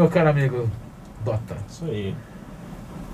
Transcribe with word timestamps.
Meu 0.00 0.08
caro 0.08 0.30
amigo 0.30 0.66
Dota. 1.22 1.58
Isso 1.68 1.84
aí. 1.84 2.14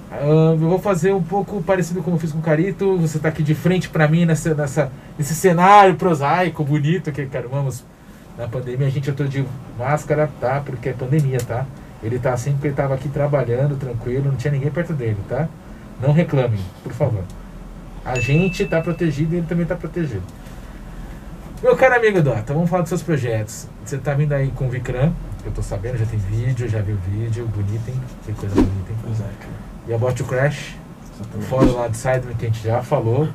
Ah, 0.09 0.53
eu 0.53 0.56
vou 0.56 0.79
fazer 0.79 1.12
um 1.12 1.20
pouco 1.20 1.61
parecido 1.61 2.01
como 2.01 2.15
eu 2.15 2.20
fiz 2.20 2.31
com 2.31 2.39
o 2.39 2.42
Carito. 2.42 2.97
Você 2.98 3.19
tá 3.19 3.29
aqui 3.29 3.42
de 3.42 3.56
frente 3.56 3.89
para 3.89 4.06
mim 4.06 4.25
nessa, 4.25 4.55
nessa, 4.55 4.92
nesse 5.19 5.34
cenário 5.34 5.97
prosaico, 5.97 6.62
bonito 6.62 7.11
que 7.11 7.27
caramba, 7.27 7.69
na 8.39 8.47
pandemia. 8.47 8.87
A 8.87 8.91
gente 8.91 9.09
eu 9.09 9.17
tô 9.17 9.25
de 9.25 9.45
máscara, 9.77 10.31
tá? 10.41 10.62
Porque 10.64 10.91
é 10.91 10.92
pandemia, 10.92 11.41
tá? 11.41 11.67
Ele 12.05 12.20
tá 12.20 12.33
assim 12.33 12.53
porque 12.53 12.69
ele 12.69 12.77
tava 12.77 12.95
aqui 12.95 13.09
trabalhando, 13.09 13.77
tranquilo, 13.77 14.27
não 14.27 14.37
tinha 14.37 14.53
ninguém 14.53 14.70
perto 14.70 14.92
dele, 14.92 15.19
tá? 15.29 15.48
Não 16.01 16.12
reclamem, 16.12 16.61
por 16.84 16.92
favor. 16.92 17.25
A 18.05 18.17
gente 18.20 18.64
tá 18.64 18.81
protegido 18.81 19.34
e 19.34 19.39
ele 19.39 19.47
também 19.48 19.67
tá 19.67 19.75
protegido. 19.75 20.23
Meu 21.61 21.75
caro 21.75 21.97
amigo 21.97 22.23
Dota, 22.23 22.55
vamos 22.55 22.70
falar 22.70 22.83
dos 22.83 22.91
seus 22.91 23.03
projetos. 23.03 23.67
Você 23.84 23.98
tá 23.98 24.14
vindo 24.14 24.33
aí 24.33 24.53
com 24.53 24.67
o 24.67 24.70
Vikram, 24.70 25.12
eu 25.48 25.52
tô 25.52 25.62
sabendo, 25.62 25.97
já 25.98 26.06
tem 26.06 26.19
vídeo, 26.19 26.69
já 26.69 26.80
vi 26.80 26.92
o 26.92 26.97
vídeo, 26.97 27.47
bonito, 27.47 27.89
hein? 27.89 28.00
Que 28.25 28.33
coisa 28.33 28.55
bonita, 28.55 28.91
hein? 28.91 28.97
Pois 29.02 29.20
é, 29.20 29.25
cara. 29.25 29.52
E 29.89 29.94
a 29.94 29.98
Bot 29.98 30.14
to 30.14 30.25
Crash, 30.25 30.77
Exatamente. 31.14 31.48
fora 31.48 31.70
lá 31.72 31.89
de 31.89 31.97
Sidemen 31.97 32.36
que 32.36 32.47
a 32.47 32.48
gente 32.48 32.64
já 32.64 32.83
falou. 32.83 33.28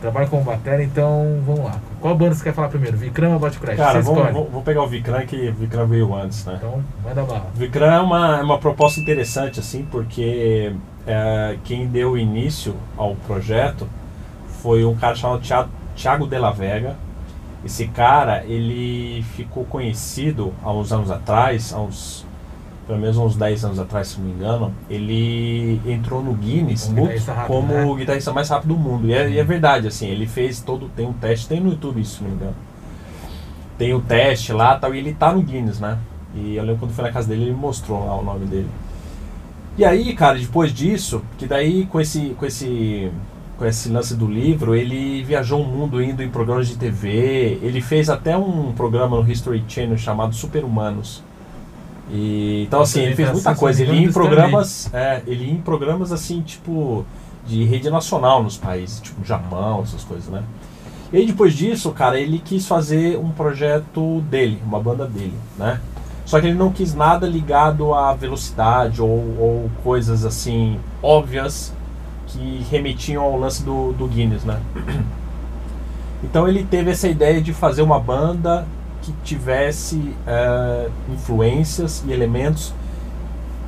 Trabalha 0.00 0.26
como 0.26 0.44
matéria, 0.44 0.84
então 0.84 1.42
vamos 1.46 1.64
lá. 1.64 1.80
Qual 2.00 2.14
banda 2.14 2.34
você 2.34 2.44
quer 2.44 2.52
falar 2.52 2.68
primeiro? 2.68 2.96
Vikram 2.96 3.32
ou 3.32 3.38
Bot 3.38 3.58
Crash? 3.58 3.76
Cara, 3.76 4.02
vamos, 4.02 4.26
escolhe. 4.26 4.48
vou, 4.50 4.62
pegar 4.62 4.82
o 4.82 4.86
Vikram, 4.86 5.26
que 5.26 5.48
o 5.48 5.54
Vikram 5.54 5.86
veio 5.86 6.14
antes, 6.14 6.44
né? 6.44 6.54
Então, 6.58 6.84
manda 7.02 7.22
bala. 7.24 7.50
O 7.54 7.58
Vikram 7.58 7.90
é 7.90 8.00
uma, 8.00 8.38
é 8.38 8.42
uma 8.42 8.58
proposta 8.58 9.00
interessante, 9.00 9.58
assim, 9.58 9.86
porque 9.90 10.72
é, 11.06 11.56
quem 11.64 11.86
deu 11.86 12.16
início 12.16 12.76
ao 12.96 13.16
projeto 13.16 13.88
foi 14.62 14.84
um 14.84 14.94
cara 14.94 15.14
chamado 15.14 15.40
Thiago, 15.40 15.70
Thiago 15.96 16.26
de 16.26 16.38
la 16.38 16.50
Vega. 16.50 16.96
Esse 17.66 17.88
cara, 17.88 18.44
ele 18.44 19.24
ficou 19.34 19.64
conhecido 19.64 20.54
há 20.62 20.72
uns 20.72 20.92
anos 20.92 21.10
atrás, 21.10 21.72
há 21.72 21.80
uns, 21.80 22.24
pelo 22.86 22.96
menos 23.00 23.16
uns 23.16 23.34
10 23.34 23.64
anos 23.64 23.80
atrás, 23.80 24.06
se 24.06 24.20
não 24.20 24.26
me 24.28 24.32
engano. 24.32 24.72
Ele 24.88 25.80
entrou 25.84 26.22
no 26.22 26.32
Guinness 26.32 26.84
Como 26.84 27.02
guitarrista 27.02 27.32
rápido, 27.32 27.52
como 27.52 27.72
né? 27.74 27.84
o 27.84 27.94
guitarrista 27.96 28.32
mais 28.32 28.48
rápido 28.48 28.68
do 28.68 28.78
mundo. 28.78 29.08
E 29.08 29.12
é, 29.12 29.28
e 29.30 29.38
é 29.40 29.42
verdade, 29.42 29.88
assim, 29.88 30.06
ele 30.06 30.28
fez 30.28 30.60
todo, 30.60 30.88
tem 30.90 31.04
um 31.04 31.12
teste, 31.12 31.48
tem 31.48 31.58
no 31.60 31.70
YouTube 31.70 32.00
isso, 32.00 32.18
se 32.18 32.22
não 32.22 32.30
me 32.30 32.36
engano. 32.36 32.54
Tem 33.76 33.92
o 33.92 34.00
teste 34.00 34.52
lá 34.52 34.78
tal, 34.78 34.94
e 34.94 34.98
ele 34.98 35.12
tá 35.12 35.32
no 35.32 35.42
Guinness, 35.42 35.80
né? 35.80 35.98
E 36.36 36.54
eu 36.54 36.62
lembro 36.62 36.78
quando 36.78 36.92
fui 36.92 37.02
na 37.02 37.10
casa 37.10 37.26
dele, 37.26 37.46
ele 37.46 37.52
mostrou 37.52 38.06
lá 38.06 38.16
o 38.16 38.22
nome 38.22 38.46
dele. 38.46 38.70
E 39.76 39.84
aí, 39.84 40.14
cara, 40.14 40.38
depois 40.38 40.72
disso, 40.72 41.20
que 41.36 41.46
daí 41.46 41.84
com 41.86 42.00
esse, 42.00 42.28
com 42.38 42.46
esse, 42.46 43.10
com 43.58 43.64
esse 43.64 43.88
lance 43.88 44.14
do 44.14 44.26
livro, 44.26 44.74
ele 44.74 45.22
viajou 45.24 45.62
o 45.62 45.64
mundo 45.64 46.02
indo 46.02 46.22
em 46.22 46.28
programas 46.28 46.68
de 46.68 46.76
TV. 46.76 47.58
Ele 47.62 47.80
fez 47.80 48.10
até 48.10 48.36
um 48.36 48.72
programa 48.72 49.16
no 49.16 49.30
History 49.30 49.64
Channel 49.66 49.96
chamado 49.96 50.34
Super 50.34 50.64
Humanos. 50.64 51.22
E, 52.10 52.64
então, 52.66 52.82
assim, 52.82 53.00
ele 53.02 53.16
fez 53.16 53.32
muita 53.32 53.54
coisa. 53.54 53.82
Ele 53.82 53.92
ia 53.92 54.06
em 54.06 54.12
programas, 54.12 54.92
é, 54.92 55.22
ele 55.26 55.46
ia 55.46 55.52
em 55.52 55.60
programas 55.60 56.12
assim, 56.12 56.42
tipo, 56.42 57.04
de 57.46 57.64
rede 57.64 57.88
nacional 57.88 58.42
nos 58.42 58.56
países, 58.56 59.00
tipo 59.00 59.24
Japão, 59.24 59.82
essas 59.82 60.04
coisas, 60.04 60.28
né? 60.28 60.42
E 61.12 61.18
aí 61.18 61.26
depois 61.26 61.54
disso, 61.54 61.90
cara, 61.92 62.20
ele 62.20 62.38
quis 62.38 62.66
fazer 62.66 63.16
um 63.16 63.30
projeto 63.30 64.20
dele, 64.22 64.60
uma 64.66 64.80
banda 64.80 65.06
dele, 65.06 65.34
né? 65.56 65.80
Só 66.24 66.40
que 66.40 66.48
ele 66.48 66.56
não 66.56 66.72
quis 66.72 66.92
nada 66.92 67.26
ligado 67.26 67.94
à 67.94 68.12
velocidade 68.12 69.00
ou, 69.00 69.08
ou 69.08 69.70
coisas 69.84 70.24
assim 70.24 70.78
óbvias 71.00 71.72
que 72.26 72.66
remetiam 72.70 73.22
ao 73.22 73.38
lance 73.38 73.62
do, 73.62 73.92
do 73.92 74.06
Guinness, 74.06 74.44
né? 74.44 74.60
Então 76.22 76.48
ele 76.48 76.64
teve 76.64 76.90
essa 76.90 77.08
ideia 77.08 77.40
de 77.40 77.52
fazer 77.52 77.82
uma 77.82 78.00
banda 78.00 78.66
que 79.02 79.12
tivesse 79.22 80.14
eh, 80.26 80.88
influências 81.12 82.02
e 82.06 82.12
elementos 82.12 82.72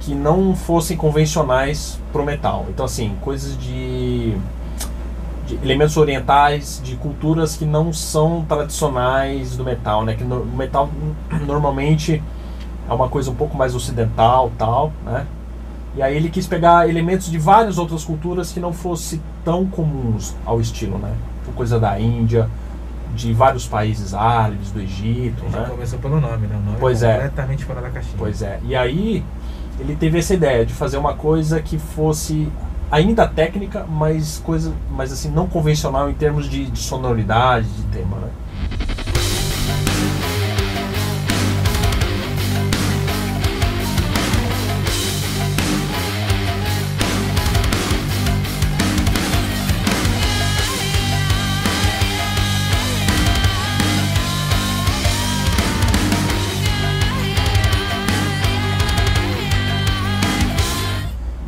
que 0.00 0.14
não 0.14 0.56
fossem 0.56 0.96
convencionais 0.96 2.00
pro 2.12 2.24
metal. 2.24 2.66
Então 2.70 2.86
assim, 2.86 3.14
coisas 3.20 3.56
de, 3.58 4.34
de 5.46 5.54
elementos 5.62 5.96
orientais, 5.96 6.80
de 6.82 6.96
culturas 6.96 7.56
que 7.56 7.64
não 7.64 7.92
são 7.92 8.44
tradicionais 8.48 9.56
do 9.56 9.62
metal, 9.62 10.04
né? 10.04 10.14
Que 10.14 10.24
no, 10.24 10.42
o 10.42 10.56
metal 10.56 10.90
normalmente 11.46 12.22
é 12.88 12.92
uma 12.92 13.08
coisa 13.08 13.30
um 13.30 13.34
pouco 13.34 13.56
mais 13.56 13.74
ocidental, 13.74 14.50
tal, 14.56 14.92
né? 15.04 15.26
E 15.98 16.02
aí 16.02 16.16
ele 16.16 16.30
quis 16.30 16.46
pegar 16.46 16.88
elementos 16.88 17.28
de 17.28 17.36
várias 17.38 17.76
outras 17.76 18.04
culturas 18.04 18.52
que 18.52 18.60
não 18.60 18.72
fossem 18.72 19.20
tão 19.44 19.66
comuns 19.66 20.32
ao 20.46 20.60
estilo, 20.60 20.96
né? 20.96 21.12
Tipo, 21.40 21.56
Coisa 21.56 21.80
da 21.80 21.98
Índia, 21.98 22.48
de 23.16 23.32
vários 23.32 23.66
países 23.66 24.14
árabes, 24.14 24.70
do 24.70 24.80
Egito, 24.80 25.42
né? 25.50 25.66
começou 25.68 25.98
pelo 25.98 26.20
nome, 26.20 26.46
né? 26.46 26.54
O 26.54 26.64
nome 26.64 26.76
Pois 26.78 27.02
é 27.02 27.10
é. 27.10 27.14
completamente 27.14 27.64
fora 27.64 27.80
da 27.80 27.90
caixinha. 27.90 28.14
Pois 28.16 28.42
é. 28.42 28.60
E 28.62 28.76
aí 28.76 29.24
ele 29.80 29.96
teve 29.96 30.20
essa 30.20 30.34
ideia 30.34 30.64
de 30.64 30.72
fazer 30.72 30.98
uma 30.98 31.14
coisa 31.14 31.60
que 31.60 31.76
fosse 31.78 32.48
ainda 32.92 33.26
técnica, 33.26 33.84
mas 33.84 34.38
coisa, 34.38 34.72
mas 34.92 35.12
assim 35.12 35.32
não 35.32 35.48
convencional 35.48 36.08
em 36.08 36.14
termos 36.14 36.48
de, 36.48 36.66
de 36.66 36.78
sonoridade, 36.78 37.66
de 37.66 37.82
tema, 37.86 38.18
né? 38.18 38.28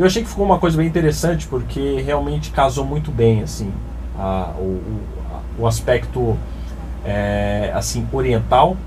Eu 0.01 0.07
achei 0.07 0.23
que 0.23 0.31
ficou 0.31 0.47
uma 0.47 0.59
coisa 0.59 0.79
bem 0.79 0.87
interessante 0.87 1.47
porque 1.47 2.01
realmente 2.01 2.51
casou 2.53 2.87
muito 2.87 3.11
bem 3.11 3.43
assim 3.43 3.71
a- 4.19 4.55
o, 4.59 4.81
o, 5.59 5.67
aspecto 5.67 6.39
é, 7.05 7.71
assim 7.75 8.09
oriental 8.11 8.79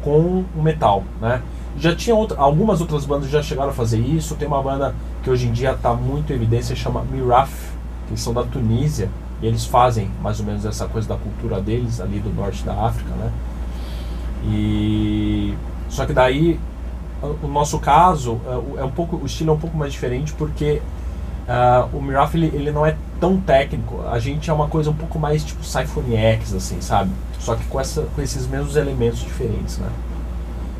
com 0.00 0.44
o 0.56 0.62
metal, 0.62 1.02
né? 1.20 1.42
Já 1.76 1.92
tinha 1.96 2.14
outra, 2.14 2.38
algumas 2.38 2.80
outras 2.80 3.04
bandas 3.04 3.28
já 3.28 3.42
chegaram 3.42 3.70
a 3.70 3.72
fazer 3.72 3.98
isso. 3.98 4.36
Tem 4.36 4.46
uma 4.46 4.62
banda 4.62 4.94
que 5.24 5.28
hoje 5.30 5.48
em 5.48 5.52
dia 5.52 5.72
está 5.72 5.92
muito 5.92 6.32
em 6.32 6.36
evidência 6.36 6.76
chama 6.76 7.04
Miraf, 7.10 7.52
que 8.06 8.16
são 8.16 8.32
da 8.32 8.44
Tunísia 8.44 9.08
e 9.42 9.48
eles 9.48 9.64
fazem 9.64 10.08
mais 10.22 10.38
ou 10.38 10.46
menos 10.46 10.64
essa 10.64 10.86
coisa 10.86 11.08
da 11.08 11.16
cultura 11.16 11.60
deles 11.60 12.00
ali 12.00 12.20
do 12.20 12.32
norte 12.32 12.62
da 12.62 12.74
África, 12.74 13.10
né? 13.16 13.32
E 14.44 15.52
só 15.88 16.06
que 16.06 16.12
daí 16.12 16.60
o 17.22 17.48
nosso 17.48 17.78
caso 17.78 18.40
é, 18.46 18.80
é 18.80 18.84
um 18.84 18.90
pouco 18.90 19.16
o 19.16 19.26
estilo 19.26 19.50
é 19.50 19.54
um 19.54 19.58
pouco 19.58 19.76
mais 19.76 19.92
diferente 19.92 20.32
porque 20.32 20.80
ah, 21.48 21.88
o 21.92 22.00
Miraf 22.00 22.34
ele, 22.34 22.46
ele 22.54 22.70
não 22.70 22.86
é 22.86 22.96
tão 23.18 23.38
técnico. 23.38 24.00
A 24.08 24.18
gente 24.18 24.48
é 24.48 24.52
uma 24.52 24.68
coisa 24.68 24.90
um 24.90 24.94
pouco 24.94 25.18
mais 25.18 25.44
tipo 25.44 25.64
Symphony 25.64 26.16
X 26.16 26.54
assim 26.54 26.80
sabe? 26.80 27.10
Só 27.38 27.54
que 27.54 27.64
com 27.64 27.80
essa 27.80 28.02
com 28.14 28.22
esses 28.22 28.46
mesmos 28.46 28.76
elementos 28.76 29.18
diferentes 29.20 29.78
né? 29.78 29.88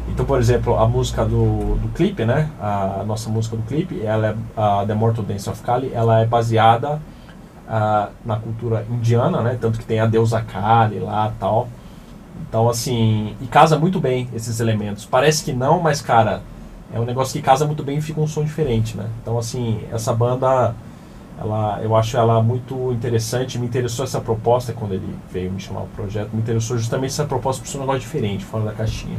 Então 0.08 0.24
por 0.24 0.38
exemplo 0.38 0.78
a 0.78 0.86
música 0.86 1.24
do, 1.24 1.76
do 1.76 1.88
clipe 1.88 2.24
né? 2.24 2.48
A 2.60 3.02
nossa 3.06 3.28
música 3.28 3.56
do 3.56 3.62
clipe 3.64 4.00
ela 4.02 4.28
é 4.28 4.36
a 4.56 4.84
The 4.86 4.94
Mortal 4.94 5.24
Dance 5.24 5.48
of 5.50 5.60
Kali 5.62 5.90
ela 5.92 6.20
é 6.20 6.24
baseada 6.24 7.00
ah, 7.68 8.08
na 8.24 8.36
cultura 8.36 8.86
indiana 8.90 9.42
né? 9.42 9.58
Tanto 9.60 9.78
que 9.78 9.84
tem 9.84 10.00
a 10.00 10.06
deusa 10.06 10.40
Kali 10.40 11.00
lá 11.00 11.32
tal 11.38 11.68
então, 12.48 12.68
assim, 12.68 13.34
e 13.40 13.46
casa 13.46 13.78
muito 13.78 14.00
bem 14.00 14.28
esses 14.34 14.60
elementos. 14.60 15.04
Parece 15.04 15.44
que 15.44 15.52
não, 15.52 15.80
mas, 15.80 16.00
cara, 16.00 16.42
é 16.92 16.98
um 16.98 17.04
negócio 17.04 17.32
que 17.32 17.44
casa 17.44 17.66
muito 17.66 17.82
bem 17.82 17.98
e 17.98 18.02
fica 18.02 18.20
um 18.20 18.26
som 18.26 18.42
diferente, 18.42 18.96
né? 18.96 19.08
Então, 19.22 19.38
assim, 19.38 19.80
essa 19.92 20.12
banda, 20.12 20.74
ela, 21.38 21.80
eu 21.82 21.94
acho 21.94 22.16
ela 22.16 22.42
muito 22.42 22.92
interessante. 22.92 23.58
Me 23.58 23.66
interessou 23.66 24.04
essa 24.04 24.20
proposta 24.20 24.72
quando 24.72 24.92
ele 24.94 25.16
veio 25.30 25.52
me 25.52 25.60
chamar 25.60 25.82
o 25.82 25.88
projeto. 25.88 26.30
Me 26.32 26.40
interessou 26.40 26.76
justamente 26.76 27.10
essa 27.10 27.24
proposta 27.24 27.62
por 27.62 27.68
ser 27.68 27.78
um 27.78 27.80
negócio 27.82 28.00
diferente, 28.00 28.44
fora 28.44 28.64
da 28.64 28.72
caixinha. 28.72 29.18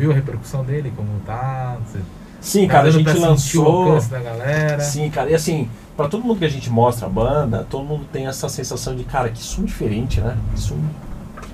Viu 0.00 0.10
a 0.10 0.14
repercussão 0.14 0.64
dele, 0.64 0.92
como 0.96 1.08
tá? 1.26 1.76
Você 1.86 2.00
Sim, 2.40 2.66
tá 2.66 2.72
cara, 2.74 2.88
a 2.88 2.90
gente 2.90 3.10
o 3.10 3.20
lançou. 3.20 3.66
alcance 3.66 4.10
da 4.10 4.18
galera? 4.18 4.80
Sim, 4.80 5.10
cara, 5.10 5.30
e 5.30 5.34
assim, 5.34 5.68
pra 5.94 6.08
todo 6.08 6.24
mundo 6.24 6.38
que 6.38 6.44
a 6.46 6.48
gente 6.48 6.70
mostra 6.70 7.06
a 7.06 7.10
banda, 7.10 7.66
todo 7.68 7.84
mundo 7.84 8.06
tem 8.10 8.26
essa 8.26 8.48
sensação 8.48 8.96
de, 8.96 9.04
cara, 9.04 9.28
que 9.28 9.38
som 9.38 9.62
diferente, 9.62 10.20
né? 10.20 10.38
Que 10.54 10.60
som, 10.60 10.78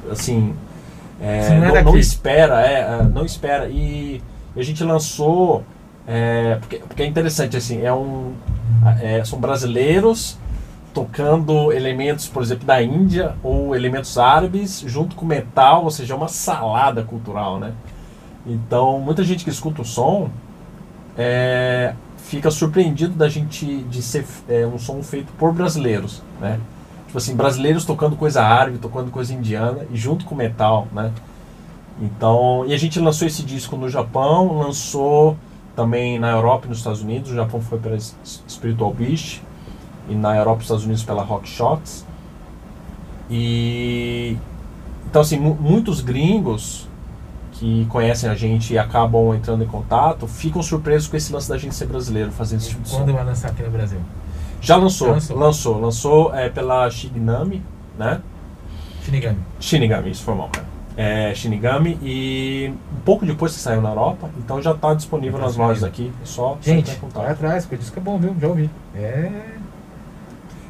assim, 0.08 0.54
é, 1.20 1.48
não 1.48 1.56
é 1.56 1.58
não, 1.58 1.74
não 1.74 1.84
daqui. 1.84 1.98
espera, 1.98 2.64
é, 2.64 2.80
é, 2.80 3.02
não 3.02 3.24
espera. 3.24 3.68
E 3.68 4.22
a 4.56 4.62
gente 4.62 4.84
lançou, 4.84 5.64
é, 6.06 6.56
porque, 6.60 6.78
porque 6.78 7.02
é 7.02 7.06
interessante, 7.06 7.56
assim, 7.56 7.82
é 7.82 7.92
um, 7.92 8.34
é, 9.02 9.24
são 9.24 9.40
brasileiros 9.40 10.38
tocando 10.94 11.72
elementos, 11.72 12.26
por 12.26 12.42
exemplo, 12.42 12.64
da 12.64 12.80
Índia 12.80 13.34
ou 13.42 13.74
elementos 13.74 14.16
árabes 14.16 14.82
junto 14.86 15.14
com 15.14 15.26
metal, 15.26 15.84
ou 15.84 15.90
seja, 15.90 16.14
é 16.14 16.16
uma 16.16 16.28
salada 16.28 17.02
cultural, 17.02 17.58
né? 17.58 17.72
Então, 18.46 19.00
muita 19.00 19.24
gente 19.24 19.44
que 19.44 19.50
escuta 19.50 19.82
o 19.82 19.84
som 19.84 20.30
é, 21.18 21.94
fica 22.16 22.50
surpreendido 22.50 23.14
da 23.14 23.28
gente 23.28 23.82
de 23.84 24.00
ser 24.02 24.24
é, 24.48 24.66
um 24.66 24.78
som 24.78 25.02
feito 25.02 25.32
por 25.32 25.52
brasileiros, 25.52 26.22
né? 26.40 26.60
Tipo 27.06 27.18
assim, 27.18 27.34
brasileiros 27.34 27.84
tocando 27.84 28.16
coisa 28.16 28.42
árabe, 28.42 28.78
tocando 28.78 29.10
coisa 29.10 29.32
indiana 29.34 29.86
e 29.90 29.96
junto 29.96 30.24
com 30.24 30.34
metal, 30.34 30.86
né? 30.92 31.12
Então, 32.00 32.64
e 32.66 32.74
a 32.74 32.78
gente 32.78 33.00
lançou 33.00 33.26
esse 33.26 33.42
disco 33.42 33.76
no 33.76 33.88
Japão, 33.88 34.58
lançou 34.58 35.36
também 35.74 36.18
na 36.18 36.30
Europa 36.30 36.66
e 36.66 36.68
nos 36.68 36.78
Estados 36.78 37.02
Unidos. 37.02 37.30
O 37.30 37.34
Japão 37.34 37.60
foi 37.60 37.78
pela 37.78 37.98
Spiritual 37.98 38.92
Beast 38.92 39.40
e 40.08 40.14
na 40.14 40.36
Europa 40.36 40.56
e 40.56 40.58
nos 40.58 40.64
Estados 40.66 40.84
Unidos 40.84 41.02
pela 41.02 41.22
Rock 41.22 41.48
Shots. 41.48 42.04
E 43.30 44.36
então 45.08 45.22
assim, 45.22 45.38
mu- 45.38 45.56
muitos 45.58 46.00
gringos 46.00 46.85
que 47.58 47.86
conhecem 47.86 48.28
a 48.28 48.34
gente 48.34 48.74
e 48.74 48.78
acabam 48.78 49.34
entrando 49.34 49.64
em 49.64 49.66
contato, 49.66 50.26
ficam 50.26 50.62
surpresos 50.62 51.08
com 51.08 51.16
esse 51.16 51.32
lance 51.32 51.48
da 51.48 51.56
gente 51.56 51.74
ser 51.74 51.86
brasileiro 51.86 52.30
fazendo 52.30 52.60
esse 52.60 52.68
tipo 52.70 52.82
de 52.82 52.90
Quando 52.90 53.08
som. 53.08 53.14
vai 53.14 53.24
lançar 53.24 53.48
aqui 53.48 53.62
no 53.62 53.70
Brasil? 53.70 53.98
Já 54.60 54.76
lançou, 54.76 55.08
Já 55.08 55.14
lançou. 55.14 55.36
lançou, 55.38 55.80
lançou, 55.80 56.34
é, 56.34 56.48
pela 56.48 56.88
Shignami, 56.90 57.62
né? 57.98 58.20
Shinigami. 59.04 59.38
Shinigami, 59.60 60.10
isso 60.10 60.22
foi 60.22 60.34
mal, 60.34 60.48
cara. 60.48 60.66
É, 60.96 61.34
Shinigami 61.34 61.98
e 62.02 62.72
um 62.92 63.00
pouco 63.04 63.24
depois 63.24 63.54
que 63.54 63.60
saiu 63.60 63.80
na 63.80 63.90
Europa, 63.90 64.30
então 64.38 64.60
já 64.60 64.72
está 64.72 64.94
disponível 64.94 65.38
tá 65.38 65.44
nas 65.44 65.56
lojas 65.56 65.84
aqui, 65.84 66.10
só 66.24 66.56
Gente, 66.60 66.98
vai 67.14 67.30
atrás, 67.30 67.64
porque 67.64 67.76
disso 67.76 67.92
que 67.92 67.98
é 67.98 68.02
bom, 68.02 68.18
viu? 68.18 68.34
Já 68.40 68.48
ouvi. 68.48 68.70
É, 68.94 69.30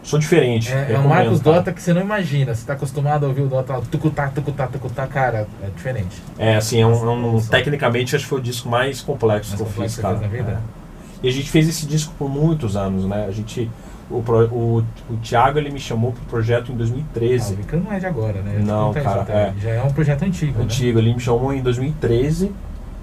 Sou 0.06 0.18
diferente. 0.18 0.72
é, 0.72 0.74
é 0.74 0.78
um 0.78 0.86
recomendo, 0.86 1.08
Marcos 1.08 1.40
cara. 1.42 1.56
Dota 1.56 1.72
que 1.72 1.82
você 1.82 1.92
não 1.92 2.00
imagina. 2.00 2.54
Você 2.54 2.64
tá 2.64 2.74
acostumado 2.74 3.24
a 3.26 3.28
ouvir 3.28 3.42
o 3.42 3.48
Dota 3.48 3.80
tucutá, 3.90 4.28
tucutá, 4.28 4.66
tucutá, 4.68 5.06
cara, 5.06 5.46
é 5.62 5.66
diferente. 5.74 6.22
É, 6.38 6.56
assim, 6.56 6.80
é 6.80 6.86
um, 6.86 6.92
é 6.92 7.10
um- 7.10 7.40
tecnicamente 7.40 8.14
acho 8.14 8.24
que 8.24 8.28
foi 8.30 8.38
o 8.38 8.42
disco 8.42 8.68
mais 8.68 9.00
complexo 9.00 9.50
Mais 9.50 9.60
que 9.60 9.62
eu 9.62 9.66
complexo 9.66 9.96
fiz, 9.96 10.02
cara. 10.02 10.18
na 10.18 10.28
vida? 10.28 10.62
É. 10.62 11.26
E 11.26 11.28
a 11.28 11.32
gente 11.32 11.50
fez 11.50 11.68
esse 11.68 11.86
disco 11.86 12.14
por 12.18 12.30
muitos 12.30 12.76
anos, 12.76 13.04
né? 13.04 13.26
A 13.26 13.32
gente, 13.32 13.68
o, 14.08 14.16
o, 14.18 14.84
o 15.10 15.16
Thiago 15.22 15.58
ele 15.58 15.70
me 15.70 15.80
chamou 15.80 16.12
pro 16.12 16.22
projeto 16.26 16.68
em 16.68 16.72
Ah, 16.72 16.74
o 16.74 16.78
2013. 16.78 17.54
Vicran 17.56 17.80
não 17.80 17.92
é 17.92 17.98
de 17.98 18.06
agora, 18.06 18.40
né? 18.42 18.60
Não, 18.64 18.92
cara, 18.94 19.22
até. 19.22 19.32
é. 19.32 19.54
Já 19.60 19.70
é 19.70 19.82
um 19.82 19.90
projeto 19.90 20.22
antigo, 20.24 20.62
Antigo, 20.62 20.98
ele 21.00 21.12
me 21.14 21.20
chamou 21.20 21.52
em 21.52 21.60
2013 21.62 22.52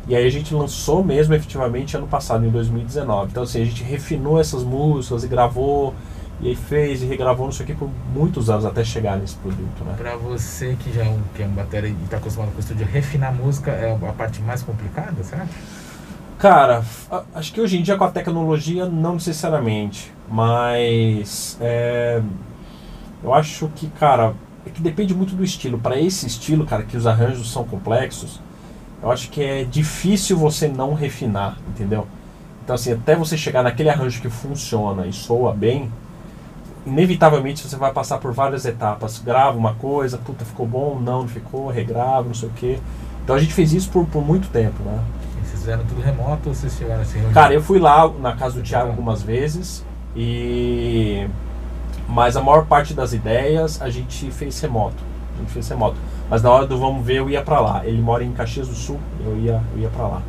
e 0.07 0.15
aí 0.15 0.25
a 0.25 0.29
gente 0.29 0.53
lançou 0.53 1.03
mesmo 1.03 1.33
efetivamente 1.33 1.97
ano 1.97 2.07
passado, 2.07 2.45
em 2.45 2.50
2019. 2.50 3.31
Então 3.31 3.44
assim, 3.44 3.61
a 3.61 3.65
gente 3.65 3.83
refinou 3.83 4.39
essas 4.39 4.63
músicas 4.63 5.23
e 5.23 5.27
gravou 5.27 5.94
e 6.41 6.50
aí 6.50 6.56
fez 6.56 7.01
e 7.01 7.06
regravou 7.06 7.50
isso 7.50 7.63
aqui 7.63 7.74
por 7.74 7.89
muitos 8.13 8.50
anos 8.50 8.65
até 8.65 8.83
chegar 8.83 9.18
nesse 9.18 9.35
produto, 9.35 9.83
né? 9.85 9.94
Pra 9.97 10.15
você 10.15 10.75
que 10.80 10.91
já 10.91 11.03
é 11.03 11.09
um, 11.09 11.21
que 11.33 11.44
é 11.44 11.45
um 11.45 11.51
batera 11.51 11.88
e 11.88 11.94
tá 12.09 12.18
acostumado 12.18 12.51
com 12.51 12.57
o 12.57 12.59
estúdio, 12.59 12.85
refinar 12.85 13.33
música 13.33 13.71
é 13.71 13.94
a 13.94 14.13
parte 14.13 14.41
mais 14.41 14.62
complicada, 14.62 15.15
acha? 15.21 15.47
Cara, 16.38 16.83
acho 17.33 17.53
que 17.53 17.62
hoje 17.62 17.77
em 17.77 17.81
dia 17.81 17.95
com 17.95 18.03
a 18.03 18.12
tecnologia 18.12 18.85
não 18.85 19.13
necessariamente, 19.13 20.12
mas 20.30 21.57
é, 21.62 22.21
eu 23.24 23.33
acho 23.33 23.69
que, 23.75 23.88
cara, 23.88 24.33
é 24.65 24.69
que 24.69 24.81
depende 24.81 25.13
muito 25.15 25.36
do 25.36 25.44
estilo. 25.44 25.79
Para 25.79 25.97
esse 25.97 26.27
estilo, 26.27 26.65
cara, 26.65 26.83
que 26.83 26.97
os 26.97 27.07
arranjos 27.07 27.50
são 27.50 27.63
complexos, 27.63 28.41
eu 29.01 29.09
acho 29.09 29.29
que 29.29 29.41
é 29.41 29.63
difícil 29.63 30.36
você 30.38 30.68
não 30.68 30.94
refinar, 30.94 31.57
entendeu? 31.69 32.06
Então 32.63 32.75
assim, 32.75 32.91
até 32.91 33.15
você 33.15 33.38
chegar 33.38 33.63
naquele 33.63 33.89
arranjo 33.89 34.21
que 34.21 34.29
funciona 34.29 35.07
e 35.07 35.13
soa 35.13 35.53
bem, 35.53 35.89
inevitavelmente 36.85 37.68
você 37.68 37.75
vai 37.75 37.91
passar 37.91 38.18
por 38.18 38.33
várias 38.33 38.65
etapas. 38.65 39.19
Grava 39.19 39.57
uma 39.57 39.74
coisa, 39.75 40.18
puta, 40.18 40.45
ficou 40.45 40.68
bom, 40.68 41.00
não, 41.00 41.21
não 41.21 41.27
ficou, 41.27 41.69
regrava, 41.69 42.24
não 42.24 42.33
sei 42.33 42.50
o 42.50 42.51
quê. 42.53 42.80
Então 43.24 43.36
a 43.36 43.39
gente 43.39 43.53
fez 43.53 43.74
isso 43.74 43.89
por, 43.89 44.05
por 44.05 44.25
muito 44.25 44.50
tempo, 44.50 44.84
né? 44.84 45.00
E 45.41 45.46
vocês 45.46 45.60
fizeram 45.62 45.86
tudo 45.86 46.01
remoto 46.01 46.50
ou 46.50 46.55
vocês 46.55 46.74
chegaram 46.74 47.01
a 47.01 47.05
se 47.05 47.17
reunir? 47.17 47.34
Cara, 47.34 47.53
eu 47.53 47.62
fui 47.63 47.79
lá 47.79 48.08
na 48.19 48.36
casa 48.36 48.55
do 48.55 48.62
Thiago 48.62 48.89
algumas 48.89 49.24
vezes 49.24 49.84
e 50.15 51.27
mas 52.08 52.36
a 52.36 52.41
maior 52.41 52.65
parte 52.65 52.93
das 52.93 53.13
ideias 53.13 53.81
a 53.81 53.89
gente 53.89 54.29
fez 54.31 54.60
remoto. 54.60 55.01
A 55.36 55.39
gente 55.39 55.51
fez 55.51 55.67
remoto. 55.69 55.96
Mas 56.29 56.41
na 56.41 56.51
hora 56.51 56.67
do 56.67 56.77
vamos 56.77 57.05
ver 57.05 57.17
eu 57.17 57.29
ia 57.29 57.41
pra 57.41 57.60
lá. 57.60 57.86
Ele 57.86 58.01
mora 58.01 58.24
em 58.24 58.31
Caxias 58.34 58.67
do 58.67 58.75
Sul, 58.75 59.00
eu 59.25 59.38
ia 59.38 59.63
eu 59.74 59.81
ia 59.81 59.89
para 59.89 60.08
lá. 60.08 60.22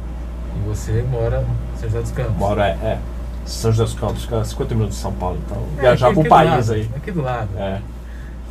E 0.57 0.69
você 0.69 1.03
mora 1.03 1.45
em 1.75 1.81
São 1.81 1.89
José 1.89 2.01
dos 2.01 2.11
Campos. 2.13 2.37
Mora 2.37 2.69
é, 2.69 2.73
é 2.73 2.99
São 3.45 3.71
José 3.73 3.85
dos 3.85 3.95
Campos, 3.95 4.23
fica 4.23 4.45
50 4.45 4.75
minutos 4.75 4.97
de 4.97 5.03
São 5.03 5.13
Paulo, 5.13 5.39
então 5.45 5.59
É, 5.79 5.81
viajar 5.83 6.07
aqui- 6.07 6.15
pro 6.15 6.21
aqui 6.23 6.29
país 6.31 6.51
lado, 6.69 6.73
aí. 6.73 6.91
Aqui 6.97 7.11
do 7.11 7.23
lado. 7.23 7.49
É, 7.57 7.81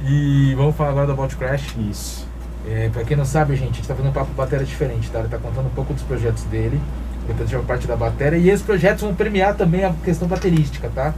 E 0.05 0.53
vamos 0.55 0.75
falar 0.75 0.89
agora 0.89 1.05
do 1.07 1.13
About 1.13 1.35
Crash. 1.37 1.75
isso. 1.89 2.27
É, 2.69 2.89
pra 2.91 3.03
quem 3.03 3.15
não 3.17 3.25
sabe, 3.25 3.55
gente, 3.55 3.71
a 3.71 3.75
gente 3.75 3.87
tá 3.87 3.93
fazendo 3.95 4.09
um 4.09 4.13
papo 4.13 4.31
batera 4.33 4.63
diferente, 4.63 5.09
tá? 5.09 5.19
Ele 5.19 5.27
tá 5.29 5.37
contando 5.37 5.65
um 5.67 5.69
pouco 5.75 5.93
dos 5.93 6.03
projetos 6.03 6.43
dele, 6.43 6.79
depois 7.27 7.53
a 7.53 7.59
parte 7.59 7.87
da 7.87 7.95
bateria, 7.95 8.37
e 8.39 8.49
esses 8.49 8.65
projetos 8.65 9.01
vão 9.03 9.13
premiar 9.15 9.55
também 9.55 9.83
a 9.85 9.93
questão 10.03 10.27
baterística, 10.27 10.89
tá? 10.93 11.13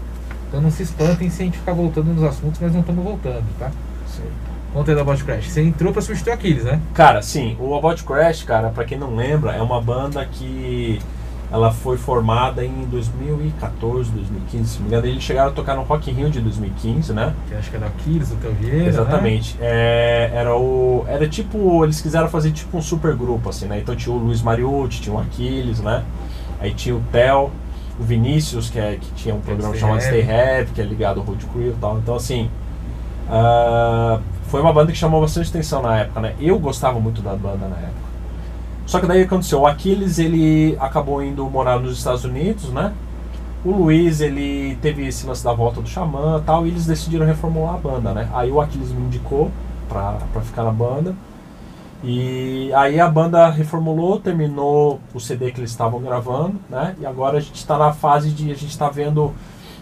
Então 0.47 0.61
não 0.61 0.69
se 0.71 0.83
espantem 0.83 1.29
se 1.29 1.41
a 1.41 1.45
gente 1.45 1.57
ficar 1.57 1.73
voltando 1.73 2.07
nos 2.13 2.23
assuntos, 2.23 2.59
mas 2.61 2.71
não 2.73 2.81
estamos 2.81 3.03
voltando, 3.03 3.43
tá? 3.59 3.71
Sim. 4.07 4.23
Conta 4.73 4.91
aí 4.91 4.95
do 4.95 5.01
About 5.01 5.23
Crash. 5.23 5.49
Você 5.49 5.61
entrou 5.61 5.91
pra 5.93 6.01
substituir 6.01 6.31
o 6.31 6.33
Aquiles, 6.35 6.63
né? 6.63 6.79
Cara, 6.93 7.21
sim, 7.21 7.55
o 7.59 7.73
About 7.75 8.03
Crash, 8.03 8.43
cara, 8.43 8.69
pra 8.69 8.83
quem 8.85 8.97
não 8.97 9.15
lembra, 9.15 9.53
é 9.53 9.61
uma 9.61 9.81
banda 9.81 10.25
que 10.25 10.99
ela 11.51 11.71
foi 11.71 11.97
formada 11.97 12.65
em 12.65 12.85
2014, 12.85 14.11
2015, 14.11 14.65
se 14.67 14.75
não 14.75 14.81
me 14.83 14.87
engano. 14.87 15.07
Eles 15.07 15.23
chegaram 15.23 15.51
a 15.51 15.53
tocar 15.53 15.75
no 15.75 15.83
Rock 15.83 16.09
in 16.09 16.13
Rio 16.13 16.29
de 16.29 16.41
2015, 16.41 17.13
né? 17.13 17.33
Que 17.47 17.55
acho 17.55 17.69
que 17.69 17.75
era 17.75 17.85
o 17.85 17.89
Aquiles, 17.89 18.31
o 18.31 18.35
Vieira, 18.35 18.77
né? 18.77 18.87
Exatamente. 18.87 19.57
É, 19.61 20.31
era 20.33 20.55
o. 20.55 21.05
Era 21.07 21.27
tipo. 21.27 21.83
Eles 21.83 22.01
quiseram 22.01 22.27
fazer 22.27 22.51
tipo 22.51 22.77
um 22.77 22.81
super 22.81 23.15
grupo, 23.15 23.49
assim, 23.49 23.67
né? 23.67 23.79
Então 23.79 23.95
tinha 23.95 24.13
o 24.13 24.17
Luiz 24.17 24.41
Mariucci, 24.41 25.01
tinha 25.01 25.15
o 25.15 25.19
Aquiles, 25.19 25.79
né? 25.79 26.03
Aí 26.59 26.73
tinha 26.73 26.95
o 26.95 27.01
Theo, 27.11 27.51
o 27.99 28.03
Vinícius, 28.03 28.69
que, 28.69 28.79
é, 28.79 28.97
que 28.99 29.11
tinha 29.13 29.35
um 29.35 29.41
programa 29.41 29.75
Stay 29.75 29.81
chamado. 29.81 30.01
Stay 30.01 30.21
Heavy, 30.21 30.71
que 30.73 30.81
é 30.81 30.85
ligado 30.85 31.19
ao 31.19 31.25
Road 31.25 31.45
Crew 31.47 31.71
e 31.71 31.75
tal. 31.79 31.97
Então 31.99 32.15
assim. 32.15 32.49
ah, 33.29 34.19
foi 34.47 34.61
uma 34.61 34.71
banda 34.71 34.91
que 34.91 34.97
chamou 34.97 35.21
bastante 35.21 35.49
atenção 35.49 35.81
na 35.81 35.99
época, 35.99 36.19
né? 36.21 36.35
Eu 36.39 36.57
gostava 36.59 36.99
muito 36.99 37.21
da 37.21 37.35
banda 37.35 37.67
na 37.67 37.77
época. 37.77 38.04
Só 38.85 38.99
que 38.99 39.07
daí 39.07 39.23
aconteceu, 39.23 39.61
o 39.61 39.67
Aquiles 39.67 40.19
ele 40.19 40.77
acabou 40.79 41.23
indo 41.23 41.43
morar 41.49 41.79
nos 41.79 41.97
Estados 41.97 42.23
Unidos, 42.23 42.69
né? 42.69 42.93
O 43.63 43.71
Luiz 43.71 44.21
ele 44.21 44.77
teve 44.81 45.07
esse 45.07 45.25
lance 45.25 45.43
da 45.43 45.51
volta 45.51 45.81
do 45.81 45.89
Xamã 45.89 46.39
e 46.39 46.45
tal, 46.45 46.65
e 46.65 46.69
eles 46.69 46.85
decidiram 46.85 47.25
reformular 47.25 47.75
a 47.75 47.77
banda, 47.77 48.13
né? 48.13 48.29
Aí 48.33 48.51
o 48.51 48.61
Aquiles 48.61 48.91
me 48.91 49.01
indicou 49.01 49.49
pra, 49.89 50.19
pra 50.31 50.41
ficar 50.41 50.63
na 50.63 50.71
banda. 50.71 51.15
E 52.03 52.71
aí 52.73 52.99
a 52.99 53.07
banda 53.07 53.49
reformulou, 53.49 54.19
terminou 54.19 54.99
o 55.11 55.19
CD 55.19 55.51
que 55.51 55.59
eles 55.59 55.71
estavam 55.71 55.99
gravando, 55.99 56.59
né? 56.69 56.95
E 56.99 57.05
agora 57.05 57.37
a 57.39 57.41
gente 57.41 57.55
está 57.55 57.79
na 57.79 57.91
fase 57.91 58.29
de 58.29 58.51
a 58.51 58.55
gente 58.55 58.69
está 58.69 58.87
vendo 58.89 59.33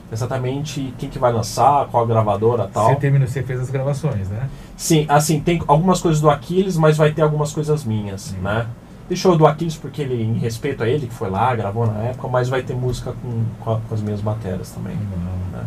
exatamente 0.10 0.94
quem 0.98 1.10
que 1.10 1.20
vai 1.20 1.34
lançar, 1.34 1.88
qual 1.88 2.04
a 2.04 2.08
gravadora 2.08 2.70
tal. 2.72 2.88
Você 2.88 2.96
terminou, 2.96 3.28
você 3.28 3.44
fez 3.44 3.60
as 3.60 3.70
gravações, 3.70 4.30
né? 4.30 4.48
Sim, 4.78 5.06
assim, 5.10 5.42
tem 5.42 5.62
algumas 5.68 6.00
coisas 6.00 6.22
do 6.22 6.30
Aquiles, 6.30 6.78
mas 6.78 6.96
vai 6.96 7.12
ter 7.12 7.24
algumas 7.24 7.52
coisas 7.52 7.84
minhas, 7.84 8.22
Sim. 8.22 8.38
né? 8.38 8.68
Deixou 9.10 9.38
do 9.38 9.46
Aquiles 9.46 9.76
porque 9.76 10.02
ele, 10.02 10.22
em 10.24 10.34
respeito 10.38 10.82
a 10.84 10.88
ele, 10.88 11.08
que 11.08 11.14
foi 11.14 11.30
lá, 11.30 11.54
gravou 11.56 11.86
na 11.86 12.00
época, 12.04 12.28
mas 12.30 12.48
vai 12.50 12.62
ter 12.64 12.74
música 12.76 13.14
com, 13.22 13.44
com, 13.64 13.72
a- 13.74 13.80
com 13.88 13.94
as 13.96 14.02
minhas 14.02 14.22
matérias 14.22 14.72
também. 14.72 14.96
Não. 14.96 15.60
Né? 15.60 15.66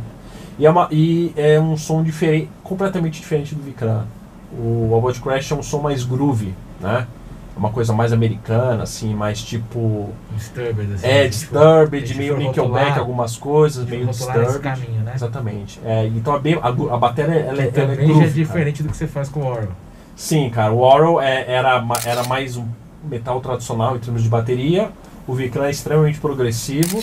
E, 0.58 0.64
é 0.66 0.70
uma, 0.70 0.88
e 0.90 1.32
é 1.36 1.60
um 1.60 1.76
som 1.76 2.02
diferente, 2.02 2.48
completamente 2.62 3.20
diferente 3.20 3.54
do 3.54 3.62
Vikram. 3.62 4.04
O 4.58 4.94
About 4.96 5.20
Crash 5.20 5.50
é 5.52 5.54
um 5.54 5.62
som 5.62 5.80
mais 5.80 6.02
groovy, 6.02 6.54
né? 6.80 7.06
É 7.54 7.58
uma 7.58 7.70
coisa 7.70 7.92
mais 7.92 8.12
americana, 8.12 8.82
assim, 8.82 9.14
mais 9.14 9.42
tipo. 9.42 10.10
Disturbed, 10.34 10.94
assim. 10.94 11.06
É, 11.06 11.22
se 11.24 11.28
Disturbed, 11.40 12.06
for 12.12 12.16
meio 12.18 12.36
Nickelback, 12.38 12.98
algumas 12.98 13.36
coisas, 13.36 13.84
meio 13.86 14.06
Disturbed. 14.06 14.58
caminho, 14.60 15.00
né? 15.02 15.12
Exatamente. 15.14 15.80
É, 15.84 16.06
então 16.06 16.34
a, 16.34 16.38
bem- 16.38 16.58
a, 16.62 16.70
gu- 16.70 16.90
a 16.90 16.96
bateria 16.96 17.34
ela, 17.34 17.40
é- 17.62 17.70
ela 17.74 17.92
é 17.92 18.04
é 18.04 18.06
cara. 18.06 18.28
diferente 18.30 18.82
do 18.82 18.88
que 18.90 18.96
você 18.96 19.06
faz 19.06 19.28
com 19.28 19.40
o 19.40 19.46
Orwell. 19.46 19.68
Sim, 20.14 20.48
cara. 20.50 20.72
O 20.72 20.80
Oral 20.80 21.20
é- 21.20 21.44
era, 21.50 21.82
era 22.04 22.24
mais 22.24 22.56
um 22.56 22.64
metal 23.08 23.40
tradicional 23.40 23.96
em 23.96 24.00
termos 24.00 24.22
de 24.22 24.28
bateria. 24.28 24.90
O 25.26 25.34
Vikram 25.34 25.64
é 25.64 25.70
extremamente 25.70 26.20
progressivo. 26.20 27.02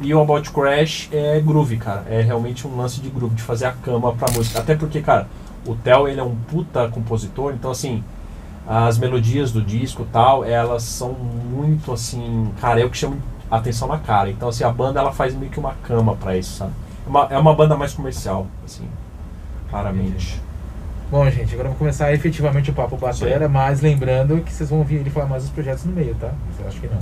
E 0.00 0.14
o 0.14 0.20
About 0.20 0.50
Crash 0.50 1.08
é 1.12 1.38
groove, 1.40 1.76
cara. 1.76 2.06
É 2.08 2.22
realmente 2.22 2.66
um 2.66 2.76
lance 2.76 3.00
de 3.00 3.10
groove, 3.10 3.34
de 3.34 3.42
fazer 3.42 3.66
a 3.66 3.72
cama 3.72 4.12
pra 4.14 4.30
música. 4.32 4.58
Até 4.58 4.74
porque, 4.74 5.02
cara, 5.02 5.28
o 5.66 5.74
Theo 5.74 6.08
ele 6.08 6.20
é 6.20 6.24
um 6.24 6.34
puta 6.34 6.88
compositor, 6.88 7.52
então 7.52 7.70
assim. 7.70 8.02
as 8.66 8.98
melodias 8.98 9.50
do 9.52 9.60
disco 9.60 10.06
tal, 10.12 10.44
elas 10.44 10.84
são 10.84 11.12
muito 11.12 11.92
assim, 11.92 12.50
cara, 12.60 12.80
é 12.80 12.84
o 12.84 12.90
que 12.90 12.96
chama 12.96 13.16
atenção 13.50 13.88
na 13.88 13.98
cara. 13.98 14.30
Então, 14.30 14.48
assim, 14.48 14.62
a 14.64 14.70
banda 14.70 15.00
ela 15.00 15.12
faz 15.12 15.34
meio 15.34 15.50
que 15.50 15.58
uma 15.58 15.74
cama 15.82 16.14
para 16.14 16.36
isso, 16.36 16.56
sabe? 16.56 16.72
É 17.04 17.08
uma, 17.08 17.26
é 17.30 17.38
uma 17.38 17.54
banda 17.54 17.76
mais 17.76 17.92
comercial, 17.92 18.46
assim, 18.64 18.88
claramente. 19.68 20.40
Bom, 21.10 21.28
gente, 21.28 21.52
agora 21.52 21.64
vamos 21.68 21.78
começar 21.78 22.12
efetivamente 22.12 22.70
o 22.70 22.72
papo 22.72 22.96
batera, 22.96 23.48
mas 23.48 23.80
lembrando 23.80 24.40
que 24.42 24.52
vocês 24.52 24.70
vão 24.70 24.78
ouvir 24.78 24.96
ele 24.96 25.10
falar 25.10 25.26
mais 25.26 25.42
dos 25.42 25.52
projetos 25.52 25.84
no 25.84 25.92
meio, 25.92 26.14
tá? 26.14 26.30
Vocês 26.54 26.68
acham 26.68 26.80
que 26.80 26.86
não. 26.86 26.98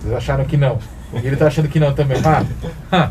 Vocês 0.00 0.14
acharam 0.14 0.44
que 0.44 0.56
não. 0.56 0.78
E 1.22 1.26
ele 1.26 1.36
tá 1.36 1.46
achando 1.46 1.68
que 1.68 1.78
não 1.78 1.94
também. 1.94 2.18
Ah, 2.24 2.44
ah. 2.90 3.10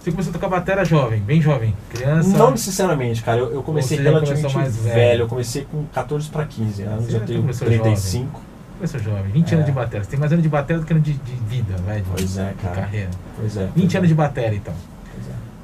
Você 0.00 0.10
começou 0.10 0.30
a 0.30 0.32
tocar 0.32 0.48
batera 0.48 0.84
jovem, 0.86 1.20
bem 1.20 1.42
jovem, 1.42 1.74
criança? 1.90 2.30
Não 2.38 2.52
necessariamente, 2.52 3.22
cara. 3.22 3.40
Eu, 3.40 3.52
eu 3.52 3.62
comecei 3.62 3.98
relativamente 3.98 4.54
mais 4.54 4.76
velho. 4.76 4.94
velho. 4.94 5.22
Eu 5.24 5.28
comecei 5.28 5.66
com 5.70 5.84
14 5.92 6.28
para 6.30 6.46
15 6.46 6.82
anos, 6.84 7.04
Você 7.04 7.16
eu 7.16 7.20
já 7.20 7.26
tenho 7.26 7.40
começou 7.42 7.68
35. 7.68 8.40
Começou 8.78 9.00
jovem, 9.00 9.32
20 9.32 9.50
É. 9.50 9.54
anos 9.54 9.66
de 9.66 9.72
batera. 9.72 10.04
Você 10.04 10.10
tem 10.10 10.20
mais 10.20 10.32
anos 10.32 10.42
de 10.42 10.48
batera 10.48 10.78
do 10.80 10.86
que 10.86 10.92
anos 10.94 11.04
de, 11.04 11.12
de 11.12 11.32
vida, 11.46 11.74
de, 11.74 12.02
Pois 12.16 12.38
é, 12.38 12.48
de 12.48 12.54
cara. 12.54 12.74
carreira. 12.74 13.10
Pois 13.36 13.56
é. 13.56 13.68
20 13.76 13.96
anos 13.98 14.08
de 14.08 14.14
batera, 14.14 14.54
então. 14.54 14.74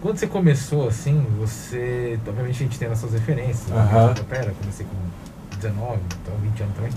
Quando 0.04 0.18
você 0.18 0.26
começou 0.26 0.87
assim, 0.87 1.26
você. 1.38 2.18
Obviamente 2.28 2.56
a 2.62 2.66
gente 2.66 2.78
tem 2.78 2.87
nossas 2.90 3.14
referências. 3.14 3.68
né? 3.68 3.80
Aham. 3.80 4.08
Batera, 4.08 4.52
comecei 4.61 4.84
com 4.84 5.56
19, 5.56 5.99
então 6.20 6.34
20 6.42 6.62
anos 6.62 6.75
também. 6.76 6.92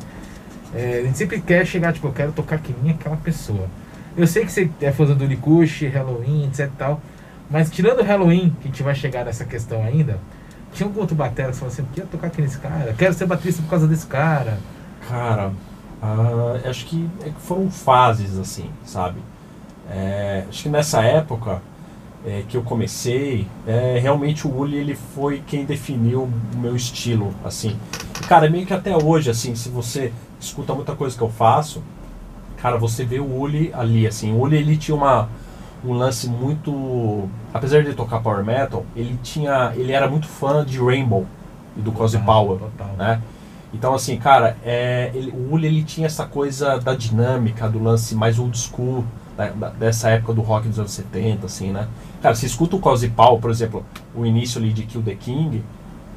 É, 0.75 0.99
a 0.99 1.03
gente 1.03 1.17
sempre 1.17 1.39
quer 1.39 1.65
chegar, 1.65 1.93
tipo, 1.93 2.05
eu 2.05 2.11
quero 2.11 2.33
tocar 2.33 2.57
que 2.59 2.75
nem 2.83 2.91
aquela 2.91 3.15
pessoa. 3.15 3.69
Eu 4.17 4.27
sei 4.27 4.43
que 4.43 4.51
você 4.51 4.69
é 4.81 4.91
fã 4.91 5.05
do 5.05 5.25
Likush, 5.25 5.87
Halloween, 5.87 6.47
etc 6.47 6.65
e 6.65 6.77
tal. 6.77 7.01
Mas 7.49 7.71
tirando 7.71 8.01
o 8.01 8.03
Halloween, 8.03 8.49
que 8.59 8.67
a 8.67 8.71
gente 8.71 8.83
vai 8.83 8.93
chegar 8.93 9.23
nessa 9.23 9.45
questão 9.45 9.85
ainda, 9.85 10.19
tinha 10.73 10.85
algum 10.85 10.99
outro 10.99 11.15
batera 11.15 11.51
que 11.51 11.55
você 11.55 11.59
falou 11.59 11.71
assim, 11.71 11.83
eu 11.83 11.87
quero 11.95 12.07
tocar 12.07 12.29
que 12.29 12.41
nesse 12.41 12.57
cara, 12.57 12.93
quero 12.97 13.13
ser 13.13 13.25
baterista 13.25 13.61
por 13.61 13.69
causa 13.69 13.87
desse 13.87 14.05
cara. 14.05 14.57
Cara, 15.07 15.53
ah, 16.01 16.59
acho 16.65 16.85
que 16.85 17.09
é 17.21 17.29
que 17.29 17.39
foram 17.39 17.71
fases, 17.71 18.37
assim, 18.37 18.69
sabe? 18.83 19.21
É, 19.89 20.43
acho 20.49 20.63
que 20.63 20.67
nessa 20.67 21.01
época 21.01 21.61
é, 22.27 22.43
que 22.47 22.57
eu 22.57 22.61
comecei, 22.61 23.47
é, 23.65 23.97
realmente 24.01 24.45
o 24.45 24.53
Uli 24.53 24.75
ele 24.77 24.95
foi 24.95 25.41
quem 25.47 25.63
definiu 25.63 26.23
o 26.23 26.57
meu 26.57 26.75
estilo, 26.75 27.33
assim. 27.45 27.77
Cara, 28.27 28.49
meio 28.49 28.65
que 28.65 28.73
até 28.73 28.95
hoje, 28.97 29.29
assim, 29.29 29.55
se 29.55 29.69
você 29.69 30.11
escuta 30.39 30.73
muita 30.75 30.93
coisa 30.93 31.15
que 31.17 31.23
eu 31.23 31.29
faço, 31.29 31.81
cara, 32.57 32.77
você 32.77 33.05
vê 33.05 33.19
o 33.19 33.39
Uli 33.39 33.71
ali, 33.73 34.05
assim. 34.05 34.33
O 34.33 34.41
Uli, 34.41 34.57
ele 34.57 34.75
tinha 34.75 34.95
uma, 34.95 35.29
um 35.85 35.93
lance 35.93 36.27
muito... 36.27 37.29
Apesar 37.53 37.81
de 37.83 37.93
tocar 37.93 38.19
power 38.19 38.43
metal, 38.43 38.85
ele 38.95 39.17
tinha... 39.23 39.71
Ele 39.75 39.93
era 39.93 40.09
muito 40.09 40.27
fã 40.27 40.65
de 40.65 40.79
Rainbow 40.79 41.25
e 41.77 41.81
do 41.81 41.93
Cozy 41.93 42.17
Ah, 42.17 42.21
Power, 42.21 42.59
Total. 42.59 42.89
né? 42.97 43.21
Então, 43.73 43.93
assim, 43.93 44.17
cara, 44.17 44.57
é, 44.65 45.11
ele- 45.13 45.31
o 45.31 45.53
Uli 45.53 45.67
ele 45.67 45.83
tinha 45.83 46.07
essa 46.07 46.25
coisa 46.25 46.77
da 46.79 46.93
dinâmica, 46.93 47.69
do 47.69 47.81
lance 47.81 48.15
mais 48.15 48.37
old 48.39 48.57
school, 48.57 49.05
da- 49.37 49.49
da- 49.49 49.69
dessa 49.69 50.09
época 50.09 50.33
do 50.33 50.41
rock 50.41 50.67
dos 50.67 50.79
anos 50.79 50.91
70, 50.91 51.45
assim, 51.45 51.71
né? 51.71 51.87
Cara, 52.21 52.33
você 52.33 52.45
escuta 52.45 52.75
o 52.75 52.79
Cozy 52.79 53.09
Paul, 53.09 53.39
por 53.39 53.51
exemplo, 53.51 53.85
o 54.15 54.25
início 54.25 54.59
ali 54.59 54.73
de 54.73 54.83
Kill 54.83 55.03
the 55.03 55.15
King, 55.15 55.63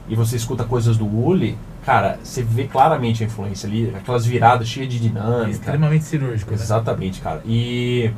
e 0.09 0.15
você 0.15 0.37
escuta 0.37 0.65
coisas 0.65 0.97
do 0.97 1.07
Uli, 1.07 1.57
cara, 1.85 2.19
você 2.23 2.43
vê 2.43 2.65
claramente 2.65 3.23
a 3.23 3.27
influência 3.27 3.69
ali, 3.69 3.93
aquelas 3.95 4.25
viradas 4.25 4.67
cheias 4.67 4.89
de 4.89 4.99
dinâmica. 4.99 5.51
Extremamente 5.51 6.05
cirúrgico, 6.05 6.51
né? 6.51 6.57
Exatamente, 6.57 7.21
cara. 7.21 7.43
E 7.45 8.11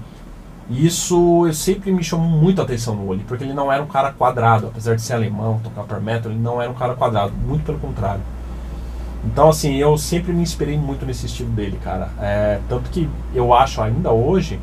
isso 0.70 1.46
eu 1.46 1.52
sempre 1.52 1.92
me 1.92 2.02
chamou 2.02 2.28
muito 2.28 2.60
a 2.60 2.64
atenção 2.64 2.94
no 2.94 3.08
Uli, 3.08 3.24
porque 3.26 3.44
ele 3.44 3.52
não 3.52 3.70
era 3.70 3.82
um 3.82 3.86
cara 3.86 4.12
quadrado, 4.12 4.68
apesar 4.68 4.94
de 4.94 5.02
ser 5.02 5.14
alemão, 5.14 5.60
tocar 5.62 5.82
power 5.82 6.02
metal, 6.02 6.30
ele 6.30 6.40
não 6.40 6.62
era 6.62 6.70
um 6.70 6.74
cara 6.74 6.94
quadrado, 6.94 7.32
muito 7.46 7.64
pelo 7.64 7.78
contrário. 7.78 8.22
Então, 9.24 9.48
assim, 9.48 9.76
eu 9.76 9.98
sempre 9.98 10.32
me 10.32 10.42
inspirei 10.42 10.78
muito 10.78 11.04
nesse 11.04 11.26
estilo 11.26 11.50
dele, 11.50 11.78
cara. 11.82 12.10
É, 12.20 12.58
tanto 12.68 12.90
que 12.90 13.08
eu 13.34 13.52
acho 13.52 13.82
ainda 13.82 14.10
hoje, 14.10 14.58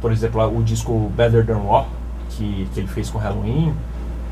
por 0.00 0.10
exemplo, 0.10 0.58
o 0.58 0.62
disco 0.62 1.10
Better 1.14 1.46
Than 1.46 1.58
War, 1.58 1.86
que, 2.30 2.68
que 2.72 2.80
ele 2.80 2.88
fez 2.88 3.10
com 3.10 3.18
Halloween, 3.18 3.74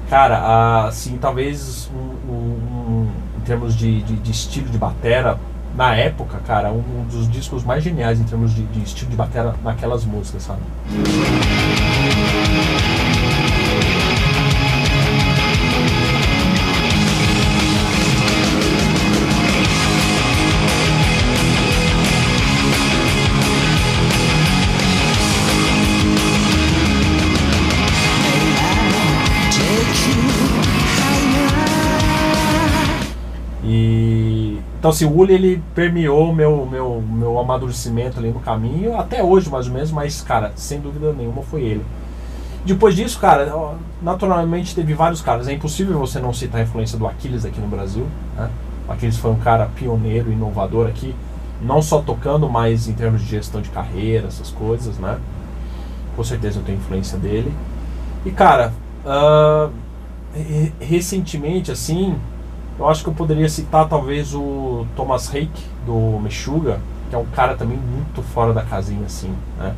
cara, 0.08 0.86
assim, 0.86 1.18
talvez 1.18 1.90
um- 1.94 2.32
um- 2.32 3.08
em 3.38 3.40
termos 3.42 3.74
de, 3.76 4.02
de, 4.02 4.16
de 4.16 4.30
estilo 4.30 4.68
de 4.68 4.78
batera, 4.78 5.38
na 5.76 5.94
época, 5.94 6.38
cara, 6.46 6.70
um, 6.72 6.78
um 6.78 7.04
dos 7.10 7.30
discos 7.30 7.62
mais 7.62 7.84
geniais 7.84 8.18
em 8.20 8.24
termos 8.24 8.52
de, 8.54 8.62
de 8.64 8.82
estilo 8.82 9.10
de 9.10 9.16
batera 9.16 9.54
naquelas 9.62 10.04
músicas, 10.04 10.42
sabe? 10.42 10.60
Então 34.88 34.94
assim, 34.94 35.04
o 35.04 35.18
Uli 35.18 35.34
ele 35.34 35.62
permeou 35.74 36.34
meu 36.34 36.64
meu 36.64 37.02
meu 37.02 37.38
amadurecimento 37.38 38.18
ali 38.18 38.30
no 38.30 38.40
caminho, 38.40 38.96
até 38.96 39.22
hoje 39.22 39.50
mais 39.50 39.66
ou 39.66 39.74
menos, 39.74 39.90
mas 39.92 40.22
cara, 40.22 40.52
sem 40.56 40.80
dúvida 40.80 41.12
nenhuma 41.12 41.42
foi 41.42 41.60
ele. 41.62 41.84
Depois 42.64 42.96
disso, 42.96 43.18
cara, 43.20 43.76
naturalmente 44.00 44.74
teve 44.74 44.94
vários 44.94 45.20
caras. 45.20 45.46
É 45.46 45.52
impossível 45.52 45.98
você 45.98 46.18
não 46.18 46.32
citar 46.32 46.60
a 46.60 46.64
influência 46.64 46.98
do 46.98 47.06
Aquiles 47.06 47.44
aqui 47.44 47.60
no 47.60 47.68
Brasil. 47.68 48.06
Né? 48.34 48.48
O 48.88 48.92
Aquiles 48.92 49.18
foi 49.18 49.30
um 49.30 49.38
cara 49.38 49.66
pioneiro, 49.66 50.32
inovador 50.32 50.86
aqui, 50.86 51.14
não 51.60 51.82
só 51.82 52.00
tocando, 52.00 52.48
mas 52.48 52.88
em 52.88 52.94
termos 52.94 53.20
de 53.20 53.28
gestão 53.28 53.60
de 53.60 53.68
carreira, 53.68 54.28
essas 54.28 54.50
coisas, 54.50 54.96
né? 54.98 55.18
Com 56.16 56.24
certeza 56.24 56.58
eu 56.60 56.62
tenho 56.62 56.78
influência 56.78 57.18
dele. 57.18 57.52
E 58.24 58.30
cara, 58.30 58.72
re- 60.34 60.72
recentemente, 60.80 61.70
assim, 61.70 62.16
eu 62.78 62.88
acho 62.88 63.02
que 63.02 63.08
eu 63.08 63.14
poderia 63.14 63.48
citar 63.48 63.88
talvez 63.88 64.34
o 64.34 64.86
Thomas 64.94 65.28
Reik, 65.28 65.64
do 65.84 66.20
Meshuga, 66.20 66.78
que 67.08 67.14
é 67.14 67.18
um 67.18 67.26
cara 67.26 67.56
também 67.56 67.76
muito 67.76 68.22
fora 68.22 68.52
da 68.52 68.62
casinha, 68.62 69.04
assim, 69.06 69.34
né? 69.58 69.74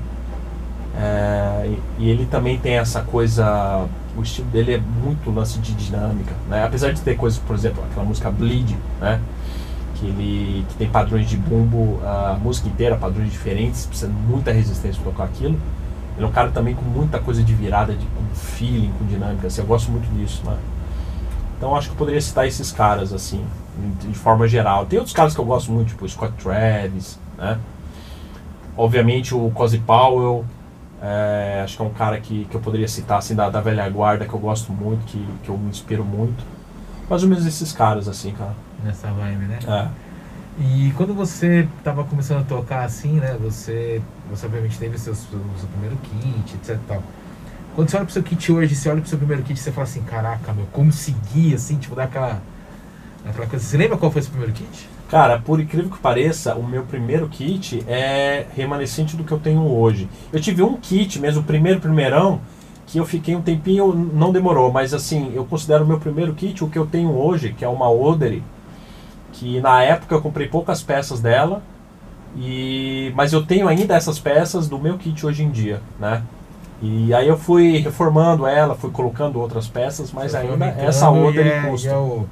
É, 0.97 1.66
e, 1.99 2.04
e 2.04 2.11
ele 2.11 2.26
também 2.26 2.59
tem 2.59 2.75
essa 2.75 3.00
coisa, 3.02 3.87
o 4.16 4.23
estilo 4.23 4.49
dele 4.49 4.75
é 4.75 4.78
muito 4.78 5.30
lance 5.30 5.59
de 5.61 5.73
dinâmica, 5.73 6.35
né? 6.49 6.64
Apesar 6.64 6.92
de 6.92 7.00
ter 7.00 7.16
coisas, 7.16 7.38
por 7.38 7.54
exemplo, 7.54 7.83
aquela 7.90 8.04
música 8.04 8.30
Bleed, 8.30 8.76
né? 9.00 9.21
Que 9.95 10.07
ele 10.07 10.66
que 10.69 10.75
tem 10.75 10.88
padrões 10.88 11.28
de 11.28 11.37
bumbo, 11.37 12.00
a 12.04 12.37
música 12.42 12.69
inteira, 12.69 12.97
padrões 12.97 13.30
diferentes, 13.30 13.87
precisa 13.87 14.11
de 14.11 14.19
muita 14.28 14.52
resistência 14.52 15.00
para 15.00 15.12
tocar 15.12 15.25
aquilo. 15.25 15.59
Ele 16.16 16.26
é 16.26 16.28
um 16.28 16.33
cara 16.33 16.50
também 16.50 16.75
com 16.75 16.85
muita 16.85 17.19
coisa 17.19 17.42
de 17.42 17.54
virada, 17.54 17.95
de, 17.95 18.04
com 18.04 18.35
feeling, 18.35 18.92
com 18.99 19.07
dinâmica, 19.07 19.47
assim, 19.47 19.61
eu 19.62 19.66
gosto 19.66 19.90
muito 19.90 20.07
disso, 20.14 20.42
né? 20.45 20.57
Então 21.61 21.76
acho 21.76 21.88
que 21.88 21.93
eu 21.93 21.99
poderia 21.99 22.23
citar 22.23 22.47
esses 22.47 22.73
caras, 22.73 23.12
assim, 23.12 23.45
de, 24.00 24.14
forma 24.14 24.49
geral. 24.49 24.87
Tem 24.87 24.99
outros 24.99 25.14
caras 25.14 25.35
que 25.35 25.40
eu 25.43 25.45
gosto 25.45 25.71
muito, 25.71 25.88
tipo 25.88 26.09
Scott 26.09 26.33
Travis, 26.43 27.19
né? 27.37 27.59
Obviamente 28.75 29.35
o 29.35 29.50
Cozy 29.50 29.79
Powell, 29.79 30.43
é, 31.02 31.61
acho 31.62 31.76
que 31.76 31.83
é 31.83 31.85
um 31.85 31.93
cara 31.93 32.19
que, 32.19 32.47
que 32.47 32.55
eu 32.55 32.62
poderia 32.62 32.88
citar, 32.88 33.19
assim, 33.19 33.35
da, 33.35 33.50
da 33.50 33.61
velha 33.61 33.87
guarda, 33.90 34.25
que 34.25 34.33
eu 34.33 34.38
gosto 34.38 34.73
muito, 34.73 35.05
que, 35.05 35.23
que 35.43 35.50
eu 35.50 35.59
me 35.59 35.69
inspiro 35.69 36.02
muito. 36.02 36.43
Mais 37.11 37.23
ou 37.25 37.29
menos 37.29 37.45
esses 37.45 37.73
caras, 37.73 38.09
assim, 38.09 38.33
cara. 38.33 38.55
Nessa 38.83 39.09
vibe, 39.09 39.45
né? 39.45 39.59
É. 39.69 39.88
E 40.59 40.95
quando 40.97 41.12
você 41.12 41.69
estava 41.76 42.05
começando 42.05 42.40
a 42.40 42.45
tocar 42.45 42.85
assim, 42.85 43.21
né? 43.21 43.37
Você, 43.43 44.00
você 44.31 44.47
obviamente 44.47 44.79
teve 44.79 44.97
seu, 44.97 45.14
seu, 45.14 45.38
primeiro 45.73 45.99
kit, 46.05 46.55
etc 46.55 46.76
e 46.76 46.88
tal. 46.88 47.02
Quando 47.81 47.89
você 47.89 47.97
olha 47.97 48.05
pro 48.05 48.13
seu 48.13 48.23
kit 48.23 48.53
hoje, 48.53 48.75
você 48.75 48.91
olha 48.91 49.01
pro 49.01 49.09
seu 49.09 49.17
primeiro 49.17 49.43
kit, 49.43 49.59
você 49.59 49.73
fala 49.73 49.85
assim, 49.85 50.03
caraca, 50.03 50.53
meu, 50.53 50.67
consegui, 50.67 51.55
assim, 51.55 51.79
tipo, 51.79 51.95
dar 51.95 52.05
aquela, 52.05 52.43
aquela 53.25 53.47
coisa. 53.47 53.65
Você 53.65 53.75
lembra 53.79 53.97
qual 53.97 54.13
foi 54.13 54.21
o 54.21 54.23
seu 54.23 54.33
primeiro 54.33 54.53
kit? 54.53 54.87
Cara, 55.09 55.39
por 55.39 55.59
incrível 55.59 55.91
que 55.91 55.97
pareça, 55.97 56.55
o 56.57 56.63
meu 56.63 56.83
primeiro 56.83 57.27
kit 57.27 57.83
é 57.89 58.45
remanescente 58.55 59.17
do 59.17 59.25
que 59.25 59.33
eu 59.33 59.39
tenho 59.39 59.63
hoje. 59.63 60.11
Eu 60.31 60.39
tive 60.43 60.63
um 60.63 60.77
kit 60.77 61.19
mesmo, 61.19 61.41
o 61.41 61.45
primeiro 61.45 61.81
primeirão, 61.81 62.43
que 62.87 62.99
eu 62.99 63.07
fiquei 63.07 63.35
um 63.35 63.41
tempinho, 63.41 63.95
não 63.95 64.31
demorou, 64.31 64.71
mas 64.71 64.93
assim, 64.93 65.33
eu 65.35 65.47
considero 65.47 65.83
o 65.83 65.87
meu 65.87 65.99
primeiro 65.99 66.35
kit 66.35 66.63
o 66.63 66.69
que 66.69 66.79
eu 66.79 66.85
tenho 66.87 67.09
hoje, 67.17 67.55
que 67.55 67.65
é 67.65 67.69
uma 67.69 67.89
Odery, 67.89 68.43
que 69.33 69.59
na 69.59 69.83
época 69.83 70.15
eu 70.15 70.21
comprei 70.21 70.49
poucas 70.49 70.83
peças 70.83 71.19
dela, 71.19 71.63
e 72.37 73.11
mas 73.17 73.33
eu 73.33 73.47
tenho 73.47 73.67
ainda 73.67 73.95
essas 73.95 74.19
peças 74.19 74.69
do 74.69 74.79
meu 74.79 74.99
kit 74.99 75.25
hoje 75.25 75.43
em 75.43 75.51
dia, 75.51 75.81
né? 75.99 76.23
E 76.83 77.13
aí 77.13 77.29
eu 77.29 77.37
fui 77.37 77.79
reformando 77.79 78.47
ela, 78.47 78.75
fui 78.75 78.91
colocando 78.91 79.39
outras 79.39 79.69
peças, 79.69 80.13
mas 80.13 80.33
Você 80.33 80.41
foi 80.41 80.51
ainda 80.51 80.67
essa 80.67 81.11
Odery 81.11 81.49
é, 81.49 81.61
custa. 81.69 81.89
E 81.89 81.91
é 81.91 81.97
o, 81.97 82.27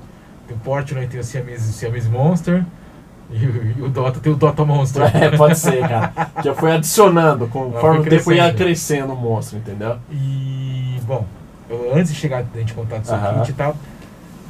o 0.50 0.55
Portnoy 0.64 1.07
tem 1.07 1.21
o 1.21 1.25
Siamese, 1.25 1.73
Siamese 1.73 2.09
Monster 2.09 2.64
e, 3.31 3.45
o- 3.47 3.75
e 3.78 3.83
o 3.83 3.88
Dota 3.90 4.21
tem 4.21 4.33
o 4.33 4.37
Dota 4.37 4.64
Monster. 4.64 5.02
É, 5.14 5.37
pode 5.37 5.59
ser, 5.59 5.87
cara. 5.87 6.12
Eu 6.43 6.55
fui 6.55 6.71
adicionando, 6.73 7.47
conforme 7.49 7.99
o 8.00 8.02
foi 8.02 8.11
tempo 8.11 8.33
ia 8.33 8.52
crescendo. 8.55 9.12
o 9.12 9.17
monstro, 9.17 9.59
entendeu? 9.59 9.99
E, 10.11 10.99
bom, 11.07 11.26
eu- 11.69 11.95
antes 11.95 12.12
de 12.12 12.19
chegar 12.19 12.43
a 12.55 12.59
gente 12.59 12.73
contar 12.73 12.99
do 12.99 13.07
seu 13.07 13.17
Aham. 13.17 13.40
kit 13.40 13.50
e 13.50 13.55
tal, 13.55 13.76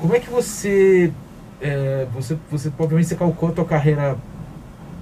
como 0.01 0.15
é 0.15 0.21
que 0.21 0.31
você 0.31 1.13
é, 1.61 2.07
você, 2.15 2.39
você 2.49 2.71
obviamente 2.79 3.09
você 3.09 3.17
calcou 3.17 3.49
a 3.49 3.53
tua 3.53 3.65
carreira 3.65 4.17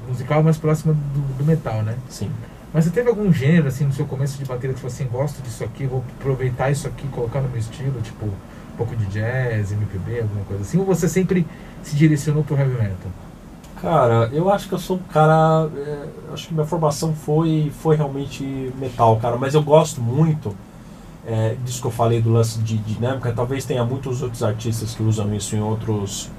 musical 0.09 0.43
mais 0.43 0.57
próxima 0.57 0.95
do, 0.95 1.21
do 1.37 1.45
metal, 1.45 1.83
né? 1.83 1.97
Sim. 2.09 2.31
Mas 2.77 2.85
você 2.85 2.91
teve 2.91 3.09
algum 3.09 3.33
gênero, 3.33 3.69
assim, 3.69 3.87
no 3.87 3.93
seu 3.95 4.05
começo 4.05 4.37
de 4.37 4.45
bateria 4.45 4.75
que 4.75 4.81
falou 4.81 4.93
assim, 4.93 5.07
gosto 5.07 5.41
disso 5.41 5.65
aqui, 5.65 5.87
vou 5.87 6.05
aproveitar 6.21 6.71
isso 6.71 6.87
aqui, 6.87 7.09
colocar 7.09 7.41
no 7.41 7.49
meu 7.49 7.59
estilo, 7.59 8.03
tipo, 8.03 8.27
um 8.27 8.77
pouco 8.77 8.95
de 8.95 9.07
jazz, 9.07 9.73
MPB, 9.73 10.21
alguma 10.21 10.45
coisa 10.45 10.63
assim? 10.63 10.79
Ou 10.79 10.85
você 10.85 11.09
sempre 11.09 11.47
se 11.83 11.97
direcionou 11.97 12.45
pro 12.45 12.55
heavy 12.55 12.75
metal? 12.75 13.11
Cara, 13.81 14.29
eu 14.31 14.51
acho 14.51 14.69
que 14.69 14.75
eu 14.75 14.79
sou 14.79 14.99
um 14.99 15.03
cara. 15.11 15.71
É, 15.75 16.35
acho 16.35 16.49
que 16.49 16.53
minha 16.53 16.67
formação 16.67 17.15
foi, 17.15 17.73
foi 17.81 17.97
realmente 17.97 18.45
metal, 18.79 19.17
cara. 19.17 19.39
Mas 19.39 19.55
eu 19.55 19.63
gosto 19.63 20.03
muito 20.03 20.55
é, 21.27 21.57
disso 21.65 21.81
que 21.81 21.87
eu 21.87 21.91
falei 21.91 22.21
do 22.21 22.31
lance 22.31 22.59
de 22.59 22.77
dinâmica. 22.77 23.33
Talvez 23.33 23.65
tenha 23.65 23.87
muitos 23.87 24.21
outros 24.21 24.43
artistas 24.43 24.95
que 24.95 25.03
usam 25.03 25.35
isso 25.35 25.57
em 25.57 25.63
outros, 25.63 26.31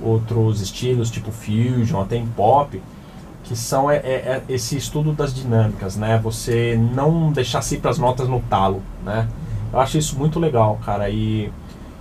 outros 0.00 0.60
estilos, 0.60 1.10
tipo 1.10 1.32
fusion, 1.32 2.00
até 2.00 2.14
em 2.14 2.26
pop 2.28 2.80
que 3.44 3.56
são 3.56 3.90
é, 3.90 3.96
é, 3.96 4.00
é, 4.00 4.42
esse 4.48 4.76
estudo 4.76 5.12
das 5.12 5.34
dinâmicas, 5.34 5.96
né? 5.96 6.18
Você 6.22 6.78
não 6.94 7.32
deixar 7.32 7.62
sempre 7.62 7.90
as 7.90 7.98
notas 7.98 8.28
no 8.28 8.40
talo, 8.40 8.82
né? 9.04 9.28
Eu 9.72 9.80
acho 9.80 9.98
isso 9.98 10.18
muito 10.18 10.38
legal, 10.38 10.78
cara, 10.84 11.08
e 11.10 11.50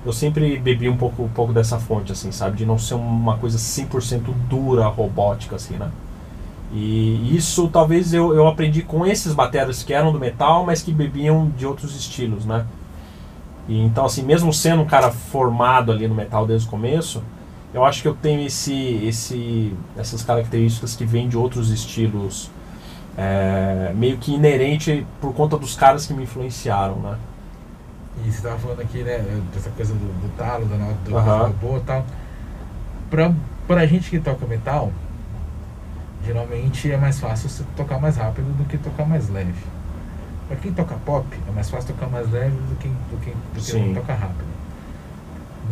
eu 0.06 0.12
sempre 0.12 0.58
bebi 0.58 0.90
um 0.90 0.98
pouco, 0.98 1.24
um 1.24 1.30
pouco 1.30 1.54
dessa 1.54 1.80
fonte, 1.80 2.12
assim, 2.12 2.32
sabe? 2.32 2.58
De 2.58 2.66
não 2.66 2.78
ser 2.78 2.96
uma 2.96 3.38
coisa 3.38 3.58
100% 3.58 4.34
dura, 4.50 4.88
robótica, 4.88 5.56
assim, 5.56 5.76
né? 5.76 5.90
E 6.74 7.36
isso 7.36 7.68
talvez 7.68 8.14
eu, 8.14 8.34
eu 8.34 8.48
aprendi 8.48 8.82
com 8.82 9.06
esses 9.06 9.34
bateras 9.34 9.84
que 9.84 9.94
eram 9.94 10.12
do 10.12 10.20
metal, 10.20 10.66
mas 10.66 10.82
que 10.82 10.92
bebiam 10.92 11.52
de 11.58 11.66
outros 11.66 11.96
estilos, 11.96 12.46
né? 12.46 12.66
E, 13.68 13.80
então, 13.80 14.06
assim, 14.06 14.24
mesmo 14.24 14.54
sendo 14.54 14.82
um 14.82 14.86
cara 14.86 15.12
formado 15.12 15.92
ali 15.92 16.08
no 16.08 16.16
metal 16.16 16.46
desde 16.46 16.68
o 16.68 16.70
começo, 16.70 17.22
eu 17.74 17.86
acho 17.86 18.02
que 18.02 18.08
eu 18.08 18.14
tenho 18.14 18.46
esse, 18.46 18.74
esse, 19.06 19.74
essas 19.98 20.24
características 20.24 20.96
que 20.96 21.06
vêm 21.06 21.30
de 21.30 21.38
outros 21.38 21.72
estilos, 21.72 22.52
é, 23.18 23.94
meio 23.96 24.18
que 24.18 24.34
inerente 24.34 25.06
por 25.22 25.34
conta 25.34 25.58
dos 25.58 25.76
caras 25.76 26.06
que 26.06 26.14
me 26.14 26.24
influenciaram, 26.24 26.96
né? 26.98 27.18
E 28.18 28.24
você 28.24 28.38
estava 28.38 28.60
falando 28.60 28.82
aqui, 28.82 29.04
né, 29.04 29.20
dessa 29.54 29.70
coisa 29.70 29.94
do, 29.94 30.00
do 30.00 30.38
talo, 30.38 30.66
da 30.66 30.76
nota 30.76 30.96
do, 31.06 31.16
uhum. 31.16 31.48
robô 31.48 31.78
e 31.78 31.82
tal. 31.82 32.06
Pra, 33.10 33.34
pra 33.68 33.86
gente 33.86 34.10
que 34.10 34.20
toca 34.20 34.46
metal, 34.46 34.92
geralmente 36.26 36.92
é 36.92 36.98
mais 36.98 37.20
fácil 37.20 37.50
você 37.50 37.64
tocar 37.76 38.00
mais 38.00 38.18
rápido 38.18 38.46
do 38.58 38.66
que 38.66 38.78
tocar 38.78 39.06
mais 39.06 39.30
leve. 39.30 39.54
Pra 40.48 40.58
quem 40.58 40.74
toca 40.74 40.96
pop, 41.06 41.26
é 41.48 41.52
mais 41.52 41.70
fácil 41.70 41.94
tocar 41.94 42.08
mais 42.08 42.30
leve 42.30 42.56
do 42.56 42.76
que, 42.76 42.90
do 42.90 43.18
que, 43.22 43.32
do 43.32 43.62
que 43.62 43.72
quem 43.72 43.94
toca 43.94 44.14
rápido 44.14 44.51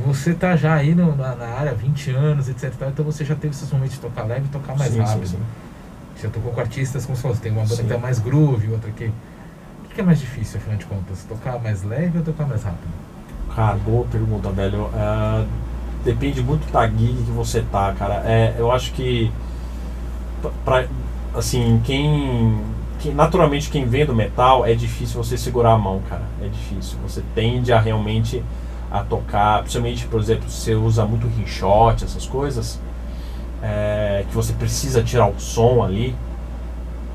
você 0.06 0.34
tá 0.34 0.56
já 0.56 0.76
aí 0.76 0.96
no, 0.96 1.16
na, 1.16 1.36
na, 1.36 1.48
área 1.48 1.72
há 1.72 1.76
20 1.76 2.12
anos, 2.12 2.50
etc. 2.50 2.74
Então 2.88 3.06
você 3.06 3.26
já 3.26 3.36
teve 3.36 3.54
esses 3.54 3.72
momentos 3.72 3.96
de 3.96 4.02
tocar 4.02 4.24
leve 4.24 4.46
e 4.46 4.50
tocar 4.50 4.76
mais 4.78 4.94
sim, 4.94 5.00
rápido. 5.00 5.28
Sim, 5.28 5.38
sim. 5.38 6.22
Já 6.22 6.30
tocou 6.30 6.52
com 6.52 6.60
artistas 6.60 7.06
como 7.06 7.16
se 7.16 7.22
fosse, 7.22 7.42
tem 7.42 7.52
uma 7.52 7.66
banda 7.66 7.84
que 7.84 7.94
é 7.94 7.98
mais 7.98 8.20
groove, 8.20 8.72
outra 8.72 8.92
que. 8.92 9.06
O 9.06 9.92
que 9.94 10.02
é 10.02 10.04
mais 10.04 10.20
difícil, 10.20 10.60
afinal 10.60 10.78
de 10.78 10.86
contas? 10.86 11.24
Tocar 11.24 11.60
mais 11.60 11.84
leve 11.84 12.18
ou 12.18 12.24
tocar 12.24 12.46
mais 12.46 12.64
rápido? 12.64 12.88
Cara, 13.56 13.76
boa 13.78 14.06
pergunta, 14.06 14.50
velho. 14.50 14.84
Uh, 14.86 15.48
depende 16.04 16.42
muito 16.42 16.72
da 16.72 16.88
gig 16.88 17.24
que 17.24 17.32
você 17.32 17.62
tá, 17.72 17.94
cara. 17.98 18.22
É, 18.26 18.56
eu 18.58 18.72
acho 18.72 18.94
que. 18.94 19.32
Pra, 20.64 20.86
assim, 21.34 21.82
quem, 21.84 22.62
quem. 23.00 23.14
Naturalmente, 23.14 23.70
quem 23.70 23.86
vem 23.86 24.06
do 24.06 24.16
metal, 24.16 24.66
é 24.66 24.74
difícil 24.74 25.22
você 25.22 25.38
segurar 25.38 25.74
a 25.74 25.78
mão, 25.78 26.02
cara. 26.10 26.24
É 26.42 26.48
difícil. 26.48 26.98
Você 27.04 27.24
tende 27.34 27.74
a 27.74 27.80
realmente 27.80 28.44
a 28.92 29.04
tocar, 29.04 29.62
principalmente, 29.62 30.08
por 30.08 30.20
exemplo, 30.20 30.50
se 30.50 30.62
você 30.62 30.76
usa 30.76 31.06
muito 31.06 31.28
rinshot, 31.28 32.04
essas 32.04 32.26
coisas, 32.26 32.80
é, 33.62 34.26
que 34.28 34.36
você 34.36 34.54
precisa 34.54 35.04
tirar 35.04 35.28
o 35.28 35.40
som 35.40 35.84
ali, 35.84 36.16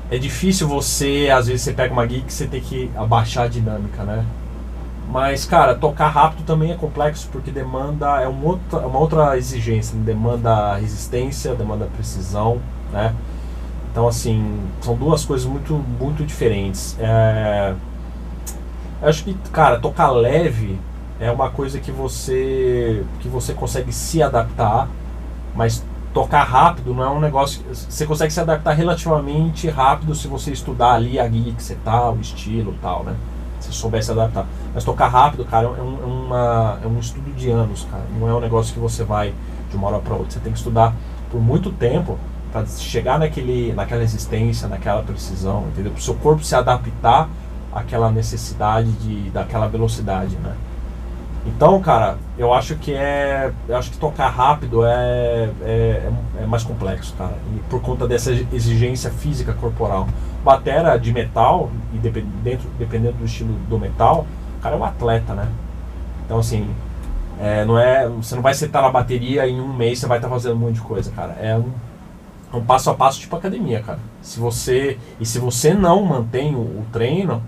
é 0.09 0.17
difícil 0.17 0.67
você, 0.67 1.29
às 1.33 1.47
vezes 1.47 1.63
você 1.63 1.73
pega 1.73 1.91
uma 1.91 2.07
gig 2.07 2.21
que 2.21 2.33
você 2.33 2.47
tem 2.47 2.61
que 2.61 2.91
abaixar 2.95 3.45
a 3.45 3.47
dinâmica, 3.47 4.03
né? 4.03 4.23
Mas, 5.09 5.45
cara, 5.45 5.75
tocar 5.75 6.09
rápido 6.09 6.45
também 6.45 6.71
é 6.71 6.75
complexo 6.75 7.29
porque 7.31 7.51
demanda, 7.51 8.21
é 8.21 8.27
uma 8.27 8.45
outra, 8.45 8.79
é 8.79 8.85
uma 8.85 8.99
outra 8.99 9.37
exigência, 9.37 9.95
demanda 9.97 10.75
resistência, 10.75 11.55
demanda 11.55 11.87
precisão, 11.95 12.59
né? 12.91 13.13
Então, 13.91 14.07
assim, 14.07 14.59
são 14.81 14.95
duas 14.95 15.23
coisas 15.23 15.47
muito, 15.47 15.73
muito 15.73 16.25
diferentes. 16.25 16.97
É, 16.99 17.73
eu 19.01 19.09
acho 19.09 19.23
que, 19.23 19.33
cara, 19.51 19.79
tocar 19.79 20.09
leve 20.11 20.79
é 21.19 21.31
uma 21.31 21.49
coisa 21.49 21.79
que 21.79 21.91
você 21.91 23.03
que 23.19 23.27
você 23.27 23.53
consegue 23.53 23.91
se 23.91 24.21
adaptar, 24.21 24.87
mas 25.55 25.83
tocar 26.13 26.43
rápido 26.43 26.93
não 26.93 27.03
é 27.03 27.09
um 27.09 27.19
negócio. 27.19 27.61
Você 27.71 28.05
consegue 28.05 28.31
se 28.31 28.39
adaptar 28.39 28.73
relativamente 28.73 29.69
rápido 29.69 30.15
se 30.15 30.27
você 30.27 30.51
estudar 30.51 30.93
ali 30.93 31.19
a 31.19 31.27
guia 31.27 31.53
que 31.53 31.61
você 31.61 31.75
tá, 31.75 32.09
o 32.09 32.19
estilo 32.19 32.73
e 32.73 32.77
tal, 32.81 33.03
né? 33.03 33.15
Se 33.59 33.71
souber 33.71 34.03
se 34.03 34.11
adaptar. 34.11 34.45
Mas 34.73 34.83
tocar 34.83 35.07
rápido, 35.07 35.43
cara, 35.45 35.67
é 35.67 35.69
um, 35.69 35.99
é, 36.01 36.05
uma, 36.05 36.79
é 36.83 36.87
um 36.87 36.99
estudo 36.99 37.33
de 37.35 37.49
anos, 37.49 37.85
cara. 37.89 38.03
Não 38.19 38.29
é 38.29 38.33
um 38.33 38.39
negócio 38.39 38.73
que 38.73 38.79
você 38.79 39.03
vai 39.03 39.33
de 39.69 39.75
uma 39.75 39.87
hora 39.87 39.99
para 39.99 40.13
outra. 40.13 40.31
Você 40.31 40.39
tem 40.39 40.51
que 40.51 40.57
estudar 40.57 40.93
por 41.29 41.41
muito 41.41 41.71
tempo 41.71 42.17
para 42.51 42.65
chegar 42.65 43.19
naquele, 43.19 43.73
naquela 43.73 44.01
resistência, 44.01 44.67
naquela 44.69 45.03
precisão, 45.03 45.65
entendeu? 45.67 45.91
Para 45.91 45.99
o 45.99 46.01
seu 46.01 46.15
corpo 46.15 46.43
se 46.43 46.55
adaptar 46.55 47.27
àquela 47.73 48.09
necessidade 48.09 48.89
de, 48.93 49.29
daquela 49.31 49.67
velocidade, 49.67 50.37
né? 50.37 50.55
Então, 51.45 51.79
cara, 51.79 52.17
eu 52.37 52.51
acho 52.53 52.75
que 52.75 52.93
é. 52.93 53.51
Eu 53.67 53.77
acho 53.77 53.91
que 53.91 53.97
tocar 53.97 54.29
rápido 54.29 54.83
é, 54.83 55.49
é, 55.61 56.11
é 56.41 56.45
mais 56.45 56.63
complexo, 56.63 57.13
cara. 57.15 57.35
E 57.55 57.59
por 57.69 57.81
conta 57.81 58.07
dessa 58.07 58.31
exigência 58.31 59.11
física 59.11 59.53
corporal. 59.53 60.07
Batera 60.43 60.97
de 60.97 61.11
metal, 61.13 61.69
e 61.93 61.97
dentro, 61.97 62.69
dependendo 62.77 63.17
do 63.17 63.25
estilo 63.25 63.53
do 63.69 63.79
metal, 63.79 64.25
o 64.57 64.61
cara 64.61 64.75
é 64.75 64.77
um 64.77 64.83
atleta, 64.83 65.33
né? 65.33 65.47
Então 66.25 66.39
assim, 66.39 66.67
é, 67.39 67.63
não 67.63 67.77
é. 67.77 68.07
Você 68.09 68.33
não 68.33 68.41
vai 68.41 68.53
sentar 68.53 68.81
na 68.81 68.89
bateria 68.89 69.47
em 69.47 69.61
um 69.61 69.71
mês 69.71 69.99
você 69.99 70.07
vai 70.07 70.17
estar 70.17 70.27
tá 70.27 70.33
fazendo 70.33 70.55
um 70.55 70.59
monte 70.59 70.75
de 70.75 70.81
coisa, 70.81 71.11
cara. 71.11 71.35
É 71.39 71.55
um, 71.55 71.71
um 72.57 72.63
passo 72.63 72.89
a 72.89 72.95
passo 72.95 73.19
tipo 73.19 73.35
academia, 73.35 73.83
cara. 73.83 73.99
Se 74.21 74.39
você. 74.39 74.97
E 75.19 75.25
se 75.25 75.37
você 75.37 75.75
não 75.75 76.03
mantém 76.03 76.55
o, 76.55 76.59
o 76.59 76.85
treino, 76.91 77.41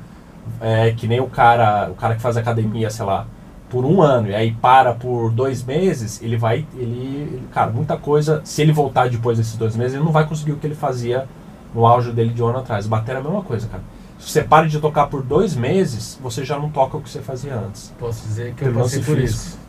é 0.62 0.92
que 0.92 1.08
nem 1.08 1.20
o 1.20 1.28
cara, 1.28 1.90
o 1.90 1.96
cara 1.96 2.16
que 2.16 2.22
faz 2.22 2.38
academia, 2.38 2.92
sei 2.92 3.04
lá 3.06 3.26
por 3.70 3.84
um 3.84 4.02
ano 4.02 4.30
e 4.30 4.36
aí 4.36 4.52
para 4.54 4.94
por 4.94 5.32
dois 5.32 5.64
meses, 5.64 6.22
ele 6.22 6.38
vai, 6.38 6.66
ele, 6.76 7.44
cara, 7.54 7.72
muita 7.72 7.98
coisa, 7.98 8.42
se 8.44 8.62
ele 8.62 8.72
voltar 8.72 9.10
depois 9.10 9.38
desses 9.38 9.56
dois 9.56 9.76
meses, 9.76 9.96
ele 9.96 10.04
não 10.04 10.12
vai 10.12 10.26
conseguir 10.26 10.54
o 10.54 10.58
que 10.58 10.66
ele 10.66 10.76
fazia 10.76 11.28
no 11.74 11.86
auge 11.86 12.12
dele 12.12 12.34
de 12.34 12.42
um 12.42 12.48
ano 12.48 12.60
atrás. 12.60 12.88
Bater 12.88 13.16
é 13.16 13.20
a 13.20 13.22
mesma 13.22 13.42
coisa, 13.42 13.68
cara. 13.68 13.84
Se 14.20 14.32
você 14.32 14.42
para 14.42 14.68
de 14.68 14.80
tocar 14.80 15.08
por 15.08 15.22
dois 15.22 15.56
meses, 15.56 16.18
você 16.22 16.44
já 16.44 16.58
não 16.58 16.70
toca 16.70 16.98
o 16.98 17.02
que 17.02 17.10
você 17.10 17.22
fazia 17.22 17.56
antes. 17.56 17.94
Posso 18.00 18.26
dizer 18.26 18.54
que 18.56 18.66
eu 18.66 18.74
passei 18.74 19.04
por 19.04 19.18
isso. 19.20 19.60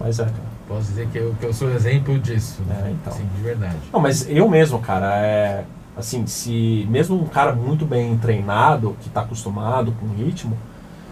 Mas 0.00 0.18
é, 0.18 0.24
cara. 0.24 0.58
Posso 0.66 0.88
dizer 0.88 1.08
que 1.08 1.18
eu, 1.18 1.34
que 1.38 1.46
eu 1.46 1.52
sou 1.52 1.70
exemplo 1.70 2.18
disso. 2.18 2.62
Né? 2.66 2.84
É, 2.86 2.90
então. 2.90 3.12
Sim, 3.12 3.28
de 3.34 3.42
verdade. 3.42 3.76
Não, 3.92 4.00
mas 4.00 4.28
eu 4.28 4.48
mesmo, 4.48 4.78
cara, 4.78 5.14
é 5.16 5.64
assim, 5.98 6.26
se 6.26 6.86
mesmo 6.88 7.20
um 7.20 7.26
cara 7.26 7.52
muito 7.52 7.84
bem 7.84 8.16
treinado, 8.16 8.96
que 9.00 9.08
está 9.08 9.22
acostumado 9.22 9.92
com 9.92 10.06
ritmo, 10.14 10.56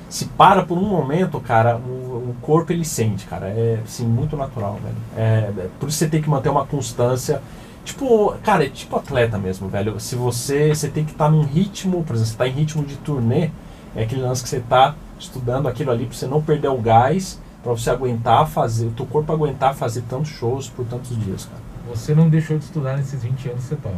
se 0.09 0.27
para 0.27 0.63
por 0.63 0.79
um 0.79 0.87
momento, 0.87 1.41
cara, 1.41 1.77
o, 1.77 2.31
o 2.31 2.37
corpo 2.41 2.73
ele 2.73 2.85
sente, 2.85 3.27
cara. 3.27 3.47
É 3.49 3.81
assim, 3.85 4.07
muito 4.07 4.37
natural, 4.37 4.79
velho. 4.83 4.97
É, 5.17 5.51
é, 5.59 5.69
por 5.79 5.89
isso 5.89 5.99
você 5.99 6.09
tem 6.09 6.23
que 6.23 6.31
manter 6.31 6.49
uma 6.49 6.65
constância. 6.65 7.43
Tipo, 7.85 8.35
cara, 8.43 8.65
é 8.65 8.69
tipo 8.69 8.97
atleta 8.97 9.39
mesmo, 9.39 9.69
velho. 9.69 9.99
Se 10.01 10.17
você, 10.17 10.75
você 10.75 10.89
tem 10.89 11.05
que 11.05 11.13
estar 11.13 11.27
tá 11.27 11.31
num 11.31 11.45
ritmo, 11.45 12.03
por 12.05 12.15
exemplo, 12.15 12.29
você 12.29 12.33
está 12.33 12.49
em 12.49 12.53
ritmo 12.53 12.85
de 12.85 12.97
turnê, 12.97 13.51
é 13.95 14.03
aquele 14.03 14.23
lance 14.23 14.43
que 14.43 14.49
você 14.49 14.59
está 14.59 14.95
estudando 15.19 15.69
aquilo 15.69 15.91
ali 15.91 16.07
para 16.07 16.17
você 16.17 16.27
não 16.27 16.43
perder 16.43 16.69
o 16.69 16.79
gás, 16.79 17.41
para 17.63 17.73
você 17.73 17.91
aguentar 17.91 18.47
fazer, 18.49 18.87
o 18.87 18.91
teu 18.91 19.07
corpo 19.07 19.33
aguentar 19.33 19.75
fazer 19.75 20.03
tantos 20.03 20.31
shows 20.31 20.69
por 20.69 20.85
tantos 20.85 21.19
dias, 21.19 21.45
cara. 21.45 21.63
Você 21.89 22.15
não 22.15 22.29
deixou 22.29 22.59
de 22.59 22.65
estudar 22.65 22.97
nesses 22.97 23.23
20 23.23 23.49
anos 23.49 23.63
que 23.63 23.69
você 23.69 23.77
toca? 23.77 23.97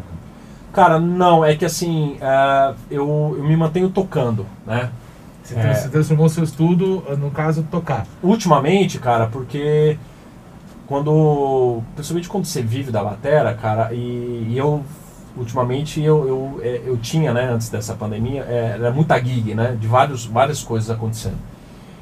Cara, 0.73 1.01
não, 1.01 1.45
é 1.45 1.57
que 1.57 1.65
assim, 1.65 2.19
uh, 2.19 2.77
eu, 2.91 3.35
eu 3.39 3.45
me 3.45 3.57
mantenho 3.57 3.89
tocando, 3.89 4.47
né? 4.67 4.91
Você, 5.49 5.59
é. 5.59 5.75
você 5.75 5.89
transformou 5.89 6.29
seu 6.29 6.45
estudo, 6.45 7.03
no 7.19 7.31
caso, 7.31 7.63
tocar. 7.71 8.07
Ultimamente, 8.23 8.99
cara, 8.99 9.27
porque 9.27 9.99
quando. 10.87 11.83
Principalmente 11.95 12.29
quando 12.29 12.45
você 12.45 12.63
vive 12.63 12.91
da 12.91 13.03
batera, 13.03 13.55
cara, 13.55 13.93
e, 13.93 14.47
e 14.49 14.55
eu. 14.57 14.83
Ultimamente 15.37 16.03
eu, 16.03 16.27
eu, 16.27 16.61
é, 16.65 16.83
eu 16.85 16.97
tinha, 16.97 17.33
né, 17.33 17.49
antes 17.49 17.69
dessa 17.69 17.95
pandemia, 17.95 18.45
é, 18.49 18.73
era 18.75 18.91
muita 18.91 19.17
gig, 19.23 19.55
né? 19.55 19.77
De 19.81 19.87
vários, 19.87 20.27
várias 20.27 20.65
coisas 20.65 20.91
acontecendo. 20.91 21.37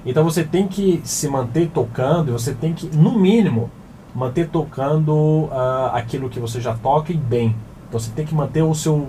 Então 0.07 0.25
você 0.25 0.43
tem 0.43 0.67
que 0.67 1.03
se 1.05 1.29
manter 1.29 1.69
tocando, 1.69 2.31
e 2.31 2.33
você 2.33 2.55
tem 2.55 2.73
que, 2.73 2.87
no 2.97 3.13
mínimo, 3.13 3.71
manter 4.15 4.49
tocando 4.49 5.13
uh, 5.13 5.91
aquilo 5.93 6.31
que 6.31 6.41
você 6.41 6.61
já 6.61 6.73
toca 6.75 7.13
e 7.13 7.17
bem. 7.17 7.55
Então 7.89 8.01
você 8.01 8.11
tem 8.13 8.25
que 8.25 8.35
manter 8.35 8.63
o 8.63 8.75
seu 8.75 9.07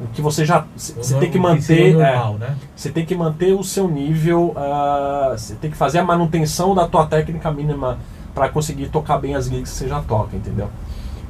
o 0.00 0.06
que 0.12 0.22
você 0.22 0.44
já 0.44 0.66
você 0.76 1.18
tem 1.18 1.30
que 1.30 1.38
manter 1.38 1.94
normal, 1.94 2.34
é, 2.36 2.38
né? 2.38 2.56
você 2.74 2.90
tem 2.90 3.04
que 3.04 3.14
manter 3.14 3.52
o 3.52 3.62
seu 3.62 3.88
nível 3.88 4.54
uh, 4.56 5.32
você 5.32 5.54
tem 5.54 5.70
que 5.70 5.76
fazer 5.76 5.98
a 5.98 6.04
manutenção 6.04 6.74
da 6.74 6.88
tua 6.88 7.06
técnica 7.06 7.50
mínima 7.50 7.98
para 8.34 8.48
conseguir 8.48 8.88
tocar 8.88 9.18
bem 9.18 9.34
as 9.34 9.46
gigs 9.46 9.70
que 9.70 9.78
você 9.78 9.88
já 9.88 10.00
toca, 10.00 10.34
entendeu? 10.34 10.70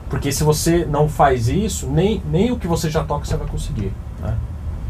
Porque 0.09 0.31
se 0.31 0.45
você 0.45 0.85
não 0.85 1.09
faz 1.09 1.49
isso, 1.49 1.89
nem, 1.89 2.23
nem 2.31 2.53
o 2.53 2.59
que 2.59 2.69
você 2.69 2.89
já 2.89 3.03
toca 3.03 3.25
você 3.25 3.37
vai 3.37 3.49
conseguir, 3.49 3.93
né? 4.21 4.37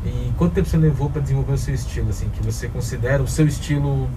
E 0.04 0.32
quanto 0.36 0.52
tempo 0.52 0.68
você 0.68 0.76
levou 0.76 1.08
para 1.08 1.22
desenvolver 1.22 1.52
o 1.52 1.58
seu 1.58 1.74
estilo, 1.74 2.10
assim, 2.10 2.28
que 2.28 2.42
você 2.42 2.68
considera 2.68 3.22
o 3.22 3.28
seu 3.28 3.46
estilo 3.46 4.08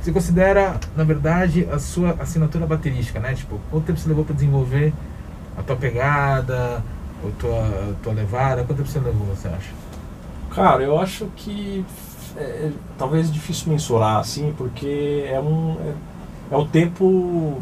você 0.00 0.12
considera, 0.12 0.80
na 0.96 1.04
verdade, 1.04 1.68
a 1.70 1.78
sua 1.78 2.16
assinatura 2.18 2.66
baterística, 2.66 3.20
né? 3.20 3.34
Tipo, 3.34 3.60
quanto 3.70 3.84
tempo 3.84 3.98
você 3.98 4.08
levou 4.08 4.24
para 4.24 4.34
desenvolver 4.34 4.94
a 5.58 5.62
tua 5.62 5.76
pegada, 5.76 6.82
a 7.28 7.40
tua, 7.40 7.94
tua 8.02 8.12
levada? 8.12 8.64
Quanto 8.64 8.78
tempo 8.78 8.88
você 8.88 8.98
levou, 8.98 9.26
você 9.26 9.48
acha? 9.48 9.70
Cara, 10.50 10.82
eu 10.82 10.98
acho 10.98 11.26
que 11.36 11.84
é, 12.36 12.42
é 12.42 12.72
talvez 12.98 13.32
difícil 13.32 13.70
mensurar, 13.72 14.18
assim, 14.18 14.54
porque 14.56 15.24
é 15.28 15.40
um... 15.40 15.76
É, 16.50 16.54
é 16.54 16.56
o 16.56 16.66
tempo... 16.66 17.60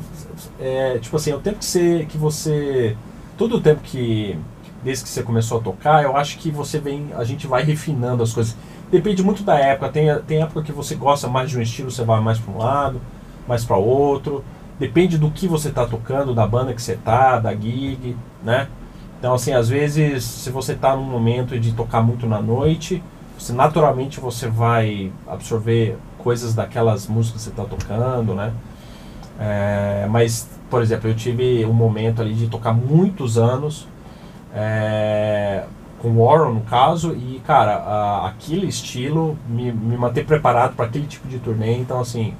É, 0.60 0.98
tipo 0.98 1.16
assim, 1.16 1.30
é 1.30 1.34
o 1.34 1.40
tempo 1.40 1.58
que 1.58 1.64
você... 1.64 2.06
Que 2.08 2.16
você 2.16 2.96
todo 3.36 3.56
o 3.56 3.60
tempo 3.60 3.80
que... 3.82 4.38
Desde 4.82 5.04
que 5.04 5.10
você 5.10 5.22
começou 5.22 5.58
a 5.58 5.62
tocar, 5.62 6.04
eu 6.04 6.16
acho 6.16 6.38
que 6.38 6.50
você 6.50 6.78
vem... 6.78 7.10
A 7.16 7.24
gente 7.24 7.46
vai 7.46 7.62
refinando 7.62 8.22
as 8.22 8.32
coisas. 8.32 8.56
Depende 8.90 9.22
muito 9.22 9.42
da 9.42 9.58
época. 9.58 9.90
Tem, 9.90 10.06
tem 10.20 10.42
época 10.42 10.62
que 10.62 10.72
você 10.72 10.94
gosta 10.94 11.28
mais 11.28 11.50
de 11.50 11.58
um 11.58 11.62
estilo, 11.62 11.90
você 11.90 12.04
vai 12.04 12.20
mais 12.20 12.38
para 12.38 12.54
um 12.54 12.58
lado, 12.58 13.00
mais 13.46 13.64
para 13.64 13.76
outro. 13.76 14.44
Depende 14.78 15.18
do 15.18 15.30
que 15.30 15.48
você 15.48 15.68
está 15.68 15.84
tocando, 15.84 16.32
da 16.34 16.46
banda 16.46 16.72
que 16.72 16.80
você 16.80 16.96
tá, 16.96 17.38
da 17.38 17.52
gig, 17.52 18.16
né? 18.42 18.68
Então, 19.18 19.34
assim, 19.34 19.52
às 19.52 19.68
vezes, 19.68 20.22
se 20.24 20.50
você 20.50 20.72
está 20.72 20.94
num 20.94 21.02
momento 21.02 21.58
de 21.58 21.72
tocar 21.72 22.00
muito 22.00 22.26
na 22.26 22.40
noite, 22.40 23.02
você, 23.36 23.52
naturalmente 23.52 24.20
você 24.20 24.48
vai 24.48 25.12
absorver 25.26 25.96
coisas 26.18 26.54
daquelas 26.54 27.06
músicas 27.08 27.42
que 27.42 27.44
você 27.44 27.50
está 27.50 27.64
tocando, 27.64 28.34
né? 28.34 28.52
É, 29.40 30.06
mas, 30.10 30.48
por 30.70 30.82
exemplo, 30.82 31.08
eu 31.10 31.14
tive 31.14 31.64
um 31.64 31.72
momento 31.72 32.22
ali 32.22 32.34
de 32.34 32.48
tocar 32.48 32.72
muitos 32.72 33.38
anos 33.38 33.88
é, 34.54 35.64
com 36.00 36.16
Warren, 36.16 36.54
no 36.54 36.60
caso, 36.62 37.14
e, 37.14 37.40
cara, 37.44 37.76
a, 37.76 38.28
aquele 38.28 38.66
estilo 38.66 39.36
me, 39.48 39.72
me 39.72 39.96
manter 39.96 40.24
preparado 40.24 40.74
para 40.74 40.86
aquele 40.86 41.06
tipo 41.06 41.28
de 41.28 41.38
turnê, 41.38 41.76
então, 41.76 42.00
assim, 42.00 42.34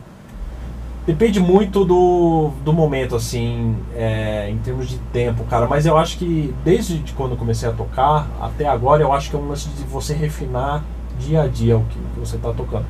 Depende 1.09 1.41
muito 1.41 1.87
do, 1.87 2.51
do 2.63 2.71
momento, 2.71 3.17
assim, 3.17 3.75
é, 3.97 4.51
em 4.51 4.59
termos 4.59 4.91
de 4.91 4.99
tempo, 5.11 5.43
cara. 5.45 5.67
Mas 5.67 5.87
eu 5.87 5.97
acho 5.97 6.19
que 6.19 6.55
desde 6.63 7.03
quando 7.15 7.31
eu 7.31 7.39
comecei 7.39 7.67
a 7.67 7.73
tocar 7.73 8.29
até 8.39 8.69
agora, 8.69 9.03
eu 9.03 9.11
acho 9.11 9.31
que 9.31 9.35
é 9.35 9.39
um 9.39 9.49
lance 9.49 9.71
de 9.71 9.85
você 9.85 10.13
refinar 10.13 10.85
dia 11.19 11.45
a 11.45 11.47
dia 11.47 11.79
o 11.79 11.85
que, 11.87 11.99
você 12.21 12.37
está 12.37 12.53
tocando. 12.53 12.85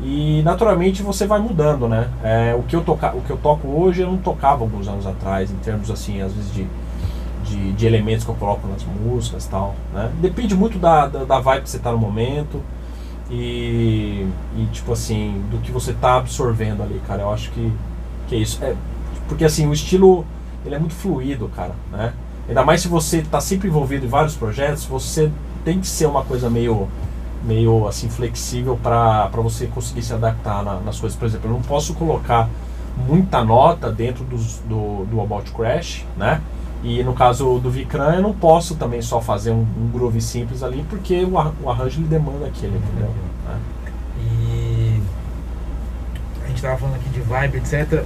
E 0.00 0.42
naturalmente 0.44 1.02
você 1.02 1.26
vai 1.26 1.40
mudando, 1.40 1.88
né? 1.88 2.08
É, 2.22 2.54
o, 2.54 2.62
que 2.62 2.76
eu 2.76 2.84
toca, 2.84 3.12
o 3.16 3.22
que 3.22 3.30
eu 3.30 3.36
toco 3.36 3.66
hoje 3.66 4.02
eu 4.02 4.12
não 4.12 4.18
tocava 4.18 4.62
alguns 4.62 4.86
anos 4.86 5.04
atrás, 5.04 5.50
em 5.50 5.56
termos, 5.56 5.90
assim, 5.90 6.22
às 6.22 6.32
vezes 6.32 6.54
de, 6.54 6.68
de, 7.42 7.72
de 7.72 7.84
elementos 7.84 8.24
que 8.24 8.30
eu 8.30 8.36
coloco 8.36 8.68
nas 8.68 8.84
músicas 8.84 9.44
tal. 9.44 9.74
Né? 9.92 10.08
Depende 10.20 10.54
muito 10.54 10.78
da, 10.78 11.08
da, 11.08 11.24
da 11.24 11.40
vibe 11.40 11.64
que 11.64 11.70
você 11.70 11.78
está 11.78 11.90
no 11.90 11.98
momento 11.98 12.62
e, 13.30 14.26
e 14.56 14.66
tipo 14.72 14.92
assim, 14.92 15.42
do 15.50 15.58
que 15.58 15.72
você 15.72 15.92
tá 15.92 16.16
absorvendo 16.16 16.82
ali, 16.82 17.00
cara. 17.06 17.22
Eu 17.22 17.32
acho 17.32 17.50
que, 17.50 17.72
que 18.28 18.34
é 18.34 18.38
isso. 18.38 18.62
É, 18.62 18.74
porque 19.28 19.44
assim, 19.44 19.66
o 19.66 19.72
estilo 19.72 20.24
ele 20.64 20.74
é 20.74 20.78
muito 20.78 20.94
fluido, 20.94 21.48
cara, 21.48 21.74
né? 21.90 22.12
Ainda 22.48 22.64
mais 22.64 22.80
se 22.80 22.88
você 22.88 23.22
tá 23.22 23.40
sempre 23.40 23.68
envolvido 23.68 24.06
em 24.06 24.08
vários 24.08 24.36
projetos, 24.36 24.84
você 24.84 25.30
tem 25.64 25.80
que 25.80 25.86
ser 25.86 26.06
uma 26.06 26.24
coisa 26.24 26.48
meio 26.48 26.88
meio 27.42 27.86
assim 27.86 28.08
flexível 28.08 28.78
para 28.82 29.28
você 29.28 29.66
conseguir 29.66 30.02
se 30.02 30.12
adaptar 30.12 30.62
na, 30.64 30.80
nas 30.80 30.98
coisas. 30.98 31.18
Por 31.18 31.26
exemplo, 31.26 31.48
eu 31.48 31.54
não 31.54 31.62
posso 31.62 31.94
colocar 31.94 32.48
muita 32.96 33.44
nota 33.44 33.90
dentro 33.90 34.24
dos, 34.24 34.58
do, 34.60 35.04
do 35.04 35.20
About 35.20 35.50
Crash, 35.52 36.04
né? 36.16 36.40
E 36.86 37.02
no 37.02 37.14
caso 37.14 37.58
do 37.58 37.68
Vikram, 37.68 38.14
eu 38.14 38.22
não 38.22 38.32
posso 38.32 38.76
também 38.76 39.02
só 39.02 39.20
fazer 39.20 39.50
um, 39.50 39.66
um 39.76 39.90
groove 39.92 40.20
simples 40.20 40.62
ali, 40.62 40.86
porque 40.88 41.24
o, 41.24 41.32
o 41.32 41.68
arranjo 41.68 41.98
ele 41.98 42.06
demanda 42.06 42.46
aquele, 42.46 42.76
entendeu? 42.76 43.12
É. 43.50 43.90
E 44.22 45.02
a 46.44 46.46
gente 46.46 46.58
estava 46.58 46.78
falando 46.78 46.94
aqui 46.94 47.08
de 47.08 47.20
vibe, 47.22 47.56
etc. 47.56 48.04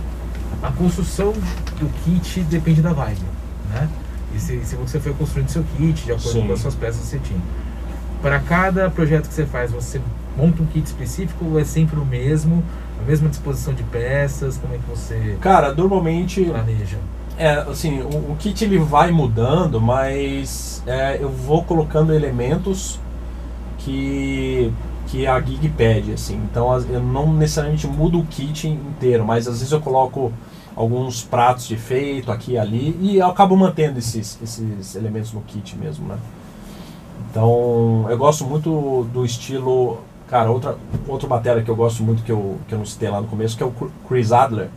A 0.63 0.73
construção 0.73 1.35
do 1.79 1.91
kit 2.03 2.41
depende 2.45 2.81
da 2.81 2.95
vibe, 2.95 3.21
né? 3.69 3.87
E 4.35 4.41
se, 4.41 4.65
se 4.65 4.77
você 4.77 4.99
foi 4.99 5.13
construindo 5.13 5.51
seu 5.51 5.63
kit 5.77 6.03
de 6.03 6.13
acordo 6.13 6.33
Sim. 6.33 6.47
com 6.47 6.55
as 6.55 6.61
suas 6.61 6.75
peças 6.75 7.03
que 7.03 7.07
você 7.09 7.19
tinha. 7.19 7.41
Para 8.23 8.41
cada 8.41 8.89
projeto 8.89 9.29
que 9.29 9.35
você 9.35 9.45
faz, 9.45 9.73
você 9.73 10.01
monta 10.35 10.63
um 10.63 10.67
kit 10.67 10.87
específico 10.87 11.45
ou 11.45 11.61
é 11.61 11.65
sempre 11.65 12.01
o 12.01 12.05
mesmo? 12.07 12.65
A 12.99 13.07
mesma 13.07 13.29
disposição 13.29 13.75
de 13.75 13.83
peças? 13.83 14.57
Como 14.57 14.73
é 14.75 14.79
que 14.79 14.89
você 14.89 15.37
Cara, 15.43 15.75
normalmente 15.75 16.43
planeja? 16.47 16.97
É, 17.41 17.53
assim, 17.53 18.03
o, 18.03 18.33
o, 18.33 18.37
kit 18.39 18.63
ele 18.63 18.79
vai 18.79 19.11
mudando, 19.11 19.81
mas 19.81 20.83
é, 20.87 21.17
eu 21.19 21.31
vou 21.31 21.65
colocando 21.65 22.13
elementos 22.13 23.01
que, 23.79 24.71
que 25.07 25.27
a 25.27 25.41
gig 25.41 25.71
pede, 25.71 26.13
assim. 26.13 26.37
Então 26.37 26.71
eu 26.81 27.03
não 27.03 27.33
necessariamente 27.33 27.87
mudo 27.87 28.21
o 28.21 28.27
kit 28.27 28.69
inteiro, 28.69 29.25
mas 29.25 29.49
às 29.49 29.61
vezes 29.61 29.73
eu 29.73 29.81
coloco 29.81 30.31
alguns 30.77 31.23
pratos 31.23 31.67
de 31.67 31.73
efeito 31.77 32.31
aqui 32.31 32.53
e 32.53 32.59
ali 32.59 32.95
e 33.01 33.17
eu 33.17 33.27
acabo 33.29 33.57
mantendo 33.57 33.99
esses, 33.99 34.39
esses 34.43 34.95
elementos 34.95 35.33
no 35.33 35.41
kit 35.41 35.79
mesmo, 35.79 36.07
né? 36.09 36.19
Então 37.31 38.05
eu 38.11 38.19
gosto 38.19 38.45
muito 38.45 39.09
do 39.15 39.25
estilo. 39.25 40.01
Cara, 40.29 40.51
outra, 40.51 40.77
outra 41.09 41.27
matéria 41.27 41.63
que 41.63 41.71
eu 41.71 41.77
gosto 41.77 42.03
muito 42.03 42.23
que 42.23 42.33
eu, 42.33 42.59
que 42.69 42.75
eu 42.75 42.79
não 42.79 42.85
citei 42.85 43.09
lá 43.09 43.19
no 43.19 43.29
começo, 43.29 43.57
que 43.57 43.63
é 43.63 43.67
o 43.67 43.73
Chris 44.07 44.31
Adler 44.31 44.69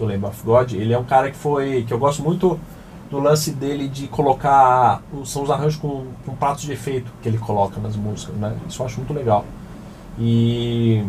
do 0.00 0.06
Lamb 0.06 0.24
of 0.24 0.42
God, 0.42 0.72
ele 0.72 0.92
é 0.92 0.98
um 0.98 1.04
cara 1.04 1.30
que 1.30 1.36
foi. 1.36 1.84
que 1.86 1.92
eu 1.92 1.98
gosto 1.98 2.22
muito 2.22 2.58
do 3.10 3.18
lance 3.18 3.52
dele 3.52 3.88
de 3.88 4.08
colocar. 4.08 5.02
São 5.24 5.42
os 5.42 5.50
arranjos 5.50 5.76
com, 5.76 6.06
com 6.24 6.34
pratos 6.34 6.62
de 6.62 6.72
efeito 6.72 7.12
que 7.22 7.28
ele 7.28 7.38
coloca 7.38 7.78
nas 7.80 7.94
músicas, 7.94 8.34
né? 8.36 8.56
Isso 8.68 8.82
eu 8.82 8.86
acho 8.86 8.96
muito 8.96 9.12
legal. 9.12 9.44
E 10.18 11.04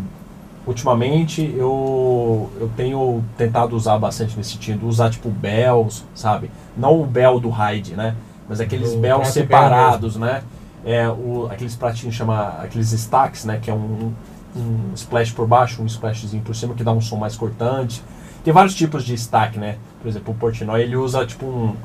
ultimamente 0.65 1.53
eu, 1.57 2.49
eu 2.59 2.69
tenho 2.75 3.23
tentado 3.35 3.75
usar 3.75 3.97
bastante 3.97 4.37
nesse 4.37 4.51
sentido, 4.51 4.87
usar 4.87 5.09
tipo 5.09 5.29
bells, 5.29 6.03
sabe? 6.13 6.51
Não 6.77 7.01
o 7.01 7.05
bell 7.05 7.39
do 7.39 7.49
Hyde, 7.49 7.95
né? 7.95 8.15
Mas 8.47 8.59
aqueles 8.59 8.93
bells 8.93 9.29
separados, 9.29 10.15
né? 10.17 10.43
É, 10.83 11.07
o, 11.07 11.47
aqueles 11.49 11.75
pratinhos 11.75 12.15
chama 12.15 12.55
aqueles 12.61 12.91
stacks, 12.91 13.45
né? 13.45 13.59
Que 13.61 13.71
é 13.71 13.73
um, 13.73 14.11
um 14.55 14.93
splash 14.95 15.31
por 15.31 15.47
baixo, 15.47 15.81
um 15.81 15.85
splashzinho 15.85 16.43
por 16.43 16.55
cima 16.55 16.73
que 16.73 16.83
dá 16.83 16.91
um 16.91 17.01
som 17.01 17.17
mais 17.17 17.35
cortante. 17.35 18.03
Tem 18.43 18.53
vários 18.53 18.75
tipos 18.75 19.03
de 19.03 19.13
stack, 19.13 19.57
né? 19.59 19.77
Por 20.01 20.07
exemplo, 20.07 20.33
o 20.33 20.37
Portnoy 20.37 20.81
ele 20.81 20.95
usa 20.95 21.25
tipo 21.25 21.45
um. 21.45 21.75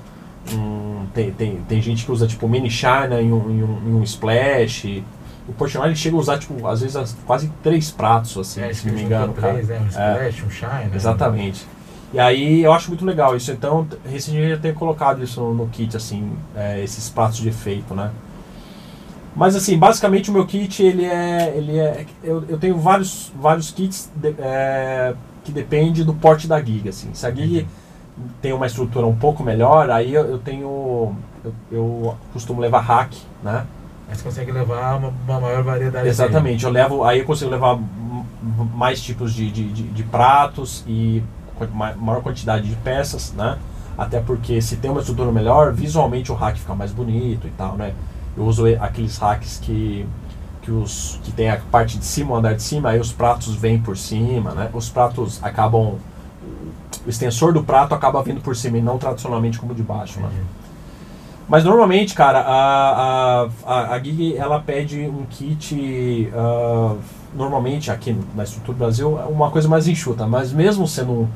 um 0.54 1.06
tem, 1.12 1.30
tem, 1.30 1.56
tem 1.68 1.82
gente 1.82 2.04
que 2.04 2.12
usa 2.12 2.26
tipo 2.26 2.48
mini 2.48 2.70
China 2.70 3.20
em 3.20 3.32
um, 3.32 3.50
em 3.50 3.62
um, 3.62 3.88
em 3.88 3.94
um 3.94 4.02
splash. 4.02 5.02
O 5.48 5.52
Portnoy 5.52 5.88
ele 5.88 5.96
chega 5.96 6.16
a 6.16 6.18
usar, 6.18 6.38
tipo, 6.38 6.66
às 6.66 6.80
vezes 6.80 7.16
quase 7.24 7.52
três 7.62 7.90
pratos, 7.90 8.36
assim, 8.36 8.62
é, 8.62 8.72
se 8.72 8.86
não 8.86 8.94
me 8.94 9.02
engano. 9.02 9.32
Três, 9.32 9.68
cara. 9.68 9.80
Né? 9.80 9.86
Um 9.86 9.88
splash, 9.88 10.42
é, 10.42 10.46
um 10.46 10.50
China. 10.50 10.90
Exatamente. 10.94 11.66
E 12.12 12.18
aí 12.18 12.62
eu 12.62 12.72
acho 12.72 12.88
muito 12.88 13.04
legal 13.04 13.36
isso. 13.36 13.52
Então, 13.52 13.86
recentemente 14.04 14.52
eu 14.52 14.60
tenho 14.60 14.74
colocado 14.74 15.22
isso 15.22 15.40
no, 15.40 15.54
no 15.54 15.66
kit, 15.68 15.96
assim, 15.96 16.32
é, 16.54 16.82
esses 16.82 17.08
pratos 17.08 17.38
de 17.38 17.48
efeito, 17.48 17.94
né? 17.94 18.10
Mas 19.36 19.54
assim, 19.54 19.76
basicamente 19.78 20.30
o 20.30 20.32
meu 20.32 20.46
kit, 20.46 20.82
ele 20.82 21.04
é. 21.04 21.52
Ele 21.54 21.78
é 21.78 22.06
eu, 22.24 22.42
eu 22.48 22.58
tenho 22.58 22.78
vários, 22.78 23.30
vários 23.38 23.70
kits 23.70 24.10
de, 24.16 24.34
é, 24.38 25.14
que 25.46 25.52
depende 25.52 26.02
do 26.02 26.12
porte 26.12 26.48
da 26.48 26.60
gig, 26.60 26.88
assim. 26.88 27.10
Se 27.14 27.24
a 27.24 27.30
gig 27.30 27.66
uhum. 28.18 28.24
tem 28.42 28.52
uma 28.52 28.66
estrutura 28.66 29.06
um 29.06 29.14
pouco 29.14 29.44
melhor, 29.44 29.88
aí 29.88 30.12
eu, 30.12 30.24
eu 30.24 30.38
tenho... 30.38 31.14
Eu, 31.44 31.54
eu, 31.70 32.16
costumo 32.32 32.60
levar 32.60 32.80
hack, 32.80 33.12
né? 33.42 33.64
Aí 34.08 34.16
você 34.16 34.24
consegue 34.24 34.50
levar 34.50 34.96
uma, 34.96 35.12
uma 35.26 35.40
maior 35.40 35.62
variedade. 35.62 36.08
Exatamente, 36.08 36.64
eu 36.64 36.70
levo, 36.70 37.04
aí 37.04 37.20
eu 37.20 37.24
consigo 37.24 37.50
levar 37.50 37.78
mais 38.74 39.00
tipos 39.00 39.32
de, 39.32 39.50
de, 39.50 39.72
de, 39.72 39.82
de 39.84 40.02
pratos 40.02 40.84
e 40.86 41.22
maior 41.96 42.20
quantidade 42.20 42.68
de 42.68 42.74
peças, 42.76 43.32
né? 43.32 43.56
Até 43.96 44.20
porque 44.20 44.60
se 44.60 44.76
tem 44.76 44.90
uma 44.90 45.00
estrutura 45.00 45.30
melhor, 45.30 45.72
visualmente 45.72 46.30
o 46.32 46.34
hack 46.34 46.56
fica 46.56 46.74
mais 46.74 46.90
bonito 46.90 47.46
e 47.46 47.50
tal, 47.50 47.76
né? 47.76 47.94
Eu 48.36 48.44
uso 48.44 48.64
aqueles 48.80 49.16
hacks 49.18 49.58
que 49.62 50.06
que, 50.66 50.72
os, 50.72 51.20
que 51.22 51.30
tem 51.30 51.48
a 51.48 51.58
parte 51.70 51.96
de 51.96 52.04
cima, 52.04 52.32
o 52.32 52.36
andar 52.36 52.54
de 52.54 52.62
cima, 52.62 52.90
aí 52.90 52.98
os 52.98 53.12
pratos 53.12 53.54
vêm 53.54 53.78
por 53.78 53.96
cima, 53.96 54.50
né? 54.50 54.68
Os 54.74 54.90
pratos 54.90 55.38
acabam. 55.42 55.94
O 57.06 57.08
extensor 57.08 57.52
do 57.52 57.62
prato 57.62 57.94
acaba 57.94 58.20
vindo 58.20 58.40
por 58.40 58.56
cima 58.56 58.78
e 58.78 58.82
não 58.82 58.98
tradicionalmente 58.98 59.60
como 59.60 59.72
de 59.72 59.82
baixo, 59.82 60.18
né? 60.18 60.28
Mas 61.48 61.62
normalmente, 61.62 62.14
cara, 62.14 62.40
a, 62.40 63.48
a, 63.64 63.94
a 63.94 64.02
Gig 64.02 64.36
ela 64.36 64.58
pede 64.58 65.02
um 65.02 65.24
kit, 65.30 66.28
uh, 66.34 66.98
normalmente 67.32 67.88
aqui 67.88 68.18
na 68.34 68.42
estrutura 68.42 68.76
do 68.76 68.78
Brasil, 68.78 69.20
é 69.20 69.26
uma 69.26 69.48
coisa 69.52 69.68
mais 69.68 69.86
enxuta, 69.86 70.26
mas 70.26 70.52
mesmo 70.52 70.88
sendo 70.88 71.12
um, 71.12 71.28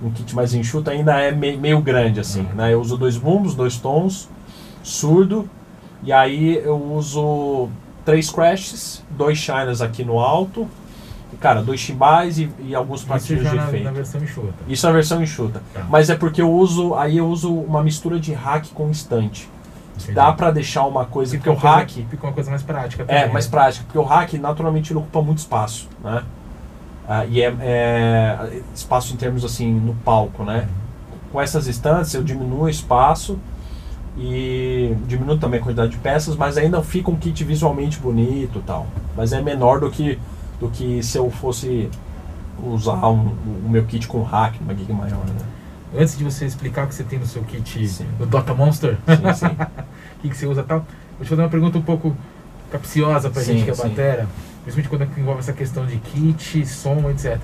um 0.00 0.10
kit 0.12 0.32
mais 0.36 0.54
enxuto, 0.54 0.88
ainda 0.88 1.18
é 1.18 1.32
me, 1.32 1.56
meio 1.56 1.80
grande, 1.80 2.20
assim, 2.20 2.42
uhum. 2.42 2.54
né? 2.54 2.72
Eu 2.72 2.80
uso 2.80 2.96
dois 2.96 3.16
bumbos, 3.16 3.56
dois 3.56 3.76
tons, 3.76 4.28
surdo, 4.84 5.50
e 6.04 6.12
aí 6.12 6.62
eu 6.64 6.80
uso 6.80 7.68
três 8.06 8.30
crashes, 8.30 9.02
dois 9.10 9.36
shiners 9.36 9.82
aqui 9.82 10.04
no 10.04 10.20
alto, 10.20 10.66
cara, 11.40 11.60
dois 11.60 11.80
chimbais 11.80 12.38
e, 12.38 12.48
e 12.60 12.74
alguns 12.74 13.04
já 13.04 13.18
de 13.18 13.34
efeito. 13.34 13.84
na 13.84 13.90
versão 13.90 14.22
enxuta. 14.22 14.54
Isso 14.68 14.86
é 14.86 14.90
a 14.90 14.92
versão 14.92 15.22
enxuta. 15.22 15.60
Tá. 15.74 15.84
Mas 15.90 16.08
é 16.08 16.14
porque 16.14 16.40
eu 16.40 16.50
uso, 16.50 16.94
aí 16.94 17.18
eu 17.18 17.28
uso 17.28 17.52
uma 17.52 17.82
mistura 17.82 18.18
de 18.18 18.32
hack 18.32 18.68
com 18.72 18.88
instante. 18.88 19.50
Que 19.98 20.12
dá 20.12 20.32
pra 20.32 20.50
deixar 20.50 20.84
uma 20.84 21.06
coisa, 21.06 21.32
Fica 21.32 21.50
porque 21.52 21.66
o 21.66 21.68
hack 21.68 21.90
Fica 21.90 22.26
uma 22.26 22.32
coisa 22.32 22.50
mais 22.50 22.62
prática 22.62 23.02
é 23.02 23.06
também, 23.06 23.32
mais 23.32 23.46
né? 23.46 23.50
prático, 23.50 23.86
porque 23.86 23.98
o 23.98 24.02
hack 24.02 24.34
naturalmente 24.34 24.92
ele 24.92 24.98
ocupa 25.00 25.22
muito 25.22 25.38
espaço, 25.38 25.88
né? 26.04 26.22
Ah, 27.08 27.24
e 27.24 27.40
é, 27.40 27.54
é 27.60 28.60
espaço 28.74 29.14
em 29.14 29.16
termos 29.16 29.44
assim 29.44 29.72
no 29.72 29.94
palco, 29.94 30.44
né? 30.44 30.68
Com 31.32 31.40
essas 31.40 31.66
instantes 31.66 32.12
eu 32.14 32.22
diminuo 32.22 32.64
o 32.64 32.68
espaço 32.68 33.38
e 34.16 34.94
diminuo 35.06 35.36
também 35.36 35.60
a 35.60 35.62
quantidade 35.62 35.92
de 35.92 35.98
peças, 35.98 36.36
mas 36.36 36.56
ainda 36.56 36.82
fica 36.82 37.10
um 37.10 37.16
kit 37.16 37.44
visualmente 37.44 37.98
bonito, 37.98 38.58
e 38.58 38.62
tal. 38.62 38.86
Mas 39.16 39.32
é 39.32 39.42
menor 39.42 39.80
do 39.80 39.90
que 39.90 40.18
do 40.58 40.68
que 40.70 41.02
se 41.02 41.18
eu 41.18 41.30
fosse 41.30 41.90
usar 42.62 43.08
um- 43.08 43.34
o 43.66 43.68
meu 43.68 43.84
kit 43.84 44.08
com 44.08 44.22
hack, 44.22 44.54
uma 44.60 44.74
gig 44.74 44.90
maior, 44.90 45.18
né? 45.26 45.34
Antes 45.98 46.16
de 46.16 46.24
você 46.24 46.46
explicar 46.46 46.84
o 46.84 46.88
que 46.88 46.94
você 46.94 47.04
tem 47.04 47.18
no 47.18 47.26
seu 47.26 47.42
kit 47.42 47.86
Sim. 47.86 48.06
do 48.18 48.24
Dota 48.24 48.54
Monster, 48.54 48.96
Sim, 49.06 49.34
sim. 49.34 49.46
o 50.18 50.20
que, 50.22 50.30
que 50.30 50.36
você 50.36 50.46
usa 50.46 50.62
tal, 50.62 50.78
vou 50.78 51.24
te 51.24 51.28
fazer 51.28 51.42
uma 51.42 51.48
pergunta 51.50 51.76
um 51.76 51.82
pouco 51.82 52.16
capciosa 52.72 53.28
pra 53.28 53.42
Sim, 53.42 53.52
gente 53.58 53.64
que 53.64 53.70
é 53.70 53.74
batera, 53.74 54.26
principalmente 54.64 54.88
quando 55.06 55.18
envolve 55.20 55.40
essa 55.40 55.52
questão 55.52 55.84
de 55.84 55.96
kit, 55.98 56.64
som, 56.66 57.10
etc. 57.10 57.38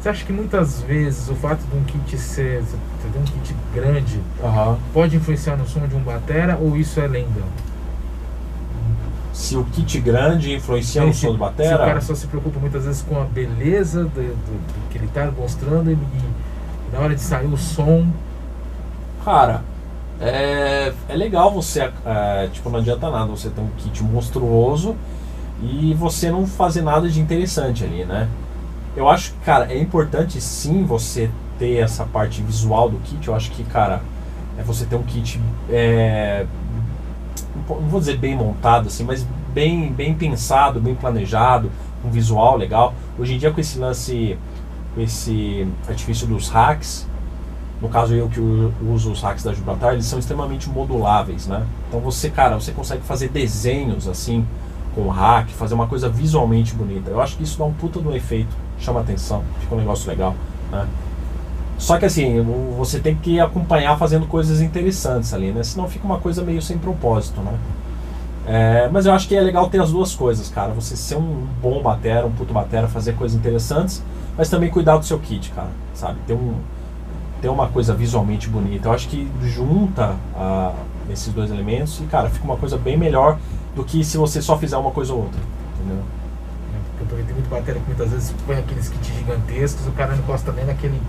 Você 0.00 0.08
acha 0.08 0.24
que 0.24 0.32
muitas 0.32 0.80
vezes 0.82 1.28
o 1.28 1.34
fato 1.34 1.60
de 1.60 1.76
um 1.76 1.84
kit 1.84 2.16
ser, 2.16 2.62
um 2.62 3.22
kit 3.22 3.54
grande, 3.74 4.18
Aham. 4.42 4.78
pode 4.94 5.14
influenciar 5.16 5.56
no 5.56 5.66
som 5.68 5.86
de 5.86 5.94
um 5.94 6.00
batera 6.00 6.56
ou 6.58 6.74
isso 6.76 6.98
é 7.00 7.06
lenda? 7.06 7.42
Se 9.32 9.56
o 9.56 9.64
kit 9.64 10.00
grande 10.00 10.54
influencia 10.54 11.04
no 11.04 11.12
som 11.12 11.26
do 11.28 11.32
se 11.32 11.36
o 11.36 11.38
batera, 11.38 11.78
cara 11.78 12.00
só 12.00 12.14
se 12.14 12.26
preocupa 12.26 12.58
muitas 12.58 12.84
vezes 12.84 13.02
com 13.02 13.20
a 13.20 13.24
beleza 13.24 14.04
do, 14.04 14.10
do- 14.10 14.34
do 14.34 14.88
que 14.90 14.98
ele 14.98 15.08
tá 15.08 15.30
mostrando 15.30 15.90
e, 15.90 15.94
e 15.94 16.92
na 16.92 16.98
hora 17.00 17.14
de 17.14 17.20
sair 17.20 17.46
o 17.46 17.56
som, 17.56 18.06
Cara, 19.24 19.62
é, 20.18 20.92
é 21.08 21.14
legal 21.14 21.52
você, 21.52 21.90
é, 22.06 22.48
tipo, 22.50 22.70
não 22.70 22.78
adianta 22.78 23.10
nada 23.10 23.26
você 23.26 23.50
ter 23.50 23.60
um 23.60 23.68
kit 23.76 24.02
monstruoso 24.02 24.96
e 25.62 25.92
você 25.94 26.30
não 26.30 26.46
fazer 26.46 26.80
nada 26.82 27.06
de 27.08 27.20
interessante 27.20 27.84
ali, 27.84 28.04
né? 28.06 28.28
Eu 28.96 29.08
acho 29.08 29.32
que, 29.32 29.38
cara, 29.40 29.72
é 29.72 29.78
importante 29.78 30.40
sim 30.40 30.84
você 30.84 31.30
ter 31.58 31.76
essa 31.76 32.04
parte 32.04 32.42
visual 32.42 32.88
do 32.88 32.98
kit. 32.98 33.28
Eu 33.28 33.34
acho 33.34 33.50
que, 33.52 33.62
cara, 33.64 34.02
é 34.58 34.62
você 34.62 34.84
ter 34.84 34.96
um 34.96 35.02
kit, 35.02 35.40
é, 35.68 36.44
não 37.68 37.88
vou 37.88 38.00
dizer 38.00 38.18
bem 38.18 38.36
montado 38.36 38.88
assim, 38.88 39.04
mas 39.04 39.26
bem, 39.52 39.92
bem 39.92 40.14
pensado, 40.14 40.80
bem 40.80 40.94
planejado, 40.94 41.70
um 42.04 42.10
visual 42.10 42.56
legal. 42.56 42.94
Hoje 43.18 43.34
em 43.34 43.38
dia 43.38 43.50
com 43.50 43.60
esse 43.60 43.78
lance, 43.78 44.36
com 44.94 45.00
esse 45.00 45.66
artifício 45.88 46.26
dos 46.26 46.48
hacks, 46.48 47.06
no 47.80 47.88
caso 47.88 48.14
eu 48.14 48.28
que 48.28 48.40
uso 48.40 49.12
os 49.12 49.22
hacks 49.22 49.42
da 49.42 49.54
Gibraltar, 49.54 49.94
eles 49.94 50.04
são 50.04 50.18
extremamente 50.18 50.68
moduláveis, 50.68 51.46
né? 51.46 51.64
Então 51.88 52.00
você, 52.00 52.28
cara, 52.28 52.60
você 52.60 52.72
consegue 52.72 53.02
fazer 53.02 53.28
desenhos 53.28 54.06
assim 54.06 54.46
com 54.94 55.02
o 55.02 55.08
hack, 55.08 55.48
fazer 55.50 55.74
uma 55.74 55.86
coisa 55.86 56.08
visualmente 56.08 56.74
bonita. 56.74 57.10
Eu 57.10 57.20
acho 57.20 57.36
que 57.36 57.42
isso 57.42 57.58
dá 57.58 57.64
um 57.64 57.72
puta 57.72 58.00
do 58.00 58.14
efeito, 58.14 58.54
chama 58.80 59.00
atenção, 59.00 59.42
fica 59.60 59.74
um 59.74 59.78
negócio 59.78 60.08
legal, 60.08 60.34
né? 60.72 60.86
Só 61.78 61.96
que 61.96 62.04
assim, 62.04 62.44
você 62.76 63.00
tem 63.00 63.14
que 63.16 63.40
acompanhar 63.40 63.96
fazendo 63.96 64.26
coisas 64.26 64.60
interessantes 64.60 65.32
ali, 65.32 65.50
né? 65.50 65.62
Senão 65.62 65.88
fica 65.88 66.04
uma 66.04 66.18
coisa 66.18 66.42
meio 66.42 66.60
sem 66.60 66.76
propósito, 66.76 67.40
né? 67.40 67.58
É, 68.46 68.88
mas 68.92 69.06
eu 69.06 69.12
acho 69.12 69.28
que 69.28 69.34
é 69.34 69.40
legal 69.40 69.68
ter 69.70 69.80
as 69.80 69.90
duas 69.90 70.14
coisas, 70.14 70.48
cara. 70.48 70.72
Você 70.72 70.96
ser 70.96 71.16
um 71.16 71.46
bom 71.62 71.82
batera, 71.82 72.26
um 72.26 72.32
puto 72.32 72.52
batera, 72.52 72.88
fazer 72.88 73.14
coisas 73.14 73.38
interessantes, 73.38 74.02
mas 74.36 74.50
também 74.50 74.68
cuidar 74.68 74.98
do 74.98 75.04
seu 75.06 75.18
kit, 75.18 75.50
cara, 75.52 75.70
sabe? 75.94 76.18
Ter 76.26 76.34
um, 76.34 76.54
ter 77.40 77.48
uma 77.48 77.68
coisa 77.68 77.94
visualmente 77.94 78.48
bonita. 78.48 78.88
Eu 78.88 78.92
acho 78.92 79.08
que 79.08 79.26
junta 79.42 80.16
ah, 80.36 80.74
esses 81.08 81.32
dois 81.32 81.50
elementos 81.50 81.98
e, 82.00 82.04
cara, 82.04 82.28
fica 82.28 82.44
uma 82.44 82.56
coisa 82.56 82.76
bem 82.76 82.96
melhor 82.96 83.38
do 83.74 83.84
que 83.84 84.04
se 84.04 84.18
você 84.18 84.42
só 84.42 84.58
fizer 84.58 84.76
uma 84.76 84.90
coisa 84.90 85.12
ou 85.12 85.20
outra. 85.20 85.40
Entendeu? 85.78 86.02
Né? 87.50 87.62
Que 87.64 87.72
muitas 87.72 88.10
vezes 88.10 88.34
põe 88.46 88.58
aqueles 88.58 88.88
kits 88.88 89.14
gigantescos, 89.14 89.86
o 89.86 89.92
cara 89.92 90.12
não 90.12 90.18
encosta 90.18 90.52
nem 90.52 90.64
naquele 90.64 91.00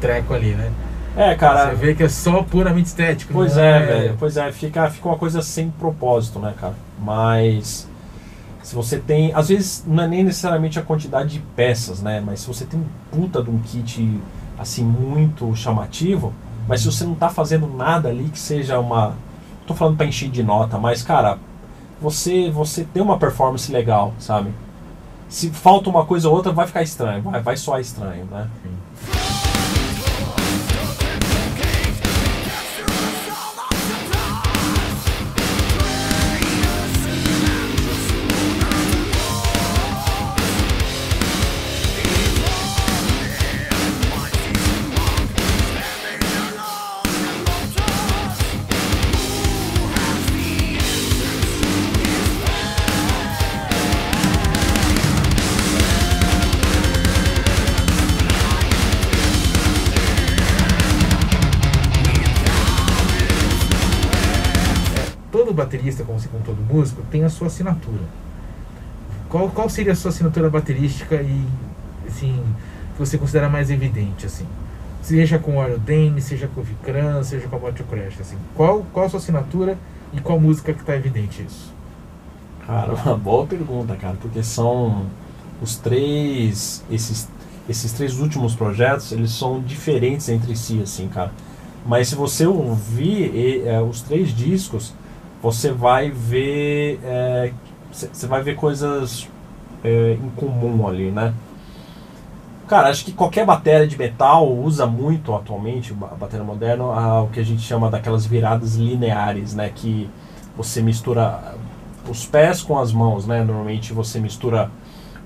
treco 0.00 0.34
ali, 0.34 0.54
né? 0.54 0.72
É, 1.16 1.34
cara. 1.34 1.70
Você 1.70 1.74
vê 1.74 1.94
que 1.94 2.02
é 2.04 2.08
só 2.08 2.42
puramente 2.42 2.86
estético. 2.86 3.32
Pois 3.32 3.56
não 3.56 3.62
é, 3.62 3.86
velho. 3.86 4.16
Pois 4.18 4.36
é, 4.36 4.52
fica, 4.52 4.88
fica 4.90 5.08
uma 5.08 5.18
coisa 5.18 5.42
sem 5.42 5.70
propósito, 5.70 6.38
né, 6.38 6.54
cara? 6.58 6.74
Mas 7.00 7.88
se 8.62 8.74
você 8.74 8.98
tem. 8.98 9.32
Às 9.34 9.48
vezes 9.48 9.84
não 9.86 10.04
é 10.04 10.06
nem 10.06 10.22
necessariamente 10.22 10.78
a 10.78 10.82
quantidade 10.82 11.30
de 11.30 11.40
peças, 11.56 12.02
né? 12.02 12.22
Mas 12.24 12.40
se 12.40 12.46
você 12.46 12.64
tem 12.64 12.78
um 12.78 12.86
puta 13.10 13.42
de 13.42 13.50
um 13.50 13.58
kit 13.58 14.20
assim 14.58 14.84
muito 14.84 15.54
chamativo, 15.56 16.32
mas 16.68 16.82
se 16.82 16.86
você 16.86 17.04
não 17.04 17.14
tá 17.14 17.28
fazendo 17.28 17.66
nada 17.66 18.08
ali 18.08 18.24
que 18.24 18.38
seja 18.38 18.78
uma. 18.78 19.14
Tô 19.66 19.74
falando 19.74 19.96
pra 19.96 20.06
encher 20.06 20.30
de 20.30 20.42
nota, 20.42 20.78
mas, 20.78 21.02
cara, 21.02 21.38
você, 22.00 22.50
você 22.50 22.84
tem 22.84 23.02
uma 23.02 23.18
performance 23.18 23.70
legal, 23.70 24.14
sabe? 24.18 24.50
Se 25.28 25.50
falta 25.50 25.90
uma 25.90 26.04
coisa 26.06 26.28
ou 26.28 26.34
outra, 26.34 26.52
vai 26.52 26.66
ficar 26.66 26.82
estranho, 26.82 27.22
vai, 27.22 27.42
vai 27.42 27.56
soar 27.56 27.80
estranho, 27.80 28.24
né? 28.26 28.48
Todo 29.04 29.17
sua 67.38 67.46
assinatura. 67.46 68.02
Qual, 69.28 69.48
qual 69.50 69.68
seria 69.68 69.92
a 69.92 69.96
sua 69.96 70.10
assinatura 70.10 70.50
baterística 70.50 71.16
e 71.16 71.44
assim 72.06 72.42
que 72.94 72.98
você 72.98 73.16
considera 73.16 73.48
mais 73.48 73.70
evidente 73.70 74.26
assim? 74.26 74.46
Seja 75.02 75.38
com 75.38 75.56
o 75.56 75.60
Aerodane, 75.60 76.20
seja 76.20 76.48
com 76.48 76.60
o 76.60 76.64
Vicran, 76.64 77.22
seja 77.22 77.46
com 77.46 77.56
a 77.56 77.58
Motor 77.58 77.86
Crash, 77.86 78.20
assim. 78.20 78.36
Qual, 78.54 78.84
qual 78.92 79.06
a 79.06 79.08
sua 79.08 79.20
assinatura 79.20 79.78
e 80.12 80.20
qual 80.20 80.40
música 80.40 80.72
que 80.72 80.80
está 80.80 80.96
evidente 80.96 81.42
isso? 81.42 81.72
Cara, 82.66 82.92
uma 83.06 83.16
boa 83.16 83.46
pergunta, 83.46 83.94
cara, 83.94 84.16
porque 84.20 84.42
são 84.42 85.06
os 85.62 85.76
três, 85.76 86.84
esses, 86.90 87.28
esses 87.68 87.92
três 87.92 88.18
últimos 88.18 88.54
projetos, 88.54 89.12
eles 89.12 89.30
são 89.30 89.60
diferentes 89.60 90.28
entre 90.28 90.56
si, 90.56 90.80
assim, 90.82 91.08
cara. 91.08 91.32
Mas 91.86 92.08
se 92.08 92.14
você 92.14 92.46
ouvir 92.46 93.66
é, 93.66 93.80
os 93.80 94.02
três 94.02 94.34
discos, 94.34 94.92
você 95.42 95.70
vai 95.72 96.10
ver, 96.10 97.00
é, 97.04 97.52
você 97.92 98.26
vai 98.26 98.42
ver 98.42 98.56
coisas 98.56 99.28
é, 99.84 100.12
em 100.14 100.30
comum 100.30 100.86
ali, 100.88 101.10
né? 101.10 101.32
Cara, 102.66 102.90
acho 102.90 103.04
que 103.04 103.12
qualquer 103.12 103.46
bateria 103.46 103.86
de 103.86 103.96
metal 103.96 104.46
usa 104.52 104.86
muito 104.86 105.34
atualmente, 105.34 105.92
a 106.02 106.14
bateria 106.14 106.44
moderna, 106.44 106.84
a- 106.84 107.22
o 107.22 107.28
que 107.28 107.40
a 107.40 107.44
gente 107.44 107.62
chama 107.62 107.90
daquelas 107.90 108.26
viradas 108.26 108.74
lineares, 108.76 109.54
né? 109.54 109.70
Que 109.74 110.08
você 110.54 110.82
mistura 110.82 111.54
os 112.08 112.26
pés 112.26 112.62
com 112.62 112.78
as 112.78 112.92
mãos, 112.92 113.26
né? 113.26 113.42
Normalmente 113.42 113.92
você 113.94 114.20
mistura 114.20 114.70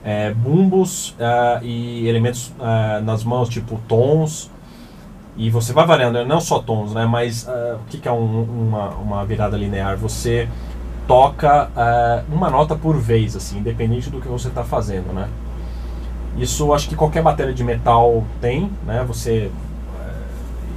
é, 0.05 0.33
bumbos 0.33 1.17
ah, 1.19 1.59
e 1.63 2.07
elementos 2.07 2.53
nas 3.05 3.25
mãos, 3.25 3.49
tipo 3.49 3.81
tons, 3.89 4.51
e 5.37 5.51
você 5.51 5.73
vai 5.73 5.87
variando, 5.87 6.15
né? 6.15 6.25
não 6.25 6.41
só 6.41 6.59
tons, 6.61 6.93
né? 6.93 7.07
Mas 7.07 7.49
ah, 7.49 7.79
o 7.81 7.91
que, 7.91 7.99
que 7.99 8.09
é 8.09 8.13
um- 8.13 8.43
uma, 8.43 8.89
uma 8.91 9.25
virada 9.25 9.57
linear? 9.57 9.97
Você 9.97 10.49
toca 11.07 11.71
ah, 11.77 12.23
uma 12.31 12.51
nota 12.51 12.75
por 12.77 12.97
vez, 12.99 13.35
assim, 13.37 13.59
independente 13.59 14.11
do 14.11 14.21
que 14.21 14.29
você 14.29 14.49
está 14.49 14.63
fazendo, 14.65 15.13
né? 15.13 15.29
Isso 16.37 16.73
acho 16.73 16.89
que 16.89 16.97
qualquer 16.97 17.23
bateria 17.23 17.53
de 17.53 17.63
metal 17.65 18.25
tem, 18.41 18.71
né? 18.87 19.05
Você 19.07 19.51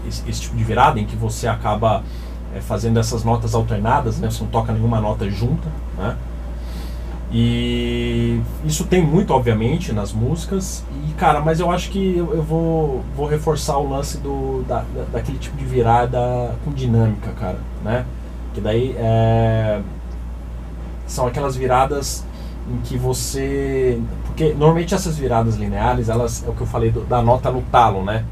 esse, 0.08 0.30
esse 0.30 0.42
tipo 0.42 0.56
de 0.56 0.64
virada 0.64 1.00
em 1.00 1.06
que 1.06 1.16
você 1.16 1.48
acaba 1.48 2.04
eh, 2.56 2.62
fazendo 2.62 3.00
essas 3.00 3.24
notas 3.24 3.56
alternadas, 3.56 4.20
né? 4.20 4.30
Você 4.30 4.44
não 4.44 4.50
toca 4.50 4.72
nenhuma 4.72 5.00
nota 5.02 5.30
junta, 5.30 5.68
né? 5.98 6.16
E 7.38 8.40
isso 8.64 8.86
tem 8.86 9.02
muito, 9.06 9.34
obviamente, 9.34 9.92
nas 9.92 10.14
músicas. 10.14 10.86
E, 11.10 11.14
cara, 11.16 11.42
mas 11.42 11.60
eu 11.60 11.70
acho 11.70 11.90
que 11.90 12.18
eu, 12.18 12.34
eu 12.34 12.42
vou, 12.42 13.04
vou 13.14 13.28
reforçar 13.28 13.78
o 13.78 13.90
lance 13.90 14.20
do, 14.20 14.64
da, 14.66 14.78
da- 14.96 15.04
daquele 15.12 15.38
tipo 15.38 15.58
de 15.58 15.66
virada 15.66 16.56
com 16.64 16.72
dinâmica, 16.72 17.32
cara, 17.38 17.58
né? 17.84 18.06
Que 18.54 18.62
daí 18.62 18.96
é, 18.98 19.82
são 21.08 21.28
aquelas 21.28 21.56
viradas 21.56 22.24
em 22.70 22.78
que 22.80 22.98
você. 22.98 24.02
Porque 24.26 24.54
normalmente 24.54 24.94
essas 24.96 25.18
viradas 25.18 25.56
lineares, 25.56 26.10
elas 26.10 26.44
é 26.46 26.50
o 26.50 26.54
que 26.54 26.62
eu 26.62 26.68
falei 26.68 26.90
do, 26.92 27.02
da 27.02 27.22
nota 27.22 27.52
no 27.52 27.62
talo, 27.64 28.04
né? 28.04 28.24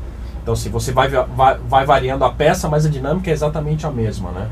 Então, 0.41 0.53
assim, 0.53 0.69
você 0.69 0.91
vai, 0.91 1.07
vai, 1.09 1.57
vai 1.57 1.85
variando 1.85 2.25
a 2.25 2.31
peça, 2.31 2.67
mas 2.67 2.85
a 2.85 2.89
dinâmica 2.89 3.29
é 3.29 3.33
exatamente 3.33 3.85
a 3.85 3.91
mesma, 3.91 4.31
né? 4.31 4.47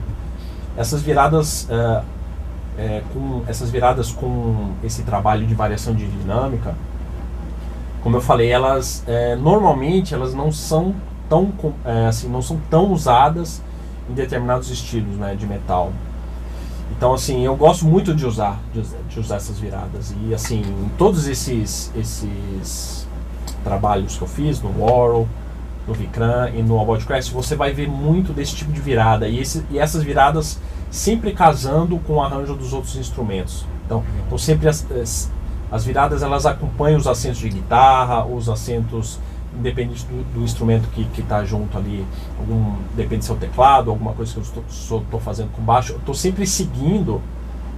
Essas 0.78 1.02
viradas. 1.02 1.68
É, 1.70 2.02
é, 2.82 3.04
com 3.14 3.44
essas 3.48 3.70
viradas 3.70 4.12
com 4.12 4.72
esse 4.84 5.04
trabalho 5.04 5.46
de 5.46 5.54
variação 5.54 5.94
de 5.94 6.08
dinâmica, 6.08 6.76
como 8.02 8.18
eu 8.18 8.22
falei, 8.22 8.50
elas 8.50 9.04
é, 9.08 9.36
normalmente 9.36 10.16
elas 10.16 10.34
não 10.34 10.52
são 10.52 10.96
tão 11.30 11.54
é, 11.86 12.08
assim 12.08 12.28
não 12.28 12.42
são 12.42 12.60
tão 12.70 12.92
usadas 12.92 13.62
em 14.10 14.14
determinados 14.14 14.72
estilos 14.72 15.16
né, 15.18 15.36
de 15.36 15.46
metal. 15.46 15.94
Então 16.98 17.14
assim 17.14 17.46
eu 17.46 17.56
gosto 17.56 17.86
muito 17.86 18.16
de 18.16 18.26
usar 18.26 18.60
de, 18.74 19.20
usar 19.20 19.36
essas 19.36 19.60
viradas 19.60 20.14
e 20.24 20.34
assim 20.34 20.62
em 20.62 20.90
todos 20.98 21.28
esses 21.28 21.92
esses 21.96 23.08
trabalhos 23.64 24.18
que 24.18 24.24
eu 24.24 24.28
fiz 24.28 24.60
no 24.60 24.84
Warhol, 24.84 25.28
no 25.88 25.94
Vikram 25.94 26.50
e 26.56 26.64
no 26.64 26.84
Crash, 27.06 27.30
você 27.30 27.56
vai 27.56 27.72
ver 27.72 27.88
muito 27.88 28.34
desse 28.34 28.56
tipo 28.56 28.72
de 28.72 28.82
virada 28.82 29.28
e, 29.28 29.40
esse, 29.40 29.64
e 29.70 29.78
essas 29.78 30.02
viradas 30.02 30.60
sempre 30.92 31.32
casando 31.32 31.98
com 32.00 32.14
o 32.16 32.22
arranjo 32.22 32.54
dos 32.54 32.74
outros 32.74 32.96
instrumentos. 32.98 33.66
Então, 33.86 34.04
então 34.28 34.38
sempre 34.38 34.68
as, 34.68 34.86
as, 34.92 35.32
as 35.72 35.86
viradas 35.86 36.22
elas 36.22 36.46
acompanham 36.46 37.00
os 37.00 37.08
acentos 37.08 37.40
de 37.40 37.50
guitarra, 37.50 38.26
os 38.26 38.48
acentos 38.50 39.18
independente 39.58 40.06
do, 40.06 40.24
do 40.34 40.44
instrumento 40.44 40.88
que 40.90 41.08
está 41.20 41.44
junto 41.44 41.78
ali, 41.78 42.06
algum, 42.40 42.76
depende 42.96 43.26
se 43.26 43.32
é 43.32 43.34
o 43.34 43.38
teclado, 43.38 43.90
alguma 43.90 44.14
coisa 44.14 44.34
que 44.34 44.40
eu 44.40 44.66
estou 44.70 45.20
fazendo 45.20 45.52
com 45.52 45.62
baixo, 45.62 45.94
eu 45.94 45.98
estou 45.98 46.16
sempre 46.16 46.48
seguindo 46.48 47.22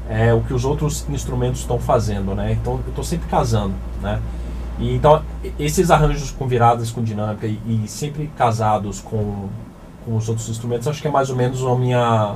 é, 0.10 0.34
o 0.34 0.42
que 0.42 0.54
os 0.54 0.66
outros 0.66 1.08
instrumentos 1.10 1.62
estão 1.62 1.80
fazendo, 1.80 2.36
né? 2.36 2.54
Então 2.54 2.74
eu 2.74 2.90
estou 2.90 3.04
sempre 3.04 3.28
casando, 3.28 3.74
né? 4.02 4.22
E, 4.78 4.96
então 4.96 5.24
esses 5.58 5.90
arranjos 5.92 6.32
com 6.32 6.48
viradas 6.48 6.92
com 6.92 7.04
dinâmica 7.04 7.48
e, 7.48 7.60
e, 7.66 7.88
sempre 7.88 8.30
casados 8.38 9.00
com, 9.00 9.50
com 10.06 10.16
os 10.16 10.28
outros 10.30 10.50
instrumentos, 10.50 10.88
acho 10.88 11.02
que 11.02 11.08
é 11.08 11.12
mais 11.12 11.30
ou 11.30 11.36
menos 11.36 11.64
a 11.64 11.76
minha 11.76 12.36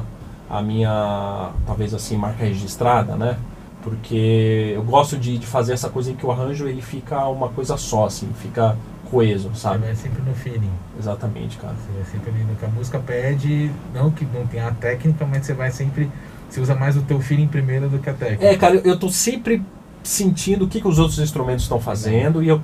a 0.49 0.61
minha, 0.61 1.51
talvez 1.65 1.93
assim, 1.93 2.17
marca 2.17 2.43
registrada, 2.43 3.15
né? 3.15 3.37
Porque 3.83 4.73
eu 4.75 4.83
gosto 4.83 5.17
de, 5.17 5.37
de 5.37 5.45
fazer 5.45 5.73
essa 5.73 5.89
coisa 5.89 6.11
em 6.11 6.15
que 6.15 6.25
o 6.25 6.31
arranjo 6.31 6.67
ele 6.67 6.81
fica 6.81 7.25
uma 7.27 7.49
coisa 7.49 7.77
só, 7.77 8.05
assim, 8.05 8.29
fica 8.41 8.77
coeso, 9.09 9.51
sabe? 9.55 9.85
Vai 9.85 9.95
sempre 9.95 10.21
no 10.21 10.33
feeling. 10.33 10.71
Exatamente, 10.99 11.57
cara. 11.57 11.73
Você 11.73 11.91
vai 11.93 12.11
sempre 12.11 12.43
no 12.43 12.55
que 12.55 12.65
a 12.65 12.69
música 12.69 12.99
pede, 12.99 13.71
não 13.93 14.11
que 14.11 14.25
não 14.25 14.45
tenha 14.45 14.67
a 14.67 14.71
técnica, 14.71 15.25
mas 15.25 15.45
você 15.45 15.53
vai 15.53 15.71
sempre, 15.71 16.11
você 16.49 16.59
usa 16.59 16.75
mais 16.75 16.97
o 16.97 17.01
teu 17.01 17.19
feeling 17.19 17.47
primeiro 17.47 17.89
do 17.89 17.99
que 17.99 18.09
a 18.09 18.13
técnica. 18.13 18.45
É, 18.45 18.57
cara, 18.57 18.75
eu 18.75 18.97
tô 18.99 19.09
sempre 19.09 19.61
sentindo 20.03 20.65
o 20.65 20.67
que, 20.67 20.81
que 20.81 20.87
os 20.87 20.99
outros 20.99 21.19
instrumentos 21.19 21.63
estão 21.63 21.79
fazendo 21.79 22.41
e 22.41 22.47
eu 22.47 22.61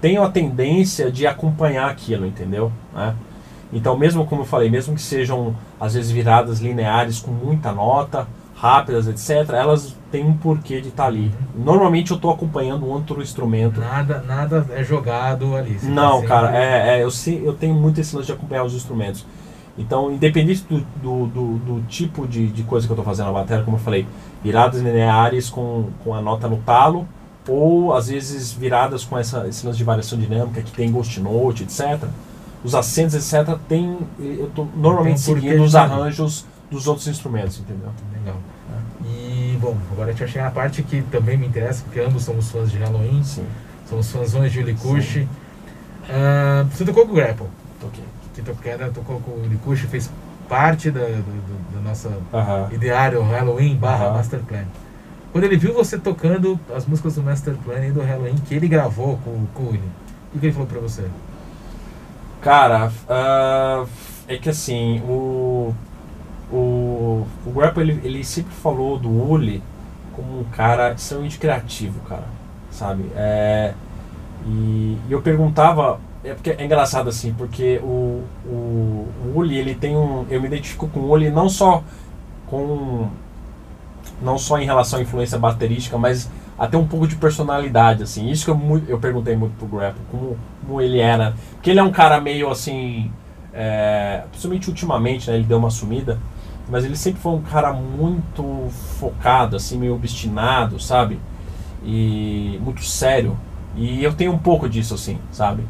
tenho 0.00 0.22
a 0.22 0.30
tendência 0.30 1.10
de 1.10 1.26
acompanhar 1.26 1.88
aquilo, 1.88 2.26
entendeu? 2.26 2.72
Né? 2.92 3.14
Então, 3.72 3.96
mesmo 3.96 4.26
como 4.26 4.42
eu 4.42 4.46
falei, 4.46 4.68
mesmo 4.68 4.94
que 4.94 5.00
sejam 5.00 5.56
às 5.80 5.94
vezes 5.94 6.10
viradas 6.10 6.60
lineares 6.60 7.18
com 7.18 7.30
muita 7.30 7.72
nota, 7.72 8.28
rápidas, 8.54 9.08
etc., 9.08 9.50
elas 9.54 9.96
têm 10.10 10.24
um 10.24 10.34
porquê 10.34 10.80
de 10.80 10.88
estar 10.88 11.04
tá 11.04 11.08
ali. 11.08 11.32
Normalmente 11.54 12.10
eu 12.10 12.16
estou 12.16 12.30
acompanhando 12.30 12.86
outro 12.86 13.22
instrumento. 13.22 13.80
Nada, 13.80 14.22
nada 14.26 14.66
é 14.70 14.84
jogado 14.84 15.56
ali. 15.56 15.78
Não, 15.82 16.20
tá 16.20 16.28
cara, 16.28 16.56
é, 16.56 17.00
é, 17.00 17.02
eu, 17.02 17.08
eu 17.42 17.54
tenho 17.54 17.74
muito 17.74 18.00
esse 18.00 18.14
lance 18.14 18.26
de 18.26 18.32
acompanhar 18.32 18.62
os 18.62 18.74
instrumentos. 18.74 19.26
Então, 19.76 20.12
independente 20.12 20.64
do, 20.68 20.80
do, 21.02 21.26
do, 21.26 21.58
do 21.58 21.82
tipo 21.88 22.28
de, 22.28 22.46
de 22.48 22.62
coisa 22.62 22.86
que 22.86 22.92
eu 22.92 22.94
estou 22.94 23.04
fazendo 23.04 23.26
na 23.26 23.32
bateria, 23.32 23.64
como 23.64 23.78
eu 23.78 23.80
falei, 23.80 24.06
viradas 24.44 24.82
lineares 24.82 25.48
com, 25.48 25.88
com 26.04 26.14
a 26.14 26.20
nota 26.20 26.46
no 26.46 26.58
talo, 26.58 27.08
ou 27.48 27.94
às 27.94 28.08
vezes 28.08 28.52
viradas 28.52 29.02
com 29.02 29.18
essa, 29.18 29.48
esse 29.48 29.66
lance 29.66 29.78
de 29.78 29.82
variação 29.82 30.18
dinâmica 30.18 30.60
que 30.60 30.70
tem 30.70 30.92
ghost 30.92 31.18
note, 31.20 31.62
etc 31.62 32.06
os 32.64 32.74
acentos, 32.74 33.14
etc., 33.14 33.56
tem, 33.68 33.98
eu 34.18 34.46
estou 34.46 34.68
normalmente 34.76 35.20
seguindo 35.20 35.62
os 35.62 35.74
arranjos 35.74 36.46
dos 36.70 36.86
outros 36.86 37.06
instrumentos, 37.08 37.58
entendeu? 37.58 37.90
Legal. 38.12 38.36
E, 39.04 39.58
bom, 39.60 39.76
agora 39.90 40.08
a 40.08 40.12
gente 40.12 40.20
vai 40.20 40.28
chegar 40.28 40.44
na 40.44 40.50
parte 40.50 40.82
que 40.82 41.02
também 41.02 41.36
me 41.36 41.46
interessa, 41.46 41.82
porque 41.82 42.00
ambos 42.00 42.22
somos 42.22 42.50
fãs 42.50 42.70
de 42.70 42.78
Halloween. 42.78 43.22
Sim. 43.22 43.44
Somos 43.88 44.10
fãs 44.10 44.52
de 44.52 44.62
Likush. 44.62 45.16
Uh, 45.18 45.28
ah, 46.08 46.66
você 46.70 46.84
tocou 46.84 47.06
com 47.06 47.12
o 47.12 47.14
Grapple. 47.14 47.46
Toquei. 47.80 48.04
Que 48.34 48.42
tocou, 48.42 48.92
tocou 48.92 49.20
com 49.20 49.30
o 49.32 49.46
Likush, 49.46 49.82
fez 49.82 50.10
parte 50.48 50.90
da, 50.90 51.00
da, 51.00 51.08
da 51.08 51.80
nossa 51.82 52.08
uh 52.08 52.14
-huh. 52.32 52.72
ideário 52.72 53.22
Halloween 53.22 53.76
barra 53.76 54.06
uh 54.06 54.10
-huh. 54.10 54.16
Master 54.16 54.40
Plan. 54.40 54.64
Quando 55.32 55.44
ele 55.44 55.56
viu 55.56 55.72
você 55.72 55.98
tocando 55.98 56.60
as 56.74 56.86
músicas 56.86 57.14
do 57.14 57.22
Master 57.22 57.54
Plan 57.54 57.86
e 57.86 57.90
do 57.90 58.02
Halloween 58.02 58.36
que 58.36 58.54
ele 58.54 58.68
gravou 58.68 59.18
com, 59.24 59.46
com 59.54 59.62
o 59.62 59.66
William, 59.68 59.82
o 60.34 60.38
que 60.38 60.46
ele 60.46 60.52
falou 60.52 60.68
pra 60.68 60.80
você? 60.80 61.04
Cara, 62.42 62.90
uh, 63.08 63.88
é 64.26 64.36
que 64.36 64.50
assim, 64.50 65.00
o. 65.08 65.72
O, 66.52 67.26
o 67.46 67.50
Grapple 67.50 67.82
ele, 67.82 68.00
ele 68.04 68.24
sempre 68.24 68.52
falou 68.52 68.98
do 68.98 69.08
Uli 69.08 69.62
como 70.14 70.40
um 70.40 70.44
cara 70.44 70.92
extremamente 70.92 71.38
criativo, 71.38 72.00
cara. 72.00 72.26
Sabe? 72.70 73.04
É, 73.16 73.72
e, 74.44 74.98
e 75.08 75.12
eu 75.12 75.22
perguntava. 75.22 76.00
É 76.24 76.34
porque 76.34 76.50
é 76.50 76.64
engraçado 76.64 77.08
assim, 77.08 77.32
porque 77.32 77.80
o, 77.82 78.22
o, 78.44 79.08
o 79.24 79.32
Uli, 79.36 79.56
ele 79.56 79.74
tem 79.74 79.96
um. 79.96 80.26
Eu 80.28 80.40
me 80.40 80.48
identifico 80.48 80.88
com 80.88 81.00
o 81.00 81.10
Uli 81.10 81.30
não 81.30 81.48
só 81.48 81.82
com. 82.46 83.08
Não 84.20 84.36
só 84.36 84.58
em 84.58 84.64
relação 84.64 84.98
à 84.98 85.02
influência 85.02 85.38
baterística, 85.38 85.96
mas 85.96 86.28
até 86.62 86.78
um 86.78 86.86
pouco 86.86 87.08
de 87.08 87.16
personalidade, 87.16 88.04
assim. 88.04 88.30
Isso 88.30 88.44
que 88.44 88.50
eu, 88.52 88.82
eu 88.86 88.96
perguntei 89.00 89.34
muito 89.34 89.54
pro 89.56 89.66
Grapple, 89.66 90.00
como, 90.08 90.38
como 90.64 90.80
ele 90.80 91.00
era. 91.00 91.34
Porque 91.54 91.70
ele 91.70 91.80
é 91.80 91.82
um 91.82 91.90
cara 91.90 92.20
meio 92.20 92.48
assim. 92.48 93.10
É, 93.52 94.22
principalmente 94.30 94.68
ultimamente, 94.68 95.28
né? 95.28 95.38
Ele 95.38 95.44
deu 95.44 95.58
uma 95.58 95.70
sumida. 95.70 96.20
Mas 96.70 96.84
ele 96.84 96.96
sempre 96.96 97.20
foi 97.20 97.32
um 97.32 97.42
cara 97.42 97.72
muito 97.72 98.68
focado, 99.00 99.56
assim, 99.56 99.76
meio 99.76 99.92
obstinado, 99.92 100.78
sabe? 100.78 101.18
E 101.84 102.60
muito 102.62 102.84
sério. 102.84 103.36
E 103.74 104.04
eu 104.04 104.14
tenho 104.14 104.30
um 104.30 104.38
pouco 104.38 104.68
disso, 104.68 104.94
assim, 104.94 105.18
sabe? 105.32 105.64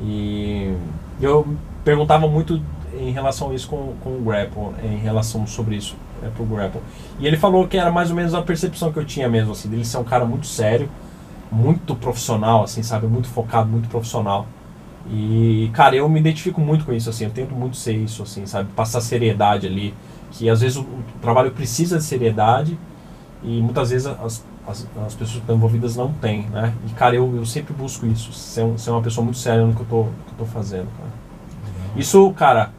E 0.00 0.72
eu 1.20 1.56
perguntava 1.84 2.28
muito 2.28 2.62
em 2.96 3.10
relação 3.10 3.50
a 3.50 3.54
isso 3.54 3.68
com, 3.68 3.94
com 4.04 4.10
o 4.10 4.20
Grapple, 4.20 4.70
em 4.84 4.98
relação 4.98 5.44
sobre 5.48 5.74
isso 5.74 5.96
é, 6.22 6.28
pro 6.28 6.44
Grapple. 6.44 6.80
E 7.18 7.26
ele 7.26 7.36
falou 7.36 7.66
que 7.66 7.76
era 7.76 7.90
mais 7.90 8.10
ou 8.10 8.16
menos 8.16 8.34
a 8.34 8.42
percepção 8.42 8.92
que 8.92 8.98
eu 8.98 9.04
tinha 9.04 9.28
mesmo, 9.28 9.52
assim, 9.52 9.68
dele 9.68 9.84
ser 9.84 9.98
um 9.98 10.04
cara 10.04 10.24
muito 10.24 10.46
sério, 10.46 10.88
muito 11.50 11.94
profissional, 11.94 12.64
assim, 12.64 12.82
sabe? 12.82 13.06
Muito 13.06 13.28
focado, 13.28 13.68
muito 13.68 13.88
profissional. 13.88 14.46
E, 15.10 15.70
cara, 15.72 15.96
eu 15.96 16.08
me 16.08 16.20
identifico 16.20 16.60
muito 16.60 16.84
com 16.84 16.92
isso, 16.92 17.08
assim, 17.08 17.24
eu 17.24 17.30
tento 17.30 17.54
muito 17.54 17.76
ser 17.76 17.94
isso, 17.94 18.22
assim, 18.22 18.44
sabe? 18.46 18.70
Passar 18.72 19.00
seriedade 19.00 19.66
ali, 19.66 19.94
que 20.30 20.48
às 20.50 20.60
vezes 20.60 20.76
o, 20.76 20.82
o 20.82 21.02
trabalho 21.22 21.50
precisa 21.50 21.98
de 21.98 22.04
seriedade 22.04 22.78
e 23.42 23.60
muitas 23.62 23.90
vezes 23.90 24.06
as, 24.06 24.44
as, 24.66 24.86
as, 25.06 25.14
pessoas 25.14 25.32
que 25.32 25.38
estão 25.38 25.56
envolvidas 25.56 25.96
não 25.96 26.12
têm, 26.12 26.42
né? 26.50 26.74
E, 26.86 26.92
cara, 26.92 27.14
eu, 27.14 27.34
eu 27.36 27.46
sempre 27.46 27.72
busco 27.72 28.04
isso, 28.06 28.32
ser, 28.32 28.66
ser 28.78 28.90
uma 28.90 29.00
pessoa 29.00 29.24
muito 29.24 29.38
séria 29.38 29.64
no 29.64 29.74
que 29.74 29.80
eu 29.80 29.86
tô, 29.86 30.02
que 30.04 30.32
eu 30.32 30.38
tô 30.38 30.44
fazendo, 30.44 30.88
cara. 30.98 31.10
Isso, 31.96 32.30
cara, 32.32 32.70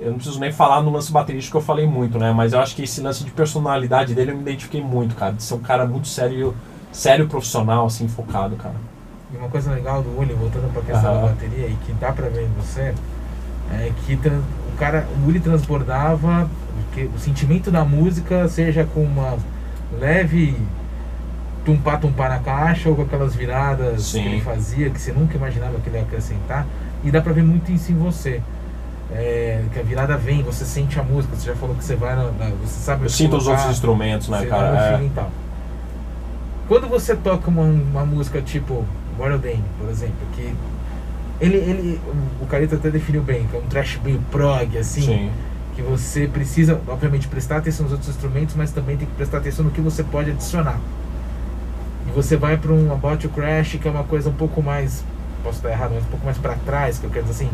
eu 0.00 0.10
não 0.10 0.14
preciso 0.14 0.40
nem 0.40 0.50
falar 0.50 0.82
no 0.82 0.90
lance 0.90 1.12
baterístico 1.12 1.58
que 1.58 1.62
eu 1.62 1.66
falei 1.66 1.86
muito, 1.86 2.18
né? 2.18 2.32
Mas 2.32 2.54
eu 2.54 2.60
acho 2.60 2.74
que 2.74 2.82
esse 2.82 3.00
lance 3.02 3.22
de 3.22 3.30
personalidade 3.30 4.14
dele 4.14 4.30
eu 4.30 4.34
me 4.34 4.40
identifiquei 4.40 4.82
muito, 4.82 5.14
cara. 5.14 5.34
De 5.34 5.42
ser 5.42 5.54
um 5.54 5.60
cara 5.60 5.84
muito 5.86 6.08
sério, 6.08 6.54
sério 6.90 7.28
profissional, 7.28 7.86
assim, 7.86 8.08
focado, 8.08 8.56
cara. 8.56 8.76
E 9.32 9.36
uma 9.36 9.48
coisa 9.48 9.70
legal 9.70 10.02
do 10.02 10.18
Uli, 10.18 10.32
voltando 10.32 10.72
pra 10.72 10.82
questão 10.82 11.14
uhum. 11.14 11.20
da 11.20 11.28
bateria, 11.28 11.66
e 11.66 11.76
que 11.84 11.92
dá 11.92 12.12
pra 12.12 12.28
ver 12.28 12.44
em 12.44 12.52
você, 12.60 12.94
é 13.72 13.92
que 14.04 14.14
o 14.14 14.78
cara, 14.78 15.06
o 15.22 15.28
Uli 15.28 15.38
transbordava 15.38 16.48
que 16.94 17.02
o 17.14 17.18
sentimento 17.18 17.70
da 17.70 17.84
música, 17.84 18.48
seja 18.48 18.84
com 18.84 19.02
uma 19.02 19.36
leve 20.00 20.56
tumpar-tumpar 21.64 22.30
na 22.30 22.38
caixa 22.38 22.88
ou 22.88 22.96
com 22.96 23.02
aquelas 23.02 23.34
viradas 23.34 24.04
Sim. 24.04 24.22
que 24.22 24.28
ele 24.28 24.40
fazia, 24.40 24.88
que 24.88 24.98
você 24.98 25.12
nunca 25.12 25.36
imaginava 25.36 25.78
que 25.78 25.88
ele 25.90 25.98
ia 25.98 26.02
acrescentar, 26.02 26.66
e 27.04 27.10
dá 27.10 27.20
pra 27.20 27.34
ver 27.34 27.44
muito 27.44 27.70
isso 27.70 27.92
em 27.92 27.96
você 27.96 28.40
é, 29.12 29.62
que 29.72 29.78
a 29.78 29.82
virada 29.82 30.16
vem, 30.16 30.42
você 30.42 30.64
sente 30.64 30.98
a 30.98 31.02
música, 31.02 31.34
você 31.34 31.46
já 31.46 31.56
falou 31.56 31.74
que 31.74 31.84
você 31.84 31.96
vai 31.96 32.14
na, 32.14 32.30
na 32.30 32.50
você 32.62 32.80
sabe 32.80 33.04
Eu 33.04 33.10
sinto 33.10 33.36
os 33.36 33.46
outros 33.46 33.68
instrumentos, 33.70 34.28
né, 34.28 34.46
cara? 34.46 34.98
É. 34.98 35.04
E 35.04 35.08
tal. 35.10 35.30
Quando 36.68 36.88
você 36.88 37.16
toca 37.16 37.50
uma, 37.50 37.62
uma 37.62 38.04
música 38.04 38.40
tipo 38.40 38.84
Dane, 39.18 39.64
por 39.78 39.88
exemplo, 39.90 40.16
que 40.34 40.54
ele, 41.40 41.56
ele 41.56 42.00
o 42.40 42.46
Carito 42.46 42.74
até 42.74 42.90
definiu 42.90 43.22
bem, 43.22 43.46
que 43.46 43.56
é 43.56 43.58
um 43.58 43.66
trash 43.66 43.98
meio 44.04 44.20
prog, 44.30 44.78
assim, 44.78 45.02
Sim. 45.02 45.30
que 45.74 45.82
você 45.82 46.26
precisa, 46.26 46.80
obviamente, 46.86 47.26
prestar 47.28 47.56
atenção 47.56 47.84
nos 47.84 47.92
outros 47.92 48.10
instrumentos, 48.10 48.54
mas 48.54 48.70
também 48.70 48.96
tem 48.96 49.08
que 49.08 49.14
prestar 49.14 49.38
atenção 49.38 49.64
no 49.64 49.70
que 49.70 49.80
você 49.80 50.04
pode 50.04 50.30
adicionar. 50.30 50.78
E 52.06 52.12
você 52.12 52.36
vai 52.36 52.56
para 52.56 52.72
um 52.72 52.92
About 52.92 53.26
to 53.26 53.34
Crash, 53.34 53.78
que 53.80 53.88
é 53.88 53.90
uma 53.90 54.04
coisa 54.04 54.28
um 54.30 54.34
pouco 54.34 54.62
mais, 54.62 55.04
posso 55.42 55.56
estar 55.56 55.70
errado, 55.70 55.92
mas 55.94 56.04
um 56.04 56.08
pouco 56.08 56.24
mais 56.24 56.38
para 56.38 56.54
trás, 56.54 56.98
que 56.98 57.04
eu 57.04 57.10
quero 57.10 57.26
dizer 57.26 57.44
assim, 57.44 57.50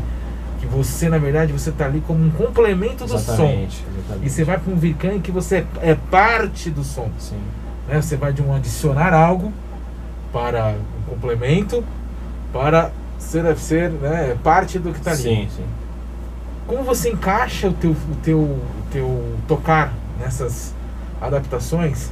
que 0.58 0.66
você, 0.66 1.08
na 1.08 1.18
verdade, 1.18 1.52
você 1.52 1.70
está 1.70 1.86
ali 1.86 2.02
como 2.06 2.24
um 2.24 2.30
complemento 2.30 3.04
do 3.06 3.14
exatamente, 3.14 3.76
som. 3.76 3.98
Exatamente. 3.98 4.26
E 4.26 4.30
você 4.30 4.44
vai 4.44 4.58
para 4.58 4.72
um 4.72 4.76
Vircan 4.76 5.20
que 5.20 5.30
você 5.30 5.66
é 5.80 5.94
parte 5.94 6.70
do 6.70 6.82
som. 6.82 7.10
Sim. 7.18 7.40
Né? 7.88 8.00
Você 8.00 8.16
vai 8.16 8.32
de 8.32 8.42
um 8.42 8.54
adicionar 8.54 9.12
algo 9.12 9.52
para 10.32 10.74
um 10.98 11.10
complemento 11.10 11.84
para 12.52 12.90
ser, 13.18 13.56
ser 13.56 13.90
né, 13.90 14.36
parte 14.42 14.78
do 14.78 14.92
que 14.92 14.98
está 14.98 15.12
ali. 15.12 15.22
Sim, 15.22 15.48
sim. 15.54 15.64
Como 16.66 16.82
você 16.82 17.10
encaixa 17.10 17.68
o 17.68 17.72
teu, 17.72 17.92
o 17.92 18.16
teu, 18.22 18.38
o 18.38 18.62
teu 18.90 19.36
tocar 19.46 19.92
nessas 20.18 20.74
adaptações 21.20 22.10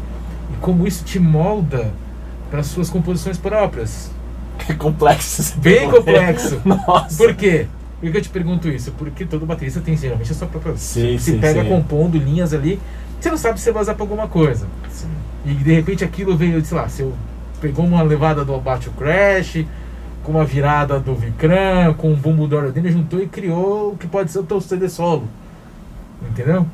e 0.53 0.57
como 0.61 0.87
isso 0.87 1.05
te 1.05 1.19
molda 1.19 1.93
para 2.51 2.61
as 2.61 2.67
suas 2.67 2.91
composições 2.91 3.39
próprias? 3.39 4.11
É 4.69 4.73
complexo. 4.73 5.59
Bem 5.59 5.91
complexo. 5.91 6.63
Nossa. 6.65 7.17
Por 7.17 7.35
quê? 7.35 7.67
Por 8.05 8.13
que 8.13 8.19
eu 8.19 8.23
te 8.23 8.29
pergunto 8.29 8.69
isso? 8.69 8.93
Porque 8.93 9.25
todo 9.25 9.47
baterista 9.47 9.81
tem 9.81 9.97
geralmente 9.97 10.31
a 10.31 10.35
sua 10.35 10.47
própria. 10.47 10.77
Sim, 10.77 11.17
se 11.17 11.33
sim, 11.33 11.39
pega 11.39 11.63
sim. 11.63 11.69
compondo 11.71 12.19
linhas 12.19 12.53
ali, 12.53 12.79
você 13.19 13.31
não 13.31 13.39
sabe 13.39 13.59
se 13.59 13.65
você 13.65 13.73
vai 13.73 13.81
usar 13.81 13.95
pra 13.95 14.03
alguma 14.03 14.29
coisa. 14.29 14.67
Sim. 14.91 15.09
E 15.47 15.55
de 15.55 15.73
repente 15.73 16.05
aquilo 16.05 16.37
veio, 16.37 16.63
sei 16.63 16.77
lá, 16.77 16.87
você 16.87 17.11
pegou 17.63 17.83
uma 17.83 18.03
levada 18.03 18.45
do 18.45 18.55
Abate 18.55 18.91
o 18.91 18.93
Crash, 18.93 19.65
com 20.23 20.33
uma 20.33 20.45
virada 20.45 21.01
do 21.01 21.15
Vikram, 21.15 21.95
com 21.95 22.11
um 22.11 22.15
bumbo 22.15 22.47
do 22.47 22.59
Aerodynamic, 22.59 22.93
juntou 22.93 23.23
e 23.23 23.27
criou 23.27 23.93
o 23.93 23.97
que 23.97 24.07
pode 24.07 24.31
ser 24.31 24.41
o 24.41 24.45
teu 24.45 24.61
CD 24.61 24.87
solo. 24.91 25.27
Entendeu? 26.31 26.67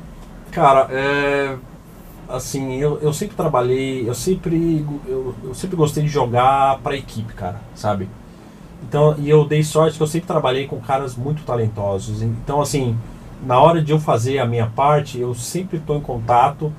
Cara, 0.51 0.89
é, 0.91 1.55
assim, 2.27 2.75
eu, 2.75 2.99
eu 3.01 3.13
sempre 3.13 3.37
trabalhei, 3.37 4.05
eu 4.05 4.13
sempre, 4.13 4.85
eu, 5.07 5.33
eu 5.45 5.53
sempre 5.53 5.77
gostei 5.77 6.03
de 6.03 6.09
jogar 6.09 6.79
pra 6.79 6.93
equipe, 6.93 7.33
cara, 7.33 7.61
sabe? 7.73 8.09
Então, 8.83 9.15
e 9.17 9.29
eu 9.29 9.45
dei 9.45 9.63
sorte 9.63 9.97
que 9.97 10.03
eu 10.03 10.07
sempre 10.07 10.27
trabalhei 10.27 10.67
com 10.67 10.79
caras 10.79 11.15
muito 11.15 11.43
talentosos. 11.43 12.21
Então, 12.21 12.61
assim, 12.61 12.97
na 13.45 13.59
hora 13.59 13.81
de 13.81 13.91
eu 13.91 13.99
fazer 13.99 14.39
a 14.39 14.45
minha 14.45 14.67
parte, 14.67 15.19
eu 15.19 15.33
sempre 15.33 15.77
estou 15.77 15.97
em 15.97 16.01
contato 16.01 16.71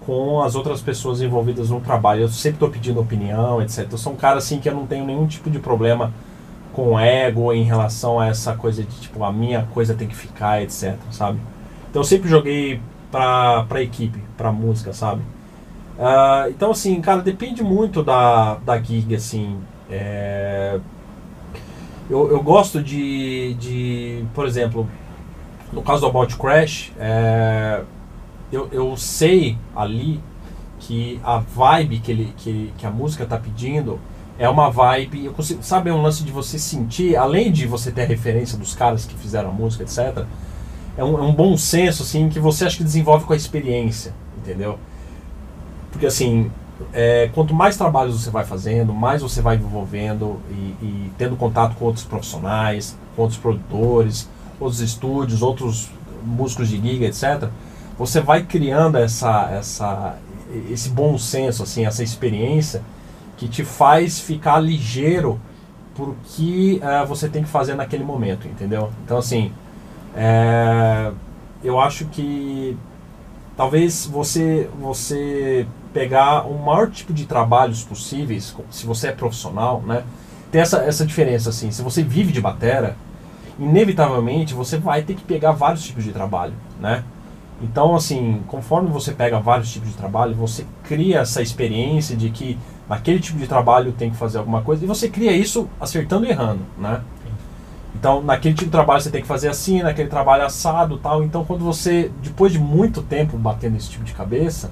com 0.00 0.42
as 0.42 0.54
outras 0.54 0.80
pessoas 0.80 1.20
envolvidas 1.20 1.70
no 1.70 1.80
trabalho. 1.80 2.22
Eu 2.22 2.28
sempre 2.28 2.56
estou 2.56 2.70
pedindo 2.70 3.00
opinião, 3.00 3.62
etc. 3.62 3.88
Eu 3.90 3.98
sou 3.98 4.12
um 4.12 4.16
cara 4.16 4.38
assim 4.38 4.60
que 4.60 4.68
eu 4.68 4.74
não 4.74 4.86
tenho 4.86 5.04
nenhum 5.06 5.26
tipo 5.26 5.50
de 5.50 5.58
problema 5.58 6.12
com 6.72 6.98
ego 6.98 7.52
em 7.52 7.62
relação 7.62 8.18
a 8.18 8.26
essa 8.26 8.54
coisa 8.54 8.82
de 8.82 9.00
tipo 9.00 9.22
a 9.22 9.32
minha 9.32 9.62
coisa 9.72 9.94
tem 9.94 10.08
que 10.08 10.16
ficar, 10.16 10.62
etc. 10.62 10.96
Sabe? 11.10 11.38
Então 11.88 12.00
eu 12.00 12.04
sempre 12.04 12.28
joguei 12.28 12.80
pra, 13.10 13.64
pra 13.64 13.80
equipe, 13.80 14.20
pra 14.36 14.52
música, 14.52 14.92
sabe? 14.92 15.22
Ah, 15.98 16.46
então 16.48 16.72
assim, 16.72 17.00
cara, 17.00 17.22
depende 17.22 17.62
muito 17.62 18.02
da, 18.02 18.56
da 18.56 18.78
gig, 18.80 19.14
assim. 19.14 19.58
É, 19.88 20.80
eu, 22.08 22.30
eu 22.30 22.42
gosto 22.42 22.82
de, 22.82 23.54
de, 23.54 24.24
por 24.34 24.46
exemplo, 24.46 24.88
no 25.72 25.82
caso 25.82 26.02
do 26.02 26.06
About 26.06 26.36
Crash, 26.36 26.92
é, 26.98 27.82
eu, 28.52 28.68
eu 28.70 28.96
sei 28.96 29.56
ali 29.74 30.20
que 30.78 31.20
a 31.24 31.38
vibe 31.38 31.98
que, 32.00 32.12
ele, 32.12 32.34
que, 32.36 32.72
que 32.76 32.86
a 32.86 32.90
música 32.90 33.24
tá 33.24 33.38
pedindo 33.38 33.98
é 34.38 34.48
uma 34.48 34.70
vibe. 34.70 35.24
Eu 35.24 35.32
consigo, 35.32 35.62
sabe, 35.62 35.90
é 35.90 35.94
um 35.94 36.02
lance 36.02 36.22
de 36.22 36.30
você 36.30 36.58
sentir, 36.58 37.16
além 37.16 37.50
de 37.50 37.66
você 37.66 37.90
ter 37.90 38.02
a 38.02 38.06
referência 38.06 38.58
dos 38.58 38.74
caras 38.74 39.06
que 39.06 39.14
fizeram 39.14 39.50
a 39.50 39.52
música, 39.52 39.82
etc. 39.82 40.26
É 40.96 41.02
um, 41.02 41.18
é 41.18 41.22
um 41.22 41.32
bom 41.32 41.56
senso, 41.56 42.02
assim, 42.02 42.28
que 42.28 42.38
você 42.38 42.66
acha 42.66 42.76
que 42.76 42.84
desenvolve 42.84 43.24
com 43.24 43.32
a 43.32 43.36
experiência, 43.36 44.14
entendeu? 44.38 44.78
Porque, 45.90 46.06
assim, 46.06 46.50
é, 46.92 47.30
quanto 47.34 47.54
mais 47.54 47.76
trabalhos 47.76 48.20
você 48.20 48.30
vai 48.30 48.44
fazendo, 48.44 48.92
mais 48.92 49.22
você 49.22 49.40
vai 49.40 49.56
envolvendo 49.56 50.40
e, 50.50 50.84
e 50.84 51.12
tendo 51.16 51.36
contato 51.36 51.76
com 51.76 51.84
outros 51.84 52.04
profissionais, 52.04 52.96
com 53.14 53.22
outros 53.22 53.40
produtores, 53.40 54.28
outros 54.58 54.80
estúdios, 54.80 55.42
outros 55.42 55.90
músicos 56.24 56.68
de 56.68 56.80
giga, 56.80 57.06
etc. 57.06 57.48
Você 57.98 58.20
vai 58.20 58.42
criando 58.42 58.96
essa, 58.96 59.50
essa, 59.52 60.16
esse 60.70 60.88
bom 60.88 61.16
senso, 61.16 61.62
assim, 61.62 61.86
essa 61.86 62.02
experiência 62.02 62.82
que 63.36 63.48
te 63.48 63.64
faz 63.64 64.18
ficar 64.18 64.58
ligeiro 64.58 65.40
por 65.94 66.16
que 66.24 66.80
eh, 66.82 67.04
você 67.06 67.28
tem 67.28 67.44
que 67.44 67.48
fazer 67.48 67.74
naquele 67.74 68.02
momento, 68.02 68.48
entendeu? 68.48 68.90
Então, 69.04 69.18
assim, 69.18 69.52
é, 70.16 71.12
eu 71.62 71.78
acho 71.80 72.06
que 72.06 72.76
talvez 73.56 74.06
você 74.06 74.68
você 74.80 75.66
pegar 75.94 76.46
o 76.46 76.58
maior 76.58 76.90
tipo 76.90 77.14
de 77.14 77.24
trabalhos 77.24 77.84
possíveis, 77.84 78.54
se 78.68 78.84
você 78.84 79.08
é 79.08 79.12
profissional, 79.12 79.80
né? 79.86 80.02
Tem 80.50 80.60
essa, 80.60 80.78
essa 80.78 81.06
diferença, 81.06 81.50
assim, 81.50 81.70
se 81.70 81.80
você 81.80 82.02
vive 82.02 82.32
de 82.32 82.40
batera, 82.40 82.96
inevitavelmente 83.58 84.52
você 84.52 84.76
vai 84.76 85.02
ter 85.02 85.14
que 85.14 85.22
pegar 85.22 85.52
vários 85.52 85.84
tipos 85.84 86.02
de 86.02 86.12
trabalho, 86.12 86.54
né? 86.80 87.04
Então, 87.62 87.94
assim, 87.94 88.42
conforme 88.48 88.90
você 88.90 89.12
pega 89.12 89.38
vários 89.38 89.72
tipos 89.72 89.88
de 89.88 89.96
trabalho, 89.96 90.34
você 90.34 90.66
cria 90.82 91.20
essa 91.20 91.40
experiência 91.40 92.16
de 92.16 92.28
que 92.30 92.58
naquele 92.88 93.20
tipo 93.20 93.38
de 93.38 93.46
trabalho 93.46 93.92
tem 93.92 94.10
que 94.10 94.16
fazer 94.16 94.38
alguma 94.38 94.62
coisa 94.62 94.84
e 94.84 94.88
você 94.88 95.08
cria 95.08 95.32
isso 95.32 95.68
acertando 95.80 96.26
e 96.26 96.30
errando, 96.30 96.60
né? 96.76 97.00
Então, 97.94 98.20
naquele 98.20 98.54
tipo 98.54 98.66
de 98.66 98.72
trabalho 98.72 99.00
você 99.00 99.10
tem 99.10 99.22
que 99.22 99.28
fazer 99.28 99.48
assim, 99.48 99.82
naquele 99.82 100.08
trabalho 100.08 100.44
assado 100.44 100.98
tal. 100.98 101.22
Então, 101.22 101.44
quando 101.44 101.64
você, 101.64 102.10
depois 102.22 102.52
de 102.52 102.58
muito 102.58 103.00
tempo 103.00 103.38
batendo 103.38 103.76
esse 103.76 103.88
tipo 103.88 104.04
de 104.04 104.12
cabeça, 104.12 104.70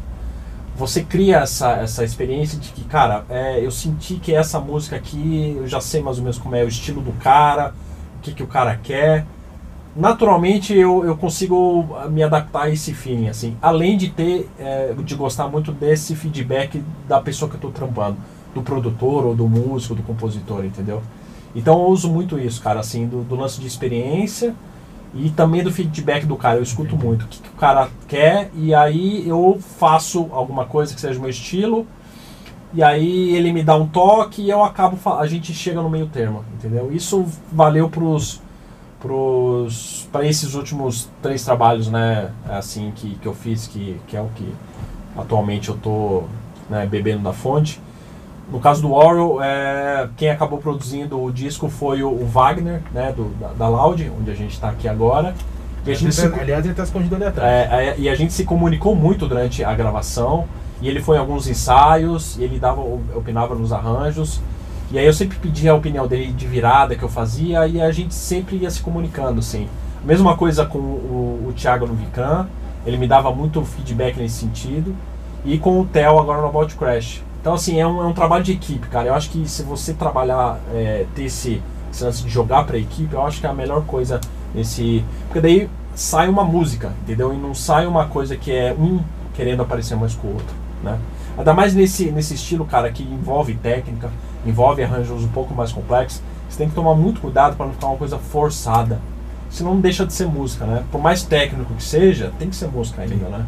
você 0.76 1.02
cria 1.02 1.38
essa, 1.38 1.72
essa 1.72 2.04
experiência 2.04 2.58
de 2.58 2.70
que, 2.70 2.84
cara, 2.84 3.24
é, 3.28 3.64
eu 3.64 3.70
senti 3.70 4.14
que 4.14 4.34
essa 4.34 4.58
música 4.58 4.96
aqui, 4.96 5.54
eu 5.56 5.66
já 5.66 5.80
sei 5.80 6.02
mais 6.02 6.16
ou 6.18 6.24
menos 6.24 6.38
como 6.38 6.56
é 6.56 6.64
o 6.64 6.68
estilo 6.68 7.00
do 7.00 7.12
cara, 7.12 7.74
o 8.18 8.22
que, 8.22 8.32
que 8.32 8.42
o 8.42 8.46
cara 8.46 8.78
quer. 8.82 9.26
Naturalmente 9.94 10.74
eu, 10.74 11.04
eu 11.04 11.16
consigo 11.16 11.86
me 12.10 12.22
adaptar 12.22 12.62
a 12.62 12.70
esse 12.70 12.94
feeling, 12.94 13.28
assim. 13.28 13.56
Além 13.60 13.96
de 13.96 14.08
ter, 14.08 14.48
é, 14.58 14.94
de 15.04 15.14
gostar 15.14 15.48
muito 15.48 15.70
desse 15.70 16.16
feedback 16.16 16.82
da 17.06 17.20
pessoa 17.20 17.48
que 17.48 17.56
eu 17.56 17.58
estou 17.58 17.70
trampando, 17.70 18.16
do 18.54 18.62
produtor 18.62 19.26
ou 19.26 19.34
do 19.34 19.46
músico, 19.46 19.94
do 19.94 20.02
compositor, 20.02 20.64
entendeu? 20.64 21.02
Então 21.54 21.82
eu 21.82 21.88
uso 21.88 22.10
muito 22.10 22.38
isso, 22.38 22.62
cara, 22.62 22.80
assim, 22.80 23.06
do, 23.06 23.22
do 23.22 23.36
lance 23.36 23.60
de 23.60 23.66
experiência 23.66 24.54
e 25.14 25.30
também 25.30 25.62
do 25.62 25.70
feedback 25.70 26.26
do 26.26 26.36
cara. 26.36 26.58
Eu 26.58 26.62
escuto 26.62 26.96
muito 26.96 27.24
o 27.24 27.28
que, 27.28 27.40
que 27.40 27.48
o 27.48 27.58
cara 27.58 27.88
quer 28.08 28.50
e 28.54 28.74
aí 28.74 29.28
eu 29.28 29.58
faço 29.78 30.28
alguma 30.32 30.64
coisa 30.64 30.94
que 30.94 31.00
seja 31.00 31.18
o 31.18 31.22
meu 31.22 31.30
estilo 31.30 31.86
e 32.74 32.82
aí 32.82 33.34
ele 33.34 33.52
me 33.52 33.62
dá 33.62 33.76
um 33.76 33.86
toque 33.86 34.42
e 34.42 34.50
eu 34.50 34.64
acabo, 34.64 34.98
a 35.18 35.26
gente 35.26 35.52
chega 35.52 35.82
no 35.82 35.90
meio 35.90 36.06
termo, 36.06 36.44
entendeu? 36.54 36.90
Isso 36.92 37.26
valeu 37.52 37.88
pros 37.88 38.40
pros 38.98 40.08
para 40.12 40.24
esses 40.24 40.54
últimos 40.54 41.10
três 41.20 41.44
trabalhos, 41.44 41.88
né, 41.88 42.30
assim 42.48 42.92
que, 42.94 43.16
que 43.16 43.26
eu 43.26 43.34
fiz 43.34 43.66
que, 43.66 44.00
que 44.06 44.16
é 44.16 44.20
o 44.20 44.28
que 44.28 44.54
atualmente 45.16 45.68
eu 45.68 45.76
tô 45.76 46.22
né, 46.70 46.86
bebendo 46.86 47.24
da 47.24 47.32
fonte. 47.32 47.80
No 48.51 48.61
caso 48.61 48.82
do 48.82 48.93
Orwell, 48.93 49.43
é, 49.43 50.09
quem 50.16 50.30
acabou 50.30 50.59
produzindo 50.59 51.22
o 51.22 51.32
disco 51.32 51.68
foi 51.68 52.03
o, 52.03 52.11
o 52.11 52.26
Wagner, 52.26 52.82
né, 52.93 53.12
do, 53.12 53.30
da, 53.40 53.49
da 53.49 53.68
Loud, 53.68 54.12
onde 54.20 54.30
a 54.30 54.34
gente 54.34 54.53
está 54.53 54.68
aqui 54.68 54.88
agora. 54.88 55.34
E 55.86 55.90
a 55.90 55.95
gente 55.95 56.14
se, 56.14 56.26
Aliás, 56.26 56.64
ele 56.64 56.74
tá 56.74 56.82
escondido 56.82 57.14
ali 57.14 57.24
atrás. 57.24 57.51
é, 57.51 57.88
é, 57.88 57.95
e 57.99 58.09
a 58.09 58.14
gente 58.14 58.32
se 58.32 58.45
comunicou 58.45 58.95
muito 58.95 59.26
durante 59.26 59.64
a 59.64 59.74
gravação. 59.74 60.47
E 60.80 60.88
ele 60.88 61.01
foi 61.01 61.16
em 61.16 61.20
alguns 61.20 61.47
ensaios, 61.47 62.36
e 62.36 62.43
ele 62.43 62.59
dava, 62.59 62.80
opinava 63.14 63.55
nos 63.55 63.72
arranjos. 63.72 64.40
E 64.90 64.99
aí 64.99 65.07
eu 65.07 65.12
sempre 65.12 65.38
pedia 65.38 65.70
a 65.70 65.74
opinião 65.74 66.07
dele 66.07 66.32
de 66.32 66.47
virada 66.47 66.97
que 66.97 67.03
eu 67.03 67.09
fazia, 67.09 67.66
e 67.66 67.80
a 67.80 67.90
gente 67.93 68.12
sempre 68.12 68.57
ia 68.57 68.70
se 68.70 68.82
comunicando, 68.82 69.38
assim. 69.38 69.68
Mesma 70.05 70.36
coisa 70.36 70.66
com 70.66 70.78
o, 70.78 71.47
o 71.49 71.53
Thiago 71.53 71.86
no 71.86 71.95
Vican, 71.95 72.49
ele 72.84 72.97
me 72.97 73.07
dava 73.07 73.32
muito 73.32 73.64
feedback 73.64 74.16
nesse 74.16 74.40
sentido. 74.40 74.95
E 75.45 75.57
com 75.59 75.80
o 75.80 75.86
Theo 75.86 76.18
agora 76.18 76.40
no 76.40 76.49
About 76.49 76.74
Crash. 76.74 77.22
Então, 77.43 77.55
assim, 77.55 77.78
é 77.80 77.86
um, 77.86 78.01
é 78.01 78.07
um 78.07 78.12
trabalho 78.12 78.43
de 78.45 78.53
equipe, 78.53 78.86
cara. 78.86 79.09
Eu 79.09 79.14
acho 79.14 79.28
que 79.28 79.47
se 79.49 79.62
você 79.64 79.93
trabalhar, 79.93 80.61
é, 80.72 81.07
ter 81.14 81.24
esse, 81.24 81.61
esse 81.93 82.05
lance 82.05 82.22
de 82.22 82.28
jogar 82.30 82.64
pra 82.64 82.78
equipe, 82.78 83.12
eu 83.12 83.20
acho 83.26 83.40
que 83.40 83.47
é 83.47 83.51
a 83.51 83.55
melhor 83.55 83.82
coisa 83.82 84.20
nesse. 84.55 85.05
Porque 85.26 85.40
daí 85.40 85.68
sai 85.95 86.28
uma 86.28 86.45
música, 86.45 86.93
entendeu? 87.03 87.34
E 87.34 87.36
não 87.36 87.53
sai 87.53 87.84
uma 87.86 88.07
coisa 88.07 88.36
que 88.36 88.53
é 88.53 88.72
um 88.78 89.01
querendo 89.34 89.61
aparecer 89.61 89.97
mais 89.97 90.14
que 90.14 90.24
o 90.24 90.30
outro, 90.30 90.55
né? 90.84 90.99
Ainda 91.36 91.53
mais 91.53 91.74
nesse, 91.74 92.11
nesse 92.12 92.34
estilo, 92.34 92.64
cara, 92.64 92.93
que 92.93 93.03
envolve 93.03 93.55
técnica, 93.57 94.09
envolve 94.47 94.82
arranjos 94.84 95.24
um 95.24 95.28
pouco 95.28 95.53
mais 95.53 95.72
complexos. 95.72 96.22
Você 96.49 96.59
tem 96.59 96.68
que 96.68 96.74
tomar 96.74 96.95
muito 96.95 97.20
cuidado 97.20 97.57
para 97.57 97.66
não 97.66 97.72
ficar 97.72 97.88
uma 97.88 97.97
coisa 97.97 98.18
forçada. 98.18 99.01
Senão 99.51 99.74
não 99.74 99.80
deixa 99.80 100.07
de 100.07 100.12
ser 100.12 100.26
música, 100.26 100.64
né? 100.64 100.84
Por 100.93 101.01
mais 101.01 101.22
técnico 101.24 101.74
que 101.74 101.82
seja, 101.82 102.30
tem 102.38 102.49
que 102.49 102.55
ser 102.57 102.68
música 102.68 103.03
ainda, 103.03 103.28
né? 103.28 103.47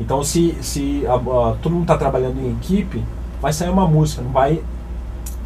Então, 0.00 0.22
se, 0.24 0.56
se 0.62 1.04
a- 1.06 1.14
a- 1.14 1.56
todo 1.60 1.72
mundo 1.72 1.82
está 1.82 1.98
trabalhando 1.98 2.38
em 2.40 2.52
equipe, 2.52 3.02
vai 3.46 3.52
sair 3.52 3.68
uma 3.68 3.86
música, 3.86 4.20
não 4.22 4.32
vai 4.32 4.60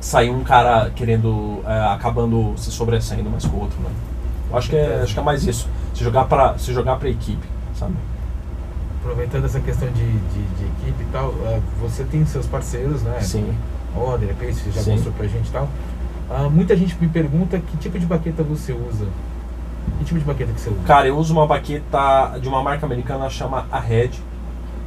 sair 0.00 0.30
um 0.30 0.42
cara 0.42 0.88
querendo, 0.96 1.60
é, 1.66 1.92
acabando 1.92 2.54
se 2.56 2.70
sobressaindo 2.70 3.28
mais 3.28 3.44
com 3.44 3.58
o 3.58 3.60
outro, 3.60 3.78
né? 3.80 3.90
Eu 4.50 4.56
acho 4.56 4.70
que 4.70 4.76
é, 4.76 5.02
acho 5.02 5.12
que 5.12 5.20
é 5.20 5.22
mais 5.22 5.44
isso. 5.44 5.68
Se 5.92 6.02
jogar 6.02 6.24
para 6.24 6.56
se 6.56 6.72
jogar 6.72 6.96
para 6.96 7.10
equipe, 7.10 7.46
sabe? 7.74 7.92
Aproveitando 9.02 9.44
essa 9.44 9.60
questão 9.60 9.86
de, 9.88 10.12
de, 10.12 10.42
de 10.42 10.64
equipe 10.64 11.02
e 11.02 11.06
tal, 11.12 11.34
ah, 11.44 11.60
você 11.78 12.02
tem 12.04 12.24
seus 12.24 12.46
parceiros, 12.46 13.02
né? 13.02 13.20
Sim. 13.20 13.54
Ó, 13.94 14.16
de 14.16 14.24
repente 14.24 14.54
você 14.54 14.70
já 14.70 14.80
Sim. 14.80 14.92
mostrou 14.92 15.12
pra 15.12 15.26
gente 15.26 15.48
e 15.48 15.52
tal. 15.52 15.68
Ah, 16.30 16.48
muita 16.48 16.74
gente 16.74 16.96
me 16.98 17.08
pergunta 17.08 17.58
que 17.58 17.76
tipo 17.76 17.98
de 17.98 18.06
baqueta 18.06 18.42
você 18.42 18.72
usa. 18.72 19.04
Que 19.98 20.06
tipo 20.06 20.18
de 20.18 20.24
baqueta 20.24 20.54
que 20.54 20.60
você 20.62 20.70
usa? 20.70 20.80
Cara, 20.86 21.06
eu 21.06 21.18
uso 21.18 21.34
uma 21.34 21.46
baqueta 21.46 22.38
de 22.40 22.48
uma 22.48 22.62
marca 22.62 22.86
americana 22.86 23.28
chama 23.28 23.66
a 23.70 23.78
Red. 23.78 24.12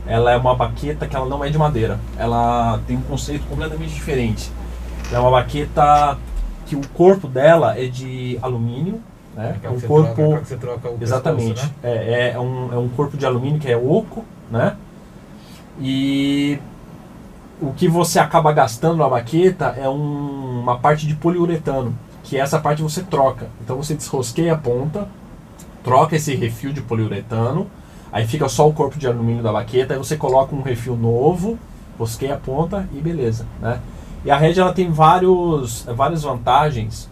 Ela 0.07 0.31
é 0.31 0.37
uma 0.37 0.55
baqueta 0.55 1.07
que 1.07 1.15
ela 1.15 1.25
não 1.27 1.43
é 1.43 1.49
de 1.49 1.57
madeira. 1.57 1.99
Ela 2.17 2.79
tem 2.87 2.97
um 2.97 3.01
conceito 3.01 3.45
completamente 3.47 3.93
diferente. 3.93 4.51
Ela 5.09 5.17
é 5.17 5.21
uma 5.21 5.31
baqueta 5.31 6.17
que 6.65 6.75
o 6.75 6.81
corpo 6.93 7.27
dela 7.27 7.77
é 7.77 7.85
de 7.87 8.37
alumínio, 8.41 9.01
né? 9.35 9.57
É 9.63 9.69
um 9.69 9.79
você 9.79 9.87
corpo 9.87 10.13
troca, 10.15 10.57
troca 10.57 10.89
o 10.89 10.97
Exatamente. 11.01 11.53
pescoço, 11.53 11.73
né? 11.83 11.89
É, 11.91 12.31
é, 12.35 12.39
um, 12.39 12.73
é 12.73 12.77
um 12.77 12.89
corpo 12.89 13.17
de 13.17 13.25
alumínio 13.25 13.59
que 13.59 13.71
é 13.71 13.77
oco, 13.77 14.23
né? 14.51 14.75
E 15.81 16.59
o 17.61 17.71
que 17.73 17.87
você 17.87 18.19
acaba 18.19 18.51
gastando 18.51 18.97
na 18.97 19.09
baqueta 19.09 19.75
é 19.77 19.87
um- 19.89 20.61
uma 20.61 20.77
parte 20.77 21.07
de 21.07 21.15
poliuretano, 21.15 21.95
que 22.23 22.37
essa 22.37 22.59
parte 22.59 22.81
você 22.81 23.01
troca. 23.01 23.47
Então 23.61 23.77
você 23.77 23.95
desrosqueia 23.95 24.53
a 24.53 24.57
ponta, 24.57 25.07
troca 25.83 26.15
esse 26.15 26.35
refil 26.35 26.71
de 26.71 26.81
poliuretano, 26.81 27.67
aí 28.13 28.27
fica 28.27 28.47
só 28.47 28.69
o 28.69 28.73
corpo 28.73 28.97
de 28.97 29.07
alumínio 29.07 29.41
da 29.41 29.51
baqueta, 29.51 29.95
aí 29.95 29.97
você 29.97 30.15
coloca 30.15 30.55
um 30.55 30.61
refil 30.61 30.95
novo, 30.95 31.57
rosqueia 31.97 32.35
a 32.35 32.37
ponta 32.37 32.87
e 32.93 33.01
beleza, 33.01 33.47
né? 33.59 33.79
E 34.23 34.31
a 34.31 34.37
Red 34.37 34.59
ela 34.59 34.71
tem 34.71 34.89
vários, 34.91 35.83
várias 35.83 36.21
vantagens 36.23 37.09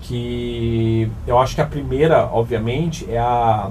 que 0.00 1.10
eu 1.26 1.38
acho 1.38 1.54
que 1.54 1.60
a 1.60 1.66
primeira, 1.66 2.26
obviamente, 2.32 3.08
é 3.08 3.18
a 3.18 3.70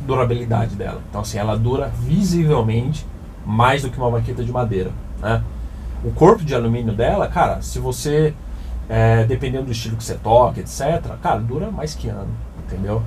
durabilidade 0.00 0.74
dela. 0.74 1.00
Então 1.08 1.20
assim, 1.20 1.38
ela 1.38 1.56
dura 1.56 1.86
visivelmente 2.00 3.06
mais 3.46 3.82
do 3.82 3.88
que 3.88 3.96
uma 3.96 4.10
baqueta 4.10 4.44
de 4.44 4.50
madeira, 4.50 4.90
né? 5.20 5.42
O 6.04 6.10
corpo 6.10 6.44
de 6.44 6.52
alumínio 6.52 6.92
dela, 6.92 7.28
cara, 7.28 7.62
se 7.62 7.78
você 7.78 8.34
é, 8.88 9.24
dependendo 9.24 9.66
do 9.66 9.72
estilo 9.72 9.96
que 9.96 10.04
você 10.04 10.16
toca, 10.16 10.60
etc, 10.60 11.16
cara, 11.22 11.38
dura 11.38 11.70
mais 11.70 11.94
que 11.94 12.08
ano, 12.08 12.28
entendeu? 12.66 13.02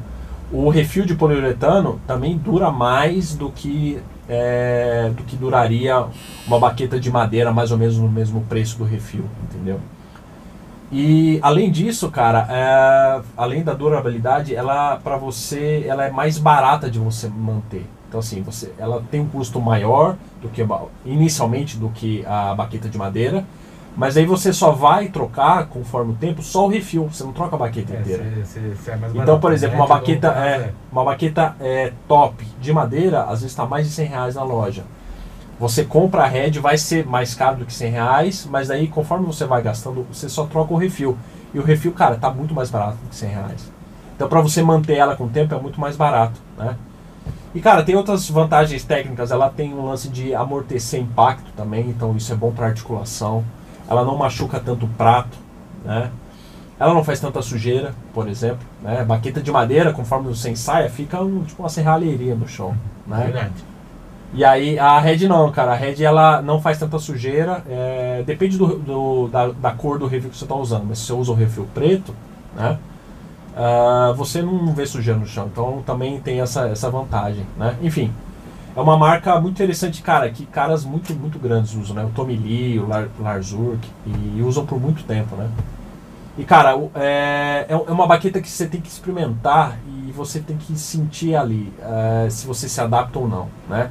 O 0.52 0.70
refil 0.70 1.06
de 1.06 1.16
poliuretano 1.16 2.00
também 2.06 2.38
dura 2.38 2.72
mais 2.72 3.36
do 3.36 3.52
que 3.52 4.00
é, 4.28 5.12
do 5.16 5.24
que 5.24 5.36
duraria 5.36 6.06
uma 6.48 6.60
baqueta 6.60 7.00
de 7.00 7.12
madeira 7.12 7.52
mais 7.52 7.72
ou 7.72 7.78
menos 7.78 7.98
no 7.98 8.10
mesmo 8.10 8.41
preço 8.41 8.78
do 8.78 8.84
refil, 8.84 9.26
entendeu? 9.43 9.80
E 10.91 11.39
além 11.41 11.72
disso, 11.72 12.10
cara, 12.12 12.48
é, 12.50 13.22
além 13.36 13.64
da 13.64 13.74
durabilidade, 13.74 14.56
ela 14.56 14.98
para 14.98 15.18
você, 15.18 15.84
ela 15.88 16.06
é 16.06 16.12
mais 16.12 16.38
barata 16.38 16.89
de 16.89 17.00
você 17.00 17.28
manter. 17.28 17.86
Então 18.08 18.20
assim, 18.20 18.41
você, 18.41 18.72
ela 18.78 19.04
tem 19.10 19.22
um 19.22 19.28
custo 19.28 19.60
maior 19.60 20.16
do 20.41 20.48
que 20.50 20.66
inicialmente 21.06 21.78
do 21.78 21.89
que 21.89 22.24
a 22.26 22.54
baqueta 22.54 22.88
de 22.88 22.98
madeira, 22.98 23.43
mas 23.96 24.18
aí 24.18 24.26
você 24.26 24.52
só 24.52 24.72
vai 24.72 25.08
trocar 25.08 25.68
conforme 25.68 26.12
o 26.14 26.16
tempo 26.16 26.41
só 26.41 26.66
o 26.66 26.68
refil, 26.70 27.08
você 27.08 27.24
não 27.24 27.32
troca 27.32 27.56
a 27.56 27.60
baqueta 27.60 27.93
É, 27.93 28.00
inteira. 28.00 28.24
você- 28.24 28.60
você- 28.60 28.76
você 28.76 28.91
é 28.91 29.00
Então, 29.16 29.39
por 29.39 29.54
exemplo, 29.54 29.78
né? 29.78 29.82
uma 29.82 29.86
um 29.86 29.89
baqueta, 30.00 30.32
prazo, 30.32 30.46
é, 30.48 30.74
uma 30.91 31.04
baqueta 31.04 31.56
é, 31.60 31.93
top 32.08 32.46
de 32.60 32.74
madeira, 32.74 33.24
às 33.24 33.39
vezes 33.41 33.46
está 33.52 33.66
mais 33.66 33.88
de 33.88 33.93
100 33.93 34.08
reais 34.08 34.36
na 34.36 34.43
loja. 34.43 34.84
Você 35.60 35.86
compra 35.86 36.24
a 36.24 36.28
Red, 36.28 36.52
vai 36.60 36.78
ser 36.78 37.06
mais 37.06 37.34
caro 37.34 37.58
do 37.58 37.66
que 37.66 37.74
100 37.74 37.89
reais, 37.91 38.46
mas 38.50 38.70
aí 38.70 38.88
conforme 38.89 39.26
você 39.26 39.46
vai 39.46 39.62
gastando, 39.62 40.06
você 40.12 40.28
só 40.28 40.46
troca 40.46 40.74
o 40.74 40.78
refil. 40.78 41.18
E 41.54 41.60
o 41.60 41.64
refil, 41.64 41.93
cara, 41.93 42.16
tá 42.18 42.30
muito 42.30 42.54
mais 42.54 42.70
barato 42.70 42.98
do 42.98 43.10
que 43.10 43.16
100 43.16 43.30
reais. 43.30 43.72
Então, 44.16 44.28
para 44.28 44.41
você 44.41 44.62
manter 44.62 44.96
ela 44.98 45.16
com 45.16 45.26
o 45.26 45.30
tempo, 45.30 45.56
é 45.56 45.60
muito 45.60 45.80
mais 45.80 45.96
barato, 45.96 46.39
né? 46.58 46.76
E, 47.54 47.62
cara, 47.62 47.84
tem 47.84 47.96
outras 47.96 48.30
vantagens 48.30 48.84
técnicas. 48.84 49.32
Ela 49.32 49.50
tem 49.50 49.74
um 49.74 49.86
lance 49.86 50.10
de 50.10 50.36
amortecer 50.36 51.00
impacto 51.00 51.50
também, 51.56 51.88
então 51.89 52.16
isso 52.18 52.34
é 52.34 52.36
bom 52.36 52.52
para 52.52 52.66
articulação. 52.68 53.43
Ela 53.90 54.04
não 54.04 54.18
machuca 54.18 54.60
tanto 54.60 54.86
o 54.86 54.90
prato, 54.90 55.38
né? 55.84 56.10
Ela 56.80 56.94
não 56.94 57.04
faz 57.04 57.20
tanta 57.20 57.42
sujeira, 57.42 57.94
por 58.14 58.28
exemplo. 58.28 58.60
Né? 58.82 59.04
Baqueta 59.06 59.42
de 59.42 59.52
madeira, 59.52 59.94
conforme 59.94 60.28
você 60.28 60.50
ensaia, 60.50 60.90
fica 60.90 61.22
um, 61.22 61.44
tipo 61.44 61.62
uma 61.64 61.70
serralheria 61.70 62.36
no 62.36 62.48
chão. 62.48 62.76
Né? 63.08 63.22
Verdade. 63.26 63.54
E 64.34 64.44
aí 64.44 64.78
a 64.78 65.00
Red 65.00 65.28
não, 65.28 65.50
cara. 65.52 65.72
A 65.72 65.76
Red 65.76 66.04
ela 66.04 66.42
não 66.42 66.60
faz 66.60 66.78
tanta 66.78 67.00
sujeira. 67.00 67.64
é, 67.70 68.24
depende 68.26 68.58
do, 68.58 68.78
do- 68.80 69.28
da, 69.30 69.48
da 69.48 69.72
cor 69.72 69.98
do 69.98 70.08
refil 70.08 70.30
que 70.30 70.38
você 70.38 70.44
está 70.44 70.56
usando. 70.56 70.86
Mas 70.88 71.00
se 71.00 71.06
você 71.06 71.14
usa 71.14 71.32
o 71.32 71.36
refil 71.36 71.68
preto, 71.74 72.14
né? 72.56 72.78
ah, 73.56 74.14
você 74.18 74.42
não 74.42 74.74
vê 74.74 74.86
sujeira 74.86 75.20
no 75.20 75.26
chão. 75.26 75.48
Então 75.52 75.82
também 75.86 76.20
tem 76.20 76.42
essa, 76.42 76.68
essa 76.68 76.90
vantagem, 76.90 77.46
né? 77.58 77.78
Enfim. 77.82 78.12
É 78.76 78.82
uma 78.82 78.98
marca 78.98 79.40
muito 79.40 79.56
interessante, 79.56 80.02
cara, 80.02 80.30
que 80.30 80.46
caras 80.46 80.84
muito, 80.84 81.14
muito 81.16 81.40
grandes 81.40 81.74
usam, 81.76 81.96
né? 81.96 82.04
O 82.04 82.10
Tommy 82.10 82.36
Lee, 82.36 82.78
o 82.78 82.88
Lar, 82.88 83.08
Lars 83.20 83.54
Ulrich, 83.54 83.90
e 84.06 84.42
usam 84.42 84.66
por 84.66 84.80
muito 84.82 85.04
tempo, 85.04 85.36
né? 85.36 85.50
E, 86.38 86.44
cara, 86.44 86.78
é, 86.96 87.66
é 87.70 87.74
é 87.74 87.92
uma 87.92 88.06
baqueta 88.06 88.42
que 88.42 88.50
você 88.50 88.68
tem 88.68 88.82
que 88.82 88.90
experimentar 88.90 89.78
e 89.88 90.12
você 90.12 90.42
tem 90.42 90.58
que 90.58 90.78
sentir 90.78 91.36
ali 91.36 91.72
é, 91.80 92.30
se 92.30 92.46
você 92.46 92.68
se 92.68 92.82
adapta 92.82 93.18
ou 93.18 93.28
não, 93.30 93.48
né? 93.70 93.90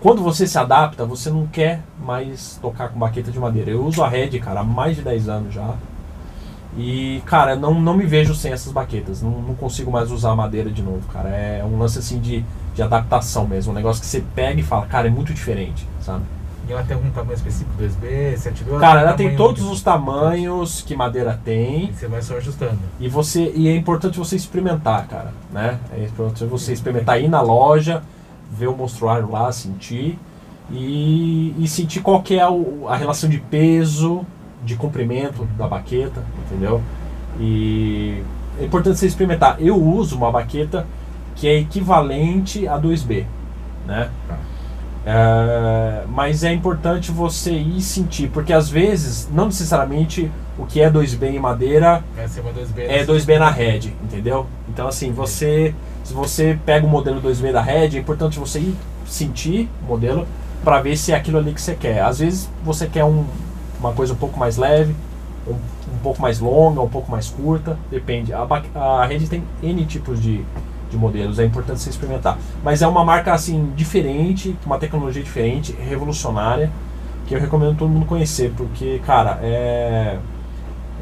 Quando 0.00 0.22
você 0.22 0.46
se 0.46 0.58
adapta, 0.58 1.04
você 1.04 1.30
não 1.30 1.46
quer 1.46 1.80
mais 2.02 2.58
tocar 2.60 2.88
com 2.88 2.98
baqueta 2.98 3.30
de 3.30 3.38
madeira. 3.38 3.70
Eu 3.70 3.84
uso 3.84 4.02
a 4.02 4.08
Red, 4.08 4.30
cara, 4.40 4.60
há 4.60 4.64
mais 4.64 4.96
de 4.96 5.02
10 5.02 5.28
anos 5.28 5.54
já. 5.54 5.74
E, 6.76 7.22
cara, 7.26 7.54
não, 7.54 7.80
não 7.80 7.94
me 7.94 8.06
vejo 8.06 8.34
sem 8.34 8.50
essas 8.52 8.72
baquetas. 8.72 9.22
Não, 9.22 9.30
não 9.30 9.54
consigo 9.54 9.90
mais 9.92 10.10
usar 10.10 10.34
madeira 10.34 10.70
de 10.70 10.82
novo, 10.82 11.06
cara. 11.12 11.28
É 11.28 11.62
um 11.64 11.78
lance 11.78 11.98
assim 11.98 12.18
de, 12.18 12.44
de 12.74 12.82
adaptação 12.82 13.46
mesmo. 13.46 13.72
Um 13.72 13.74
negócio 13.74 14.00
que 14.00 14.06
você 14.08 14.22
pega 14.34 14.60
e 14.60 14.62
fala, 14.62 14.86
cara, 14.86 15.08
é 15.08 15.10
muito 15.10 15.32
diferente, 15.34 15.86
sabe? 16.00 16.22
E 16.68 16.72
ela 16.72 16.82
tem 16.84 16.94
algum 16.96 17.10
tamanho 17.10 17.34
específico, 17.34 17.70
2B, 17.80 18.34
7B? 18.36 18.78
Cara, 18.78 19.00
ela 19.00 19.12
tem 19.14 19.34
todos 19.36 19.64
os 19.64 19.82
tamanhos 19.82 20.80
que 20.80 20.94
madeira 20.94 21.38
tem. 21.44 21.88
E 21.90 21.92
você 21.92 22.06
vai 22.06 22.22
só 22.22 22.36
ajustando. 22.36 22.78
E 23.00 23.08
você 23.08 23.52
e 23.54 23.68
é 23.68 23.74
importante 23.76 24.16
você 24.16 24.36
experimentar, 24.36 25.06
cara, 25.08 25.32
né? 25.52 25.78
É 25.92 26.04
importante 26.04 26.44
você 26.48 26.72
experimentar 26.72 27.20
ir 27.20 27.28
na 27.28 27.40
loja, 27.42 28.02
ver 28.50 28.68
o 28.68 28.76
monstruário 28.76 29.28
lá, 29.30 29.50
sentir 29.50 30.16
e, 30.70 31.52
e 31.58 31.66
sentir 31.66 32.00
qual 32.00 32.22
que 32.22 32.38
é 32.38 32.48
o- 32.48 32.86
a 32.88 32.96
relação 32.96 33.28
de 33.28 33.38
peso, 33.38 34.24
de 34.64 34.76
comprimento 34.76 35.44
da 35.58 35.66
baqueta, 35.66 36.22
entendeu? 36.46 36.80
E 37.40 38.22
é 38.60 38.64
importante 38.64 38.98
você 38.98 39.06
experimentar. 39.06 39.56
Eu 39.60 39.76
uso 39.82 40.16
uma 40.16 40.30
baqueta 40.30 40.86
que 41.36 41.48
é 41.48 41.58
equivalente 41.58 42.66
a 42.68 42.78
2B, 42.78 43.24
né? 43.86 44.10
Tá. 44.28 44.38
É, 45.04 46.04
mas 46.08 46.44
é 46.44 46.52
importante 46.52 47.10
você 47.10 47.52
ir 47.52 47.80
sentir, 47.80 48.28
porque 48.28 48.52
às 48.52 48.68
vezes, 48.68 49.28
não 49.32 49.46
necessariamente 49.46 50.30
o 50.56 50.64
que 50.64 50.80
é 50.80 50.88
2B 50.88 51.24
em 51.34 51.40
madeira 51.40 52.04
uma 52.40 52.52
2B. 52.52 52.78
é 52.86 53.04
2B 53.04 53.38
na 53.38 53.50
Red, 53.50 53.92
entendeu? 54.02 54.46
Então 54.68 54.86
assim, 54.86 55.10
você 55.10 55.74
se 56.04 56.12
você 56.14 56.58
pega 56.64 56.86
o 56.86 56.88
modelo 56.88 57.20
2B 57.20 57.52
da 57.52 57.60
Red, 57.60 57.96
é 57.96 57.98
importante 57.98 58.38
você 58.38 58.60
ir 58.60 58.76
sentir 59.06 59.68
o 59.82 59.86
modelo 59.86 60.26
para 60.62 60.80
ver 60.80 60.96
se 60.96 61.10
é 61.12 61.16
aquilo 61.16 61.38
ali 61.38 61.52
que 61.52 61.60
você 61.60 61.74
quer. 61.74 62.02
Às 62.02 62.20
vezes 62.20 62.48
você 62.64 62.86
quer 62.86 63.04
um- 63.04 63.24
uma 63.80 63.92
coisa 63.92 64.12
um 64.12 64.16
pouco 64.16 64.38
mais 64.38 64.56
leve, 64.56 64.94
um, 65.48 65.52
um 65.54 65.98
pouco 66.02 66.22
mais 66.22 66.38
longa, 66.38 66.80
um 66.80 66.88
pouco 66.88 67.10
mais 67.10 67.28
curta, 67.28 67.76
depende. 67.90 68.32
A, 68.32 68.46
a 68.76 69.04
Red 69.06 69.20
tem 69.26 69.42
N 69.62 69.84
tipos 69.84 70.20
de, 70.22 70.44
de 70.92 70.98
modelos, 70.98 71.38
é 71.38 71.44
importante 71.44 71.80
você 71.80 71.90
experimentar. 71.90 72.38
Mas 72.62 72.82
é 72.82 72.86
uma 72.86 73.04
marca 73.04 73.32
assim 73.32 73.72
diferente, 73.74 74.56
com 74.62 74.70
uma 74.70 74.78
tecnologia 74.78 75.22
diferente, 75.22 75.72
revolucionária, 75.72 76.70
que 77.26 77.34
eu 77.34 77.40
recomendo 77.40 77.76
todo 77.76 77.88
mundo 77.88 78.06
conhecer, 78.06 78.52
porque 78.56 79.00
cara, 79.04 79.38
é 79.42 80.18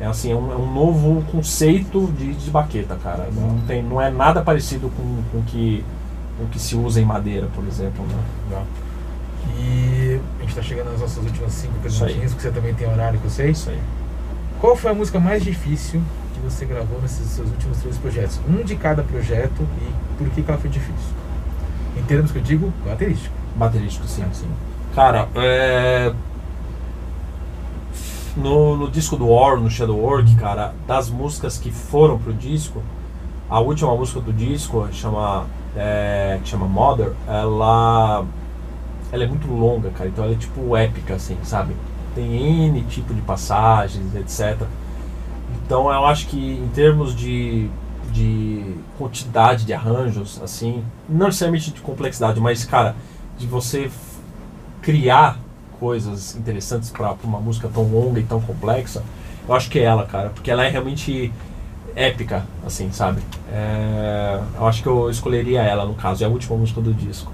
é 0.00 0.06
assim, 0.06 0.32
é 0.32 0.34
um, 0.34 0.50
é 0.50 0.56
um 0.56 0.72
novo 0.72 1.22
conceito 1.30 2.10
de, 2.16 2.32
de 2.32 2.50
baqueta, 2.50 2.96
cara. 2.96 3.28
Não, 3.34 3.60
tem, 3.66 3.82
não 3.82 4.00
é 4.00 4.10
nada 4.10 4.40
parecido 4.40 4.88
com 4.88 5.22
com 5.30 5.38
o 5.38 5.42
que, 5.42 5.84
com 6.38 6.44
o 6.44 6.46
que 6.46 6.58
se 6.58 6.74
usa 6.74 7.00
em 7.00 7.04
madeira, 7.04 7.48
por 7.54 7.66
exemplo. 7.66 8.02
Né? 8.06 8.14
Legal. 8.48 8.66
E 9.58 10.20
a 10.38 10.42
gente 10.42 10.54
tá 10.54 10.62
chegando 10.62 10.90
nas 10.90 11.00
nossas 11.00 11.22
últimas 11.22 11.52
cinco 11.52 11.74
perguntinhas, 11.82 12.32
que 12.32 12.40
você 12.40 12.50
também 12.50 12.72
tem 12.72 12.88
horário 12.88 13.18
que 13.20 13.26
eu 13.26 13.30
sei. 13.30 13.50
Isso 13.50 13.68
aí. 13.68 13.78
Qual 14.58 14.74
foi 14.74 14.90
a 14.90 14.94
música 14.94 15.20
mais 15.20 15.44
difícil 15.44 16.02
que 16.40 16.50
você 16.50 16.64
gravou 16.64 17.00
nesses 17.00 17.26
seus 17.28 17.48
últimos 17.50 17.78
três 17.78 17.98
projetos? 17.98 18.40
Um 18.48 18.64
de 18.64 18.76
cada 18.76 19.02
projeto 19.02 19.66
e 19.80 20.16
por 20.16 20.28
que, 20.30 20.42
que 20.42 20.50
ela 20.50 20.60
foi 20.60 20.70
difícil? 20.70 21.14
Em 21.96 22.02
termos 22.02 22.32
que 22.32 22.38
eu 22.38 22.42
digo, 22.42 22.72
baterístico. 22.84 23.34
Baterístico, 23.56 24.06
sim, 24.06 24.24
sim. 24.32 24.48
Cara, 24.94 25.28
é... 25.34 26.12
no, 28.36 28.76
no 28.76 28.90
disco 28.90 29.16
do 29.16 29.28
War, 29.28 29.56
no 29.56 29.70
Shadow 29.70 29.96
Work, 29.96 30.34
cara, 30.36 30.74
das 30.86 31.10
músicas 31.10 31.58
que 31.58 31.70
foram 31.70 32.18
pro 32.18 32.32
disco, 32.32 32.82
a 33.48 33.60
última 33.60 33.94
música 33.94 34.20
do 34.20 34.32
disco 34.32 34.88
chama, 34.92 35.46
é, 35.76 36.38
que 36.42 36.48
chama 36.48 36.66
Mother, 36.66 37.12
ela, 37.28 38.24
ela 39.12 39.24
é 39.24 39.26
muito 39.26 39.48
longa, 39.48 39.90
cara, 39.90 40.08
então 40.08 40.24
ela 40.24 40.32
é 40.32 40.36
tipo 40.36 40.76
épica, 40.76 41.14
assim, 41.14 41.36
sabe? 41.42 41.74
Tem 42.14 42.66
N 42.68 42.82
tipo 42.84 43.12
de 43.12 43.20
passagens, 43.20 44.14
etc. 44.14 44.66
Então 45.70 45.88
eu 45.88 46.04
acho 46.04 46.26
que 46.26 46.36
em 46.36 46.68
termos 46.74 47.14
de, 47.14 47.70
de 48.10 48.74
quantidade 48.98 49.64
de 49.64 49.72
arranjos, 49.72 50.42
assim, 50.42 50.82
não 51.08 51.26
necessariamente 51.26 51.70
de 51.70 51.80
complexidade, 51.80 52.40
mas, 52.40 52.64
cara, 52.64 52.96
de 53.38 53.46
você 53.46 53.88
criar 54.82 55.38
coisas 55.78 56.34
interessantes 56.34 56.90
para 56.90 57.14
uma 57.22 57.38
música 57.38 57.70
tão 57.72 57.84
longa 57.84 58.18
e 58.18 58.24
tão 58.24 58.40
complexa, 58.40 59.04
eu 59.46 59.54
acho 59.54 59.70
que 59.70 59.78
é 59.78 59.84
ela, 59.84 60.04
cara, 60.06 60.30
porque 60.30 60.50
ela 60.50 60.64
é 60.64 60.68
realmente 60.68 61.32
épica, 61.94 62.44
assim, 62.66 62.90
sabe? 62.90 63.22
É, 63.52 64.40
eu 64.56 64.66
acho 64.66 64.82
que 64.82 64.88
eu 64.88 65.08
escolheria 65.08 65.62
ela, 65.62 65.86
no 65.86 65.94
caso, 65.94 66.24
é 66.24 66.26
a 66.26 66.30
última 66.30 66.56
música 66.56 66.80
do 66.80 66.92
disco. 66.92 67.30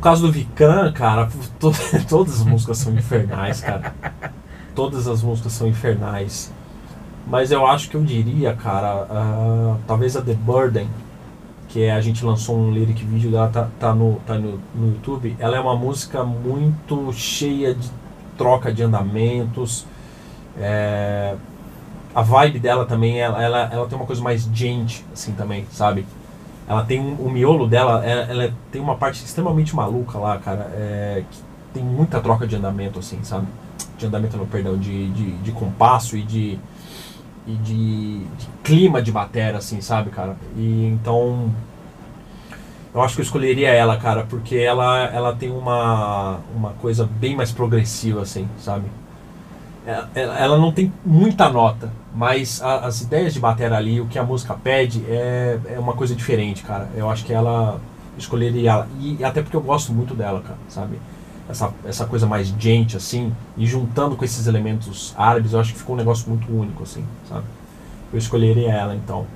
No 0.00 0.02
caso 0.02 0.22
do 0.26 0.32
Vikram, 0.32 0.90
cara, 0.94 1.28
to- 1.58 1.72
todas 2.08 2.40
as 2.40 2.46
músicas 2.46 2.78
são 2.78 2.94
infernais, 2.94 3.60
cara. 3.60 3.94
Todas 4.74 5.06
as 5.06 5.22
músicas 5.22 5.52
são 5.52 5.68
infernais. 5.68 6.50
Mas 7.26 7.52
eu 7.52 7.66
acho 7.66 7.90
que 7.90 7.96
eu 7.96 8.04
diria, 8.04 8.54
cara, 8.54 9.06
ah, 9.10 9.76
talvez 9.86 10.16
a 10.16 10.22
The 10.22 10.34
Burden, 10.34 10.88
que 11.68 11.84
é, 11.84 11.92
a 11.92 12.00
gente 12.00 12.24
lançou 12.24 12.58
um 12.58 12.72
lyric 12.72 13.04
vídeo 13.04 13.30
dela, 13.30 13.48
tá, 13.48 13.68
tá, 13.78 13.94
no, 13.94 14.16
tá 14.26 14.34
no, 14.38 14.60
no 14.74 14.88
YouTube. 14.94 15.36
Ela 15.38 15.58
é 15.58 15.60
uma 15.60 15.76
música 15.76 16.24
muito 16.24 17.12
cheia 17.12 17.74
de 17.74 17.90
troca 18.38 18.72
de 18.72 18.82
andamentos. 18.82 19.86
É, 20.58 21.36
a 22.14 22.22
vibe 22.22 22.58
dela 22.60 22.86
também, 22.86 23.20
ela, 23.20 23.42
ela, 23.42 23.58
ela 23.72 23.86
tem 23.88 23.98
uma 23.98 24.06
coisa 24.06 24.22
mais 24.22 24.44
gente, 24.52 25.04
assim, 25.12 25.32
também, 25.32 25.66
sabe? 25.72 26.06
Ela 26.68 26.84
tem 26.84 27.00
um, 27.00 27.14
o 27.14 27.30
miolo 27.30 27.66
dela, 27.66 28.04
ela, 28.04 28.22
ela 28.22 28.54
tem 28.70 28.80
uma 28.80 28.96
parte 28.96 29.24
extremamente 29.24 29.74
maluca 29.74 30.18
lá, 30.18 30.38
cara, 30.38 30.70
é, 30.74 31.24
que 31.30 31.38
tem 31.74 31.82
muita 31.82 32.20
troca 32.20 32.46
de 32.46 32.56
andamento, 32.56 32.98
assim, 32.98 33.22
sabe? 33.22 33.46
De 33.98 34.06
andamento, 34.06 34.36
não, 34.36 34.46
perdão, 34.46 34.78
de, 34.78 35.10
de, 35.10 35.32
de 35.38 35.52
compasso 35.52 36.16
e 36.16 36.22
de 36.22 36.58
e 37.46 37.54
de, 37.54 38.18
de 38.18 38.48
clima 38.62 39.02
de 39.02 39.10
bateria, 39.10 39.58
assim, 39.58 39.80
sabe, 39.80 40.10
cara? 40.10 40.36
E 40.56 40.86
então 40.86 41.50
eu 42.92 43.00
acho 43.02 43.14
que 43.14 43.20
eu 43.20 43.24
escolheria 43.24 43.70
ela, 43.70 43.96
cara, 43.96 44.24
porque 44.28 44.56
ela, 44.56 45.04
ela 45.06 45.34
tem 45.34 45.50
uma, 45.50 46.40
uma 46.54 46.70
coisa 46.74 47.04
bem 47.04 47.36
mais 47.36 47.52
progressiva, 47.52 48.22
assim, 48.22 48.48
sabe? 48.58 48.86
É- 49.86 50.04
Ela, 50.14 50.38
ela 50.38 50.58
não 50.58 50.70
tem 50.72 50.92
muita 51.04 51.48
nota, 51.48 51.90
mas 52.14 52.60
a- 52.62 52.86
as 52.86 53.00
ideias 53.00 53.32
de 53.34 53.40
bateria 53.40 53.76
ali, 53.76 54.00
o 54.00 54.06
que 54.06 54.18
a 54.18 54.22
música 54.24 54.54
pede, 54.54 55.04
é, 55.08 55.58
é 55.74 55.78
uma 55.78 55.94
coisa 55.94 56.14
diferente, 56.14 56.62
cara. 56.62 56.88
Eu 56.94 57.08
acho 57.10 57.24
que 57.24 57.32
ela 57.32 57.80
escolheria 58.18 58.70
ela. 58.72 58.88
E 58.98 59.24
até 59.24 59.42
porque 59.42 59.56
eu 59.56 59.60
gosto 59.62 59.92
muito 59.92 60.14
dela, 60.14 60.40
cara, 60.42 60.58
sabe? 60.68 60.98
Essa, 61.48 61.72
essa 61.84 62.06
coisa 62.06 62.26
mais 62.26 62.48
gente, 62.58 62.96
assim, 62.96 63.32
e 63.56 63.66
juntando 63.66 64.14
com 64.16 64.24
esses 64.24 64.46
elementos 64.46 65.12
árabes, 65.16 65.52
eu 65.52 65.60
acho 65.60 65.72
que 65.72 65.78
ficou 65.78 65.94
um 65.96 65.98
negócio 65.98 66.28
muito 66.28 66.46
único, 66.52 66.82
assim, 66.84 67.04
sabe? 67.28 67.44
Eu 68.12 68.18
escolheria 68.18 68.70
ela, 68.72 68.94
então. 68.94 69.26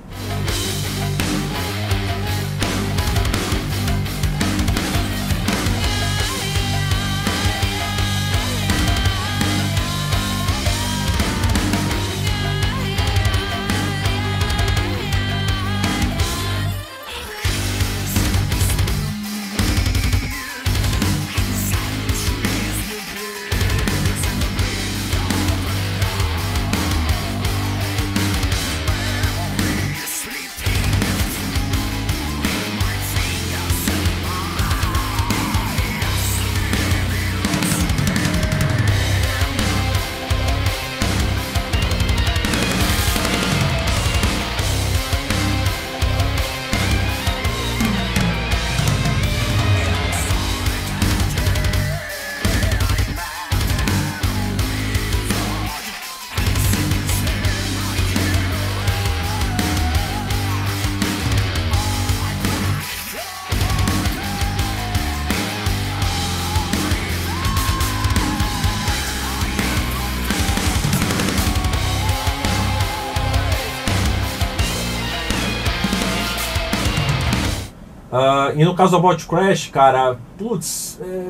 E 78.55 78.65
no 78.65 78.73
caso 78.75 78.91
do 78.93 79.01
Bot 79.01 79.25
Crash, 79.27 79.69
cara, 79.69 80.17
putz, 80.37 80.99
é 81.01 81.29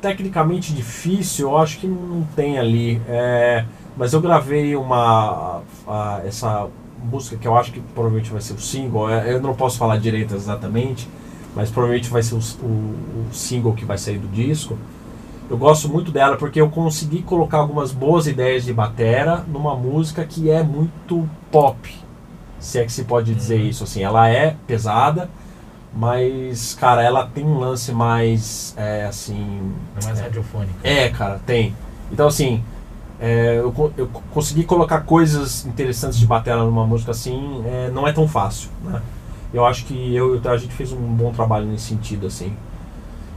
tecnicamente 0.00 0.72
difícil, 0.72 1.48
eu 1.50 1.56
acho 1.58 1.78
que 1.78 1.86
não 1.86 2.22
tem 2.34 2.58
ali. 2.58 3.00
É, 3.08 3.64
mas 3.96 4.12
eu 4.12 4.20
gravei 4.20 4.74
uma. 4.76 5.62
a- 5.86 6.20
essa 6.26 6.66
música 7.04 7.36
que 7.36 7.46
eu 7.48 7.56
acho 7.56 7.72
que 7.72 7.80
provavelmente 7.80 8.30
vai 8.30 8.40
ser 8.40 8.52
o 8.54 8.60
single, 8.60 9.10
é, 9.10 9.32
eu 9.34 9.40
não 9.42 9.54
posso 9.54 9.76
falar 9.78 9.98
direito 9.98 10.34
exatamente, 10.34 11.08
mas 11.54 11.70
provavelmente 11.70 12.08
vai 12.08 12.22
ser 12.22 12.34
o, 12.34 12.38
o- 12.38 13.28
o 13.30 13.34
single 13.34 13.72
que 13.74 13.84
vai 13.84 13.98
sair 13.98 14.18
do 14.18 14.28
disco. 14.28 14.78
Eu 15.50 15.58
gosto 15.58 15.88
muito 15.88 16.10
dela 16.10 16.36
porque 16.36 16.60
eu 16.60 16.70
consegui 16.70 17.22
colocar 17.22 17.58
algumas 17.58 17.92
boas 17.92 18.26
ideias 18.26 18.64
de 18.64 18.72
batera 18.72 19.44
numa 19.48 19.74
música 19.76 20.24
que 20.24 20.48
é 20.50 20.62
muito 20.62 21.28
pop, 21.50 21.76
se 22.58 22.78
é 22.78 22.84
que 22.84 22.92
se 22.92 23.04
pode 23.04 23.34
dizer 23.34 23.60
Uhum. 23.60 23.66
isso 23.68 23.84
assim. 23.84 24.02
Ela 24.02 24.28
é 24.28 24.56
pesada, 24.66 25.28
mas 25.94 26.74
cara, 26.74 27.02
ela 27.02 27.26
tem 27.26 27.44
um 27.44 27.58
lance 27.58 27.92
mais 27.92 28.74
é, 28.76 29.04
assim, 29.06 29.72
É 30.00 30.04
mais 30.04 30.18
É. 30.18 30.22
radiofônica. 30.22 30.74
é, 30.82 31.08
cara, 31.10 31.40
tem. 31.46 31.74
Então, 32.10 32.26
assim, 32.26 32.62
é, 33.20 33.56
eu, 33.58 33.72
eu 33.96 34.06
co- 34.08 34.22
consegui 34.32 34.64
colocar 34.64 35.00
coisas 35.02 35.64
interessantes 35.66 36.18
de 36.18 36.26
bateria 36.26 36.62
numa 36.62 36.86
música 36.86 37.10
assim, 37.12 37.62
é, 37.66 37.90
não 37.90 38.06
é 38.06 38.12
tão 38.12 38.26
fácil, 38.26 38.68
né? 38.84 39.00
Eu 39.52 39.66
acho 39.66 39.84
que 39.84 40.14
eu, 40.14 40.40
a 40.44 40.56
gente 40.56 40.72
fez 40.72 40.92
um 40.92 40.96
bom 40.96 41.30
trabalho 41.30 41.66
nesse 41.66 41.84
sentido, 41.84 42.26
assim. 42.26 42.54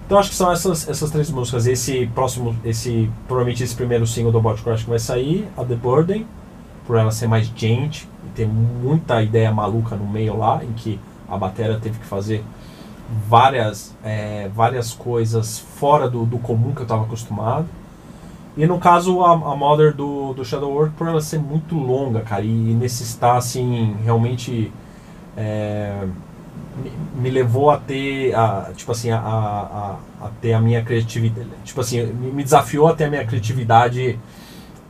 Então, 0.06 0.18
acho 0.18 0.30
que 0.30 0.36
são 0.36 0.51
essas, 0.51 0.88
essas 0.88 1.10
três 1.12 1.30
músicas. 1.30 1.66
Esse 1.68 2.08
próximo, 2.16 2.56
esse 2.64 3.10
provavelmente 3.28 3.64
esse 3.64 3.76
primeiro 3.76 4.06
single 4.08 4.32
do 4.32 4.39
Bot 4.39 4.62
Crash 4.62 4.84
que 4.84 4.89
vai 4.89 4.99
sair, 4.99 5.47
a 5.58 5.64
The 5.66 5.76
Burden, 5.76 6.26
por 6.88 6.95
ela 6.95 7.12
ser 7.12 7.28
mais 7.28 7.47
gente 7.47 8.08
e 8.26 8.30
ter 8.30 8.47
muita 8.47 9.22
ideia 9.22 9.51
maluca 9.51 9.95
no 9.95 10.08
meio 10.08 10.38
lá, 10.38 10.64
em 10.64 10.72
que 10.74 10.99
a 11.28 11.38
bateria 11.38 11.80
teve 11.80 11.99
que 11.99 12.05
fazer 12.05 12.43
várias, 13.28 13.95
é, 14.03 14.49
várias 14.53 14.93
coisas 14.93 15.59
fora 15.59 16.09
do, 16.09 16.26
do 16.26 16.38
comum 16.39 16.73
que 16.73 16.80
eu 16.80 16.84
estava 16.84 17.03
acostumado. 17.03 17.67
E 18.57 18.65
no 18.65 18.80
caso, 18.80 19.21
a, 19.21 19.32
a 19.32 19.55
Mother 19.55 19.93
do, 19.93 20.34
do 20.34 20.45
Shadow 20.45 20.71
Work, 20.71 20.93
por 20.95 21.07
ela 21.07 21.21
ser 21.21 21.39
muito 21.39 21.76
longa, 21.76 22.21
cara, 22.21 22.43
e 22.43 22.47
necessitar, 22.47 23.38
assim, 23.38 23.95
realmente. 24.03 24.71
é, 25.38 26.07
me, 26.84 26.91
me 27.21 27.30
levou 27.30 27.69
a 27.69 27.78
ter, 27.78 28.34
a, 28.36 28.71
tipo 28.76 28.91
assim, 28.91 29.09
a, 29.11 29.19
a, 29.19 29.97
a 30.21 30.30
ter 30.41 30.53
a 30.53 30.61
minha 30.61 30.84
criatividade. 30.84 31.47
Tipo 31.63 31.82
assim, 31.82 32.05
me 32.05 32.43
desafiou 32.43 32.88
a 32.88 32.95
ter 32.95 33.05
a 33.05 33.09
minha 33.09 33.26
criatividade. 33.26 34.19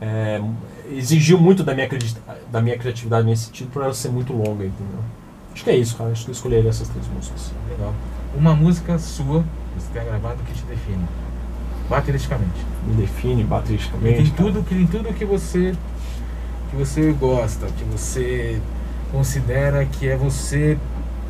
é, 0.00 0.40
exigiu 0.90 1.38
muito 1.38 1.64
da 1.64 1.74
minha, 1.74 1.88
da 2.50 2.60
minha 2.60 2.78
criatividade 2.78 3.26
nesse 3.26 3.46
sentido, 3.46 3.70
por 3.70 3.82
ela 3.82 3.94
ser 3.94 4.10
muito 4.10 4.32
longa, 4.32 4.64
entendeu? 4.64 5.00
Acho 5.56 5.64
que 5.64 5.70
é 5.70 5.76
isso, 5.76 5.96
cara. 5.96 6.10
Acho 6.10 6.24
que 6.26 6.30
eu 6.30 6.34
escolheria 6.34 6.68
essas 6.68 6.86
três 6.86 7.08
músicas. 7.08 7.50
Legal. 7.70 7.94
Uma 8.36 8.54
música 8.54 8.98
sua, 8.98 9.42
que 9.42 9.82
você 9.82 9.88
tenha 9.90 10.04
gravado, 10.04 10.36
que 10.44 10.52
te 10.52 10.62
define. 10.66 11.02
Bateristicamente. 11.88 12.60
Me 12.86 12.92
define 12.92 13.40
E 13.40 13.44
bateristicamente. 13.44 14.16
tem 14.16 14.26
cara. 14.32 14.36
tudo, 14.36 14.62
que 14.62 14.74
tem 14.74 14.86
tudo 14.86 15.14
que 15.14 15.24
você 15.24 15.74
que 16.70 16.76
você 16.76 17.10
gosta, 17.12 17.66
que 17.68 17.84
você 17.84 18.60
considera 19.10 19.82
que 19.86 20.06
é 20.06 20.14
você, 20.16 20.76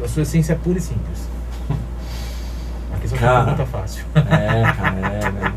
a 0.02 0.08
sua 0.08 0.22
essência 0.22 0.56
pura 0.56 0.78
e 0.78 0.80
simples. 0.80 1.28
Aqui 2.96 3.06
só 3.06 3.16
Cara. 3.16 3.44
pergunta 3.44 3.66
fácil. 3.66 4.04
É, 4.16 4.72
cara, 4.72 4.96
é, 4.98 5.30
velho. 5.30 5.54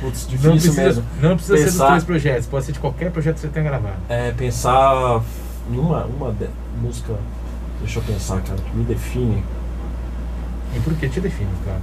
Putz, 0.00 0.26
Não 0.26 0.30
difícil 0.30 0.52
precisa, 0.72 0.82
mesmo. 0.82 1.04
não 1.20 1.36
precisa 1.36 1.56
ser 1.58 1.64
dos 1.64 1.72
Pensar- 1.74 1.86
três 1.88 2.04
projetos, 2.04 2.46
pode 2.46 2.64
ser 2.64 2.72
de 2.72 2.78
qualquer 2.78 3.10
projeto 3.10 3.34
que 3.34 3.40
você 3.42 3.48
tenha 3.48 3.66
gravado. 3.68 3.96
É, 4.08 4.30
pensar 4.32 5.20
em 5.70 5.76
uma, 5.76 6.08
música. 6.80 7.14
Deixa 7.84 7.98
eu 7.98 8.02
pensar, 8.02 8.40
cara, 8.40 8.58
que 8.58 8.74
me 8.74 8.82
define. 8.82 9.44
E 10.74 10.80
por 10.80 10.94
que 10.94 11.06
te 11.06 11.20
define, 11.20 11.50
claro. 11.62 11.82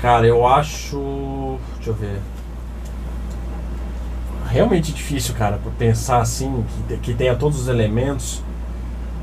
Cara, 0.00 0.26
eu 0.26 0.46
acho. 0.48 1.58
Deixa 1.74 1.90
eu 1.90 1.94
ver. 1.94 2.18
Realmente 4.46 4.90
difícil, 4.90 5.34
cara, 5.34 5.58
por 5.58 5.72
pensar 5.72 6.22
assim, 6.22 6.64
que, 6.88 6.96
que 6.96 7.12
tenha 7.12 7.36
todos 7.36 7.60
os 7.60 7.68
elementos. 7.68 8.42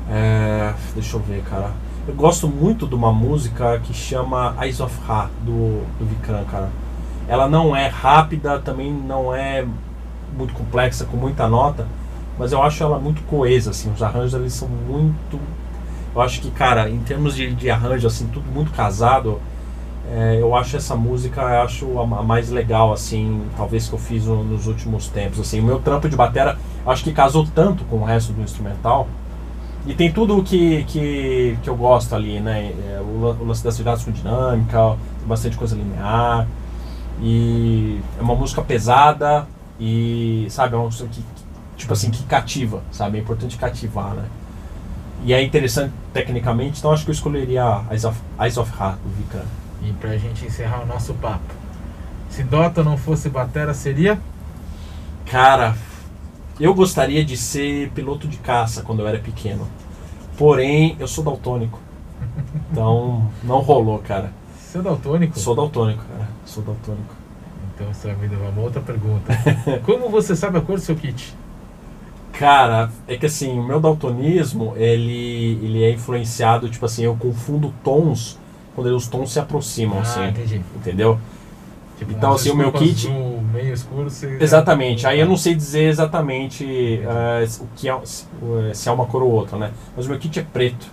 É, 0.08 0.72
deixa 0.94 1.16
eu 1.16 1.20
ver, 1.20 1.42
cara. 1.42 1.72
Eu 2.06 2.14
gosto 2.14 2.46
muito 2.46 2.86
de 2.86 2.94
uma 2.94 3.12
música 3.12 3.80
que 3.80 3.92
chama 3.92 4.54
Eyes 4.62 4.78
of 4.78 4.96
Ra, 5.04 5.30
do, 5.44 5.84
do 5.98 6.06
Vikram, 6.08 6.44
cara. 6.44 6.70
Ela 7.26 7.48
não 7.48 7.74
é 7.74 7.88
rápida, 7.88 8.60
também 8.60 8.92
não 8.92 9.34
é 9.34 9.66
muito 10.32 10.54
complexa, 10.54 11.04
com 11.06 11.16
muita 11.16 11.48
nota, 11.48 11.88
mas 12.40 12.52
eu 12.52 12.62
acho 12.62 12.82
ela 12.84 12.98
muito 13.00 13.22
coesa, 13.24 13.70
assim. 13.72 13.92
Os 13.92 14.02
arranjos 14.02 14.34
eles 14.34 14.54
são 14.54 14.68
muito. 14.68 15.40
Eu 16.14 16.22
acho 16.22 16.40
que, 16.40 16.50
cara, 16.50 16.90
em 16.90 17.00
termos 17.00 17.36
de, 17.36 17.54
de 17.54 17.70
arranjo, 17.70 18.06
assim, 18.08 18.26
tudo 18.28 18.46
muito 18.52 18.72
casado. 18.72 19.40
é, 20.10 20.38
eu 20.40 20.54
acho 20.56 20.76
essa 20.76 20.96
música, 20.96 21.40
eu 21.42 21.62
acho 21.62 21.98
a, 22.00 22.02
a 22.02 22.22
mais 22.22 22.50
legal, 22.50 22.92
assim, 22.92 23.42
talvez 23.56 23.88
que 23.88 23.94
eu 23.94 23.98
fiz 23.98 24.26
no- 24.26 24.44
nos 24.44 24.66
últimos 24.68 25.08
tempos. 25.08 25.40
Assim, 25.40 25.60
o 25.60 25.64
meu 25.64 25.80
trampo 25.80 26.08
de 26.08 26.16
batera, 26.16 26.58
acho 26.86 27.04
que 27.04 27.12
casou 27.12 27.46
tanto 27.54 27.84
com 27.86 27.96
o 27.98 28.04
resto 28.04 28.32
do 28.32 28.42
instrumental. 28.42 29.08
E 29.86 29.94
tem 29.94 30.12
tudo 30.12 30.38
o 30.38 30.44
que, 30.44 30.84
que, 30.84 31.58
que 31.62 31.70
eu 31.70 31.76
gosto 31.76 32.14
ali, 32.14 32.40
né? 32.40 32.72
É, 32.72 33.00
o, 33.00 33.36
o 33.40 33.46
lance 33.46 33.64
das 33.64 33.78
viradas 33.78 34.04
com 34.04 34.10
dinâmica, 34.12 34.96
bastante 35.26 35.56
coisa 35.56 35.74
linear. 35.76 36.46
E 37.22 38.00
é 38.18 38.22
uma 38.22 38.34
música 38.34 38.62
pesada 38.62 39.46
e, 39.78 40.46
sabe, 40.50 40.74
é 40.74 40.78
uma 40.78 40.86
música 40.86 41.08
que, 41.08 41.22
tipo 41.80 41.92
assim, 41.92 42.10
que 42.10 42.22
cativa, 42.24 42.82
sabe? 42.92 43.18
É 43.18 43.20
importante 43.20 43.56
cativar, 43.56 44.14
né? 44.14 44.24
E 45.24 45.32
é 45.34 45.42
interessante 45.42 45.92
tecnicamente, 46.12 46.78
então 46.78 46.92
acho 46.92 47.04
que 47.04 47.10
eu 47.10 47.14
escolheria 47.14 47.82
Eyes 47.90 48.04
of, 48.04 48.18
Eyes 48.40 48.56
of 48.56 48.72
Heart, 48.78 48.98
do 48.98 49.10
Vican. 49.10 49.44
E 49.82 49.92
pra 49.94 50.16
gente 50.16 50.46
encerrar 50.46 50.82
o 50.82 50.86
nosso 50.86 51.14
papo. 51.14 51.54
Se 52.28 52.42
Dota 52.42 52.82
não 52.82 52.96
fosse 52.96 53.28
batera, 53.28 53.74
seria? 53.74 54.20
Cara, 55.26 55.74
eu 56.58 56.74
gostaria 56.74 57.24
de 57.24 57.36
ser 57.36 57.90
piloto 57.90 58.28
de 58.28 58.36
caça 58.38 58.82
quando 58.82 59.00
eu 59.00 59.08
era 59.08 59.18
pequeno. 59.18 59.66
Porém, 60.36 60.96
eu 60.98 61.08
sou 61.08 61.24
daltônico. 61.24 61.80
Então, 62.70 63.28
não 63.42 63.58
rolou, 63.58 63.98
cara. 63.98 64.32
Você 64.56 64.78
é 64.78 64.82
daltônico? 64.82 65.38
Sou 65.38 65.56
daltônico, 65.56 66.04
cara. 66.04 66.28
Sou 66.44 66.62
daltônico. 66.62 67.14
Então 67.74 67.92
você 67.92 68.08
vai 68.08 68.28
me 68.28 68.28
levar 68.28 68.50
uma 68.50 68.62
outra 68.62 68.80
pergunta. 68.80 69.32
Como 69.84 70.08
você 70.08 70.36
sabe 70.36 70.58
a 70.58 70.60
cor 70.60 70.76
do 70.76 70.80
seu 70.80 70.94
kit? 70.94 71.34
Cara, 72.40 72.90
é 73.06 73.18
que 73.18 73.26
assim, 73.26 73.58
o 73.58 73.62
meu 73.62 73.78
daltonismo, 73.78 74.72
ele, 74.74 75.58
ele 75.62 75.84
é 75.84 75.90
influenciado, 75.90 76.70
tipo 76.70 76.86
assim, 76.86 77.04
eu 77.04 77.14
confundo 77.14 77.70
tons 77.84 78.38
quando 78.74 78.86
os 78.96 79.06
tons 79.06 79.30
se 79.30 79.38
aproximam, 79.38 79.98
ah, 79.98 80.00
assim. 80.00 80.24
entendi. 80.28 80.62
Entendeu? 80.74 81.18
Tipo, 81.98 82.12
Então, 82.12 82.32
assim, 82.32 82.48
o 82.48 82.56
meu 82.56 82.72
kit- 82.72 83.08
Azul, 83.08 83.42
meio 83.52 83.74
escuro, 83.74 84.08
você 84.08 84.38
Exatamente. 84.40 85.06
Aí 85.06 85.20
eu 85.20 85.26
não 85.26 85.36
sei 85.36 85.54
dizer 85.54 85.82
exatamente 85.82 86.64
eh, 87.04 87.46
o 87.60 87.66
que 87.76 87.90
é, 87.90 88.00
se 88.72 88.88
é 88.88 88.92
uma 88.92 89.04
cor 89.04 89.22
ou 89.22 89.32
outra, 89.32 89.58
né? 89.58 89.72
Mas 89.94 90.06
o 90.06 90.08
meu 90.08 90.18
kit 90.18 90.40
é 90.40 90.42
preto. 90.42 90.86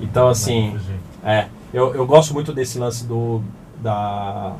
Então, 0.00 0.28
assim. 0.28 0.78
É, 1.24 1.46
eu, 1.74 1.96
eu 1.96 2.06
gosto 2.06 2.32
muito 2.32 2.52
desse 2.52 2.78
lance 2.78 3.04
do 3.04 3.42
da, 3.82 4.54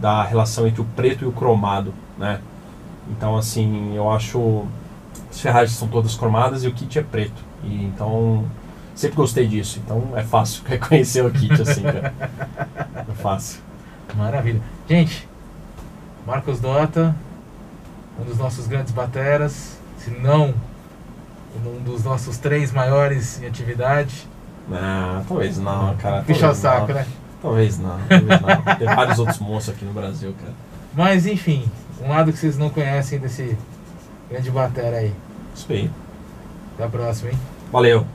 da 0.00 0.24
relação 0.24 0.66
entre 0.66 0.80
o 0.80 0.84
preto 0.96 1.24
e 1.24 1.28
o 1.28 1.32
cromado, 1.32 1.94
né? 2.18 2.40
Então, 3.08 3.36
assim, 3.36 3.94
eu 3.94 4.10
acho 4.10 4.66
as 5.32 5.40
ferragens 5.40 5.78
são 5.78 5.88
todas 5.88 6.14
cromadas 6.14 6.62
e 6.62 6.68
o 6.68 6.74
kit 6.74 6.98
é 6.98 7.02
preto. 7.02 7.42
E 7.64 7.84
então 7.84 8.44
sempre 8.94 9.16
gostei 9.16 9.46
disso. 9.46 9.80
Então 9.82 10.12
é 10.14 10.22
fácil 10.22 10.62
reconhecer 10.68 11.24
o 11.24 11.30
kit 11.30 11.60
assim, 11.60 11.82
cara. 11.82 12.12
É 13.08 13.14
fácil. 13.14 13.60
Maravilha. 14.14 14.60
Gente, 14.86 15.26
Marcos 16.26 16.60
Dota, 16.60 17.16
um 18.20 18.24
dos 18.24 18.36
nossos 18.36 18.66
grandes 18.66 18.92
bateras, 18.92 19.78
se 19.96 20.10
não 20.10 20.54
um 21.64 21.82
dos 21.82 22.04
nossos 22.04 22.36
três 22.36 22.70
maiores 22.70 23.40
em 23.42 23.46
atividade. 23.46 24.28
Ah, 24.70 25.22
talvez 25.26 25.58
não, 25.58 25.96
cara. 25.96 26.22
Puxa 26.22 26.50
o 26.50 26.54
saco, 26.54 26.88
não. 26.88 26.94
né? 26.94 27.06
Talvez 27.40 27.78
não, 27.78 27.98
talvez 28.08 28.40
não. 28.40 28.76
Tem 28.76 28.86
vários 28.86 29.18
outros 29.18 29.38
monstros 29.38 29.76
aqui 29.76 29.84
no 29.84 29.92
Brasil, 29.92 30.34
cara. 30.38 30.52
Mas 30.94 31.26
enfim, 31.26 31.64
um 32.02 32.08
lado 32.10 32.32
que 32.32 32.38
vocês 32.38 32.58
não 32.58 32.68
conhecem 32.68 33.18
desse 33.18 33.56
grande 34.32 34.50
batera 34.50 34.96
aí. 34.96 35.12
Isso 35.54 35.70
aí. 35.70 35.90
Até 36.74 36.84
a 36.84 36.88
próxima, 36.88 37.30
hein? 37.30 37.38
Valeu. 37.70 38.06